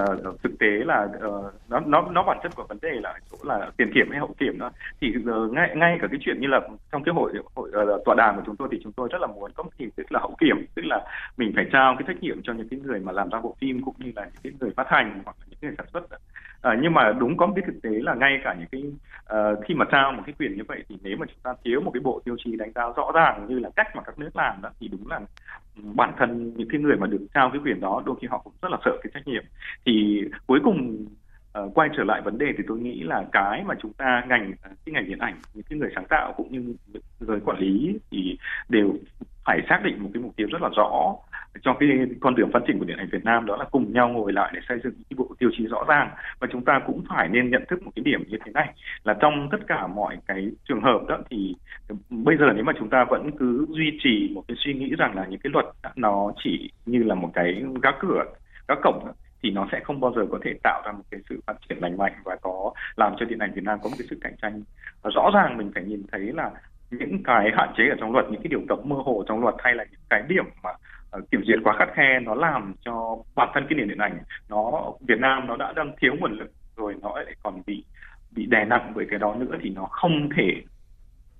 uh, 0.00 0.42
thực 0.42 0.58
tế 0.58 0.66
là 0.66 1.08
uh, 1.26 1.54
nó 1.68 1.80
nó 1.80 2.06
nó 2.10 2.22
bản 2.22 2.38
chất 2.42 2.54
của 2.54 2.64
vấn 2.68 2.78
đề 2.82 2.90
là 3.02 3.14
chỗ 3.30 3.38
là 3.42 3.70
tiền 3.76 3.90
kiểm 3.94 4.10
hay 4.10 4.20
hậu 4.20 4.34
kiểm 4.38 4.58
đó 4.58 4.70
thì 5.00 5.14
uh, 5.18 5.52
ngay 5.52 5.76
ngay 5.76 5.98
cả 6.00 6.08
cái 6.10 6.20
chuyện 6.20 6.40
như 6.40 6.46
là 6.48 6.60
trong 6.92 7.04
cái 7.04 7.14
hội 7.14 7.32
hội 7.54 7.70
uh, 7.82 8.04
tọa 8.04 8.14
đàm 8.14 8.36
của 8.36 8.42
chúng 8.46 8.56
tôi 8.56 8.68
thì 8.72 8.80
chúng 8.82 8.92
tôi 8.92 9.08
rất 9.12 9.20
là 9.20 9.26
muốn 9.26 9.50
có 9.54 9.62
một 9.62 9.70
hình 9.78 9.90
thức 9.96 10.12
là 10.12 10.20
hậu 10.20 10.34
kiểm 10.40 10.66
tức 10.74 10.82
là 10.84 11.00
mình 11.36 11.52
phải 11.54 11.66
trao 11.72 11.96
cái 11.98 12.04
trách 12.06 12.22
nhiệm 12.22 12.42
cho 12.42 12.52
những 12.52 12.68
cái 12.68 12.80
người 12.80 13.00
mà 13.00 13.12
làm 13.12 13.28
ra 13.28 13.40
bộ 13.40 13.56
phim 13.60 13.82
cũng 13.82 13.94
như 13.98 14.12
là 14.16 14.22
những 14.22 14.42
cái 14.42 14.52
người 14.60 14.70
phát 14.76 14.88
hành 14.88 15.20
hoặc 15.24 15.36
là 15.40 15.47
cái 15.60 15.70
sản 15.78 15.86
xuất. 15.92 16.02
À, 16.62 16.76
nhưng 16.82 16.94
mà 16.94 17.12
đúng 17.12 17.36
có 17.36 17.46
một 17.46 17.52
cái 17.56 17.64
thực 17.66 17.82
tế 17.82 17.90
là 17.90 18.14
ngay 18.14 18.40
cả 18.44 18.56
những 18.58 18.68
cái 18.72 18.82
uh, 18.82 19.58
khi 19.64 19.74
mà 19.74 19.84
trao 19.90 20.12
một 20.12 20.22
cái 20.26 20.34
quyền 20.38 20.56
như 20.56 20.62
vậy 20.68 20.84
thì 20.88 20.96
nếu 21.02 21.16
mà 21.16 21.26
chúng 21.26 21.40
ta 21.42 21.54
thiếu 21.64 21.80
một 21.80 21.90
cái 21.94 22.00
bộ 22.00 22.20
tiêu 22.24 22.36
chí 22.44 22.56
đánh 22.56 22.72
giá 22.74 22.82
rõ 22.96 23.12
ràng 23.14 23.46
như 23.48 23.58
là 23.58 23.70
cách 23.76 23.96
mà 23.96 24.02
các 24.02 24.18
nước 24.18 24.36
làm 24.36 24.62
đó 24.62 24.70
thì 24.80 24.88
đúng 24.88 25.08
là 25.08 25.20
ừ, 25.76 25.82
bản 25.94 26.12
thân 26.18 26.54
những 26.56 26.68
cái 26.70 26.80
người 26.80 26.96
mà 26.96 27.06
được 27.06 27.26
trao 27.34 27.50
cái 27.52 27.60
quyền 27.64 27.80
đó 27.80 28.02
đôi 28.06 28.16
khi 28.20 28.26
họ 28.30 28.38
cũng 28.38 28.52
rất 28.62 28.68
là 28.70 28.78
sợ 28.84 28.90
cái 29.02 29.10
trách 29.14 29.26
nhiệm. 29.26 29.42
Thì 29.86 30.22
cuối 30.46 30.60
cùng 30.64 31.06
uh, 31.58 31.74
quay 31.74 31.88
trở 31.96 32.04
lại 32.04 32.20
vấn 32.22 32.38
đề 32.38 32.46
thì 32.58 32.64
tôi 32.68 32.78
nghĩ 32.78 33.02
là 33.02 33.24
cái 33.32 33.64
mà 33.64 33.74
chúng 33.82 33.92
ta 33.92 34.24
ngành 34.28 34.52
cái 34.62 34.92
ngành 34.92 35.08
điện 35.08 35.18
ảnh 35.18 35.34
những 35.54 35.64
cái 35.70 35.78
người 35.78 35.90
sáng 35.94 36.06
tạo 36.08 36.32
cũng 36.36 36.52
như 36.52 36.74
giới 37.20 37.40
quản 37.40 37.58
lý 37.58 37.98
thì 38.10 38.38
đều 38.68 38.92
phải 39.44 39.60
xác 39.68 39.80
định 39.84 40.02
một 40.02 40.10
cái 40.14 40.22
mục 40.22 40.36
tiêu 40.36 40.48
rất 40.50 40.62
là 40.62 40.68
rõ 40.76 41.14
cho 41.62 41.74
cái 41.80 41.88
con 42.20 42.34
đường 42.34 42.50
phát 42.52 42.62
triển 42.66 42.78
của 42.78 42.84
điện 42.84 42.96
ảnh 42.96 43.08
Việt 43.12 43.24
Nam 43.24 43.46
đó 43.46 43.56
là 43.56 43.64
cùng 43.64 43.92
nhau 43.92 44.08
ngồi 44.08 44.32
lại 44.32 44.50
để 44.54 44.60
xây 44.68 44.78
dựng 44.84 44.94
cái 45.10 45.14
bộ 45.16 45.34
tiêu 45.38 45.50
chí 45.58 45.66
rõ 45.66 45.84
ràng. 45.88 46.10
Và 46.38 46.48
chúng 46.52 46.64
ta 46.64 46.80
cũng 46.86 47.04
phải 47.08 47.28
nên 47.28 47.50
nhận 47.50 47.64
thức 47.68 47.82
một 47.82 47.90
cái 47.96 48.02
điểm 48.02 48.24
như 48.28 48.38
thế 48.44 48.52
này, 48.52 48.74
là 49.04 49.14
trong 49.20 49.48
tất 49.50 49.58
cả 49.66 49.86
mọi 49.86 50.18
cái 50.26 50.50
trường 50.68 50.80
hợp 50.80 51.00
đó 51.08 51.18
thì 51.30 51.54
bây 52.10 52.36
giờ 52.36 52.46
nếu 52.54 52.64
mà 52.64 52.72
chúng 52.78 52.90
ta 52.90 53.04
vẫn 53.04 53.30
cứ 53.38 53.66
duy 53.68 53.98
trì 54.02 54.30
một 54.34 54.42
cái 54.48 54.56
suy 54.64 54.74
nghĩ 54.74 54.94
rằng 54.98 55.16
là 55.16 55.26
những 55.26 55.40
cái 55.40 55.50
luật 55.54 55.66
nó 55.96 56.32
chỉ 56.44 56.70
như 56.86 57.02
là 57.02 57.14
một 57.14 57.30
cái 57.34 57.64
gác 57.82 57.94
cửa, 58.00 58.24
gác 58.68 58.78
cổng 58.82 59.08
thì 59.42 59.50
nó 59.50 59.68
sẽ 59.72 59.80
không 59.84 60.00
bao 60.00 60.12
giờ 60.16 60.26
có 60.30 60.38
thể 60.44 60.54
tạo 60.62 60.82
ra 60.86 60.92
một 60.92 61.04
cái 61.10 61.20
sự 61.28 61.40
phát 61.46 61.54
triển 61.68 61.78
lành 61.78 61.96
mạnh 61.96 62.12
và 62.24 62.36
có 62.42 62.72
làm 62.96 63.12
cho 63.18 63.26
điện 63.26 63.38
ảnh 63.38 63.52
Việt 63.54 63.64
Nam 63.64 63.78
có 63.82 63.88
một 63.88 63.94
cái 63.98 64.06
sự 64.10 64.18
cạnh 64.20 64.34
tranh. 64.42 64.62
Và 65.02 65.10
rõ 65.14 65.30
ràng 65.34 65.56
mình 65.56 65.70
phải 65.74 65.84
nhìn 65.84 66.02
thấy 66.12 66.20
là 66.20 66.50
những 66.90 67.22
cái 67.22 67.50
hạn 67.56 67.68
chế 67.76 67.88
ở 67.88 67.96
trong 68.00 68.12
luật, 68.12 68.26
những 68.30 68.42
cái 68.42 68.48
điều 68.48 68.60
cấm 68.68 68.78
mơ 68.84 68.96
hồ 69.04 69.24
trong 69.28 69.40
luật 69.40 69.54
hay 69.58 69.74
là 69.74 69.84
những 69.90 70.00
cái 70.10 70.22
điểm 70.28 70.44
mà 70.62 70.70
Ờ, 71.10 71.20
kiểm 71.30 71.42
duyệt 71.44 71.58
quá 71.64 71.74
khắt 71.78 71.88
khe 71.94 72.20
nó 72.20 72.34
làm 72.34 72.74
cho 72.80 73.16
bản 73.36 73.48
thân 73.54 73.64
cái 73.68 73.76
nền 73.78 73.88
điện 73.88 73.98
ảnh, 73.98 74.18
nó, 74.48 74.92
Việt 75.08 75.18
Nam 75.18 75.46
nó 75.46 75.56
đã 75.56 75.72
đang 75.76 75.92
thiếu 76.00 76.14
nguồn 76.20 76.32
lực 76.38 76.50
rồi 76.76 76.94
nó 77.02 77.12
lại 77.16 77.34
còn 77.42 77.62
bị 77.66 77.84
bị 78.30 78.46
đè 78.46 78.64
nặng 78.64 78.92
bởi 78.94 79.06
cái 79.10 79.18
đó 79.18 79.34
nữa 79.34 79.56
thì 79.62 79.70
nó 79.70 79.84
không 79.90 80.28
thể 80.36 80.62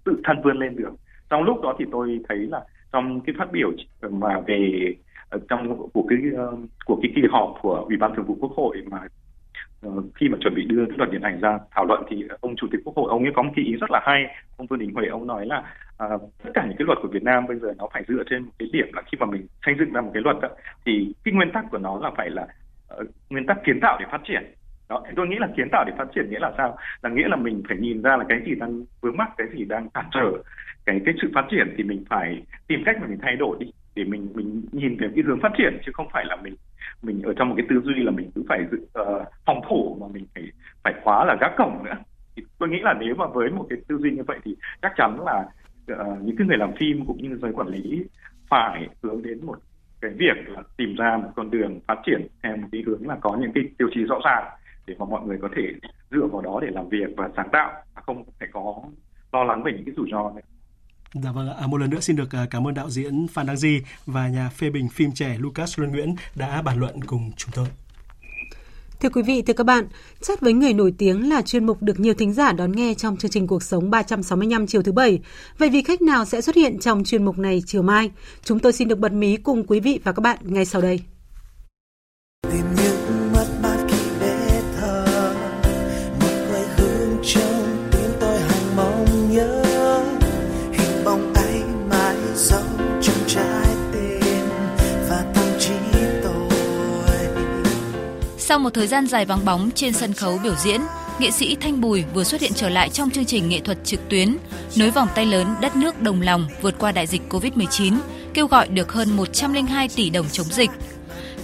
tự 0.05 0.21
thân 0.25 0.43
vươn 0.45 0.59
lên 0.59 0.77
được. 0.77 0.91
Trong 1.31 1.43
lúc 1.43 1.63
đó 1.63 1.77
thì 1.79 1.85
tôi 1.93 2.21
thấy 2.29 2.39
là 2.39 2.65
trong 2.93 3.21
cái 3.21 3.35
phát 3.39 3.53
biểu 3.53 3.71
mà 4.11 4.41
về 4.47 4.95
ờ, 5.29 5.39
trong 5.49 5.91
của 5.95 6.07
cái 6.09 6.19
ờ, 6.37 6.57
của 6.87 6.99
cái 7.03 7.13
kỳ 7.17 7.23
họp 7.31 7.55
của 7.63 7.75
ủy 7.75 7.97
ban 7.97 8.15
thường 8.17 8.25
vụ 8.27 8.37
quốc 8.41 8.53
hội 8.57 8.83
mà 8.91 9.01
khi 10.15 10.29
mà 10.29 10.39
chuẩn 10.41 10.55
bị 10.55 10.65
đưa 10.65 10.87
cái 10.87 10.99
luật 10.99 11.11
điện 11.11 11.23
ảnh 11.23 11.41
ra 11.41 11.59
thảo 11.71 11.85
luận 11.85 12.03
thì 12.09 12.25
ông 12.41 12.57
chủ 12.57 12.67
tịch 12.73 12.81
quốc 12.85 12.97
hội, 12.97 13.11
ông 13.11 13.23
ấy 13.23 13.33
có 13.37 13.43
một 13.43 13.51
cái 13.57 13.65
ý 13.65 13.73
rất 13.73 13.91
là 13.91 14.01
hay, 14.03 14.25
ông 14.57 14.67
vương 14.67 14.79
đình 14.79 14.95
huệ, 14.95 15.07
ông 15.07 15.27
nói 15.27 15.47
là 15.47 15.75
à, 15.99 16.09
tất 16.43 16.51
cả 16.55 16.65
những 16.67 16.77
cái 16.79 16.87
luật 16.87 16.99
của 17.03 17.09
việt 17.09 17.23
nam 17.23 17.47
bây 17.47 17.59
giờ 17.59 17.69
nó 17.79 17.89
phải 17.93 18.05
dựa 18.09 18.23
trên 18.31 18.43
một 18.43 18.53
cái 18.59 18.69
điểm 18.73 18.87
là 18.93 19.03
khi 19.03 19.19
mà 19.21 19.27
mình 19.27 19.47
xây 19.67 19.75
dựng 19.79 19.93
ra 19.93 20.01
một 20.01 20.11
cái 20.15 20.23
luật 20.23 20.37
đó, 20.43 20.49
thì 20.85 21.13
cái 21.25 21.35
nguyên 21.35 21.53
tắc 21.53 21.65
của 21.71 21.79
nó 21.79 21.99
là 21.99 22.11
phải 22.17 22.31
là 22.31 22.47
uh, 23.01 23.07
nguyên 23.31 23.47
tắc 23.47 23.65
kiến 23.65 23.81
tạo 23.81 23.97
để 24.01 24.07
phát 24.11 24.21
triển. 24.25 24.43
Đó 24.89 25.03
thì 25.07 25.13
tôi 25.17 25.27
nghĩ 25.27 25.37
là 25.39 25.49
kiến 25.57 25.69
tạo 25.73 25.85
để 25.87 25.93
phát 25.99 26.09
triển 26.15 26.31
nghĩa 26.31 26.39
là 26.39 26.53
sao? 26.57 26.77
Là 27.03 27.11
nghĩa 27.11 27.29
là 27.29 27.37
mình 27.37 27.63
phải 27.69 27.77
nhìn 27.77 28.03
ra 28.03 28.17
là 28.17 28.25
cái 28.29 28.41
gì 28.47 28.55
đang 28.55 28.85
vướng 29.01 29.17
mắc 29.17 29.31
cái 29.37 29.47
gì 29.57 29.65
đang 29.65 29.91
cản 29.91 30.05
trở 30.13 30.33
cái 30.87 31.01
cái 31.05 31.15
sự 31.23 31.31
phát 31.35 31.45
triển 31.51 31.75
thì 31.77 31.85
mình 31.85 32.05
phải 32.11 32.43
tìm 32.67 32.83
cách 32.85 32.97
mà 33.01 33.07
mình 33.07 33.19
thay 33.23 33.37
đổi 33.37 33.57
đi 33.61 33.73
để 33.95 34.05
mình 34.05 34.29
mình 34.35 34.63
nhìn 34.73 34.97
về 34.97 35.09
cái 35.15 35.25
hướng 35.27 35.41
phát 35.41 35.53
triển 35.59 35.79
chứ 35.87 35.93
không 35.95 36.09
phải 36.13 36.25
là 36.25 36.37
mình 36.37 36.55
mình 37.03 37.23
ở 37.23 37.33
trong 37.37 37.49
một 37.49 37.55
cái 37.59 37.67
tư 37.71 37.81
duy 37.85 37.95
là 37.95 38.11
mình 38.11 38.31
cứ 38.35 38.45
phải 38.49 38.61
uh, 39.01 39.23
phòng 39.47 39.61
thủ 39.69 39.99
mà 40.01 40.07
mình 40.13 40.27
phải 40.35 40.45
phải 40.85 40.95
khóa 41.05 41.25
là 41.25 41.37
gác 41.41 41.53
cổng 41.57 41.85
nữa. 41.85 41.95
Thì 42.37 42.43
tôi 42.59 42.69
nghĩ 42.69 42.79
là 42.83 42.95
nếu 43.01 43.15
mà 43.15 43.27
với 43.27 43.51
một 43.51 43.67
cái 43.71 43.79
tư 43.89 43.99
duy 43.99 44.11
như 44.11 44.23
vậy 44.27 44.39
thì 44.45 44.57
chắc 44.83 44.93
chắn 44.97 45.21
là 45.21 45.45
uh, 45.93 46.23
những 46.23 46.37
cái 46.37 46.47
người 46.47 46.57
làm 46.57 46.73
phim 46.81 47.07
cũng 47.07 47.23
như 47.23 47.39
giới 47.43 47.53
quản 47.53 47.69
lý 47.69 48.05
phải 48.51 48.89
hướng 49.03 49.23
đến 49.23 49.47
một 49.47 49.59
cái 50.01 50.11
việc 50.11 50.37
là 50.47 50.63
tìm 50.77 50.95
ra 50.95 51.17
một 51.23 51.31
con 51.37 51.51
đường 51.51 51.81
phát 51.89 51.97
triển 52.07 52.27
theo 52.43 52.57
một 52.57 52.69
cái 52.73 52.83
hướng 52.87 53.09
là 53.09 53.17
có 53.21 53.37
những 53.41 53.53
cái 53.55 53.65
tiêu 53.79 53.89
chí 53.95 54.01
rõ 54.01 54.17
ràng 54.25 54.45
để 54.87 54.95
mà 54.99 55.07
mọi 55.07 55.27
người 55.27 55.39
có 55.43 55.49
thể 55.57 55.63
dựa 56.11 56.27
vào 56.33 56.43
đó 56.43 56.59
để 56.63 56.69
làm 56.71 56.89
việc 56.89 57.09
và 57.17 57.29
sáng 57.37 57.49
tạo 57.53 57.73
và 57.95 58.03
không 58.03 58.25
phải 58.39 58.49
có 58.53 58.83
lo 59.33 59.45
lắng 59.45 59.63
về 59.63 59.73
những 59.73 59.85
cái 59.85 59.95
rủi 59.97 60.09
ro 60.13 60.31
này. 60.31 60.43
Dạ 61.15 61.33
vâng, 61.33 61.49
ạ. 61.49 61.55
À, 61.61 61.67
một 61.67 61.77
lần 61.77 61.91
nữa 61.91 62.01
xin 62.01 62.17
được 62.17 62.33
à, 62.33 62.47
cảm 62.51 62.67
ơn 62.67 62.75
đạo 62.75 62.91
diễn 62.91 63.27
Phan 63.29 63.47
Đăng 63.47 63.57
Di 63.57 63.81
và 64.07 64.29
nhà 64.29 64.49
phê 64.49 64.71
bình 64.71 64.89
phim 64.89 65.11
trẻ 65.15 65.37
Lucas 65.39 65.79
Luân 65.79 65.93
Nguyễn 65.93 66.15
đã 66.37 66.63
bàn 66.63 66.79
luận 66.79 67.01
cùng 67.07 67.31
chúng 67.37 67.51
tôi. 67.55 67.67
Thưa 69.01 69.09
quý 69.09 69.23
vị, 69.23 69.43
thưa 69.43 69.53
các 69.53 69.65
bạn, 69.65 69.87
chat 70.21 70.41
với 70.41 70.53
người 70.53 70.73
nổi 70.73 70.95
tiếng 70.99 71.29
là 71.29 71.43
chuyên 71.43 71.67
mục 71.67 71.83
được 71.83 72.01
nhiều 72.01 72.15
thính 72.15 72.33
giả 72.33 72.53
đón 72.53 72.73
nghe 72.73 72.95
trong 72.95 73.17
chương 73.17 73.31
trình 73.31 73.47
Cuộc 73.47 73.63
sống 73.63 73.91
365 73.91 74.67
chiều 74.67 74.83
thứ 74.83 74.93
bảy. 74.93 75.19
Vậy 75.59 75.71
vì 75.71 75.83
khách 75.83 76.03
nào 76.03 76.25
sẽ 76.25 76.41
xuất 76.41 76.57
hiện 76.57 76.79
trong 76.79 77.05
chuyên 77.05 77.25
mục 77.25 77.39
này 77.39 77.63
chiều 77.67 77.83
mai? 77.83 78.11
Chúng 78.45 78.59
tôi 78.59 78.73
xin 78.73 78.89
được 78.89 78.99
bật 78.99 79.13
mí 79.13 79.37
cùng 79.37 79.67
quý 79.67 79.81
vị 79.81 80.01
và 80.05 80.13
các 80.13 80.21
bạn 80.21 80.39
ngay 80.43 80.65
sau 80.65 80.83
đây. 80.83 81.01
Sau 98.49 98.59
một 98.59 98.71
thời 98.75 98.87
gian 98.87 99.07
dài 99.07 99.25
vắng 99.25 99.45
bóng 99.45 99.71
trên 99.75 99.93
sân 99.93 100.13
khấu 100.13 100.39
biểu 100.43 100.55
diễn, 100.57 100.81
nghệ 101.19 101.31
sĩ 101.31 101.57
Thanh 101.61 101.81
Bùi 101.81 102.05
vừa 102.15 102.25
xuất 102.25 102.41
hiện 102.41 102.53
trở 102.55 102.69
lại 102.69 102.89
trong 102.89 103.11
chương 103.11 103.25
trình 103.25 103.49
nghệ 103.49 103.61
thuật 103.61 103.79
trực 103.85 104.09
tuyến, 104.09 104.37
nối 104.77 104.91
vòng 104.91 105.09
tay 105.15 105.27
lớn 105.27 105.55
đất 105.61 105.77
nước 105.77 106.03
đồng 106.03 106.23
lòng 106.23 106.49
vượt 106.63 106.75
qua 106.79 106.93
đại 106.93 107.07
dịch 107.07 107.23
Covid-19, 107.31 107.99
kêu 108.35 108.47
gọi 108.47 108.69
được 108.69 108.93
hơn 108.93 109.17
102 109.17 109.89
tỷ 109.97 110.11
đồng 110.11 110.27
chống 110.33 110.47
dịch. 110.47 110.71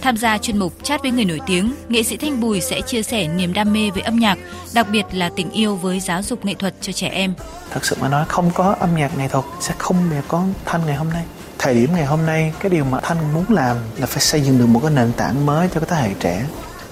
Tham 0.01 0.17
gia 0.17 0.37
chuyên 0.37 0.57
mục 0.57 0.73
chat 0.83 1.01
với 1.01 1.11
người 1.11 1.25
nổi 1.25 1.39
tiếng, 1.47 1.73
nghệ 1.89 2.03
sĩ 2.03 2.17
Thanh 2.17 2.41
Bùi 2.41 2.61
sẽ 2.61 2.81
chia 2.81 3.03
sẻ 3.03 3.27
niềm 3.27 3.53
đam 3.53 3.73
mê 3.73 3.89
với 3.89 4.03
âm 4.03 4.15
nhạc, 4.15 4.37
đặc 4.73 4.87
biệt 4.91 5.05
là 5.11 5.29
tình 5.35 5.51
yêu 5.51 5.75
với 5.75 5.99
giáo 5.99 6.21
dục 6.23 6.45
nghệ 6.45 6.53
thuật 6.53 6.73
cho 6.81 6.91
trẻ 6.91 7.07
em. 7.07 7.33
Thật 7.71 7.85
sự 7.85 7.95
mà 8.01 8.09
nói 8.09 8.25
không 8.27 8.51
có 8.53 8.75
âm 8.79 8.95
nhạc 8.95 9.17
nghệ 9.17 9.27
thuật 9.27 9.45
sẽ 9.59 9.73
không 9.77 10.09
hề 10.09 10.21
có 10.27 10.43
Thanh 10.65 10.85
ngày 10.85 10.95
hôm 10.95 11.09
nay. 11.09 11.23
Thời 11.57 11.73
điểm 11.73 11.89
ngày 11.93 12.05
hôm 12.05 12.25
nay, 12.25 12.53
cái 12.59 12.69
điều 12.69 12.85
mà 12.85 12.99
Thanh 12.99 13.33
muốn 13.33 13.45
làm 13.49 13.77
là 13.97 14.05
phải 14.05 14.21
xây 14.21 14.41
dựng 14.41 14.57
được 14.57 14.65
một 14.65 14.79
cái 14.83 14.91
nền 14.91 15.13
tảng 15.13 15.45
mới 15.45 15.69
cho 15.73 15.79
các 15.79 15.89
thế 15.89 15.95
hệ 15.95 16.09
trẻ 16.19 16.45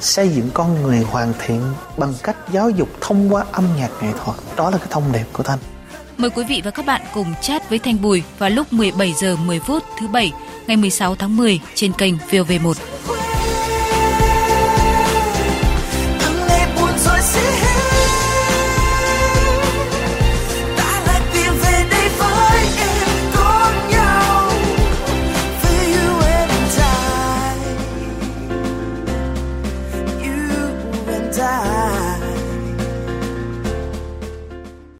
xây 0.03 0.29
dựng 0.29 0.49
con 0.53 0.83
người 0.83 0.99
hoàn 0.99 1.33
thiện 1.39 1.61
bằng 1.97 2.13
cách 2.23 2.35
giáo 2.51 2.69
dục 2.69 2.89
thông 3.01 3.33
qua 3.33 3.45
âm 3.51 3.65
nhạc 3.77 3.89
nghệ 4.01 4.11
thuật. 4.23 4.37
Đó 4.55 4.69
là 4.69 4.77
cái 4.77 4.87
thông 4.89 5.11
điệp 5.11 5.25
của 5.33 5.43
Thanh. 5.43 5.59
Mời 6.17 6.29
quý 6.29 6.43
vị 6.43 6.61
và 6.65 6.71
các 6.71 6.85
bạn 6.85 7.01
cùng 7.13 7.33
chat 7.41 7.69
với 7.69 7.79
Thanh 7.79 8.01
Bùi 8.01 8.23
vào 8.37 8.49
lúc 8.49 8.73
17 8.73 9.13
giờ 9.13 9.35
10 9.35 9.59
phút 9.59 9.83
thứ 9.99 10.07
bảy, 10.07 10.31
ngày 10.67 10.77
16 10.77 11.15
tháng 11.15 11.37
10 11.37 11.59
trên 11.75 11.93
kênh 11.93 12.13
VOV1. 12.29 12.73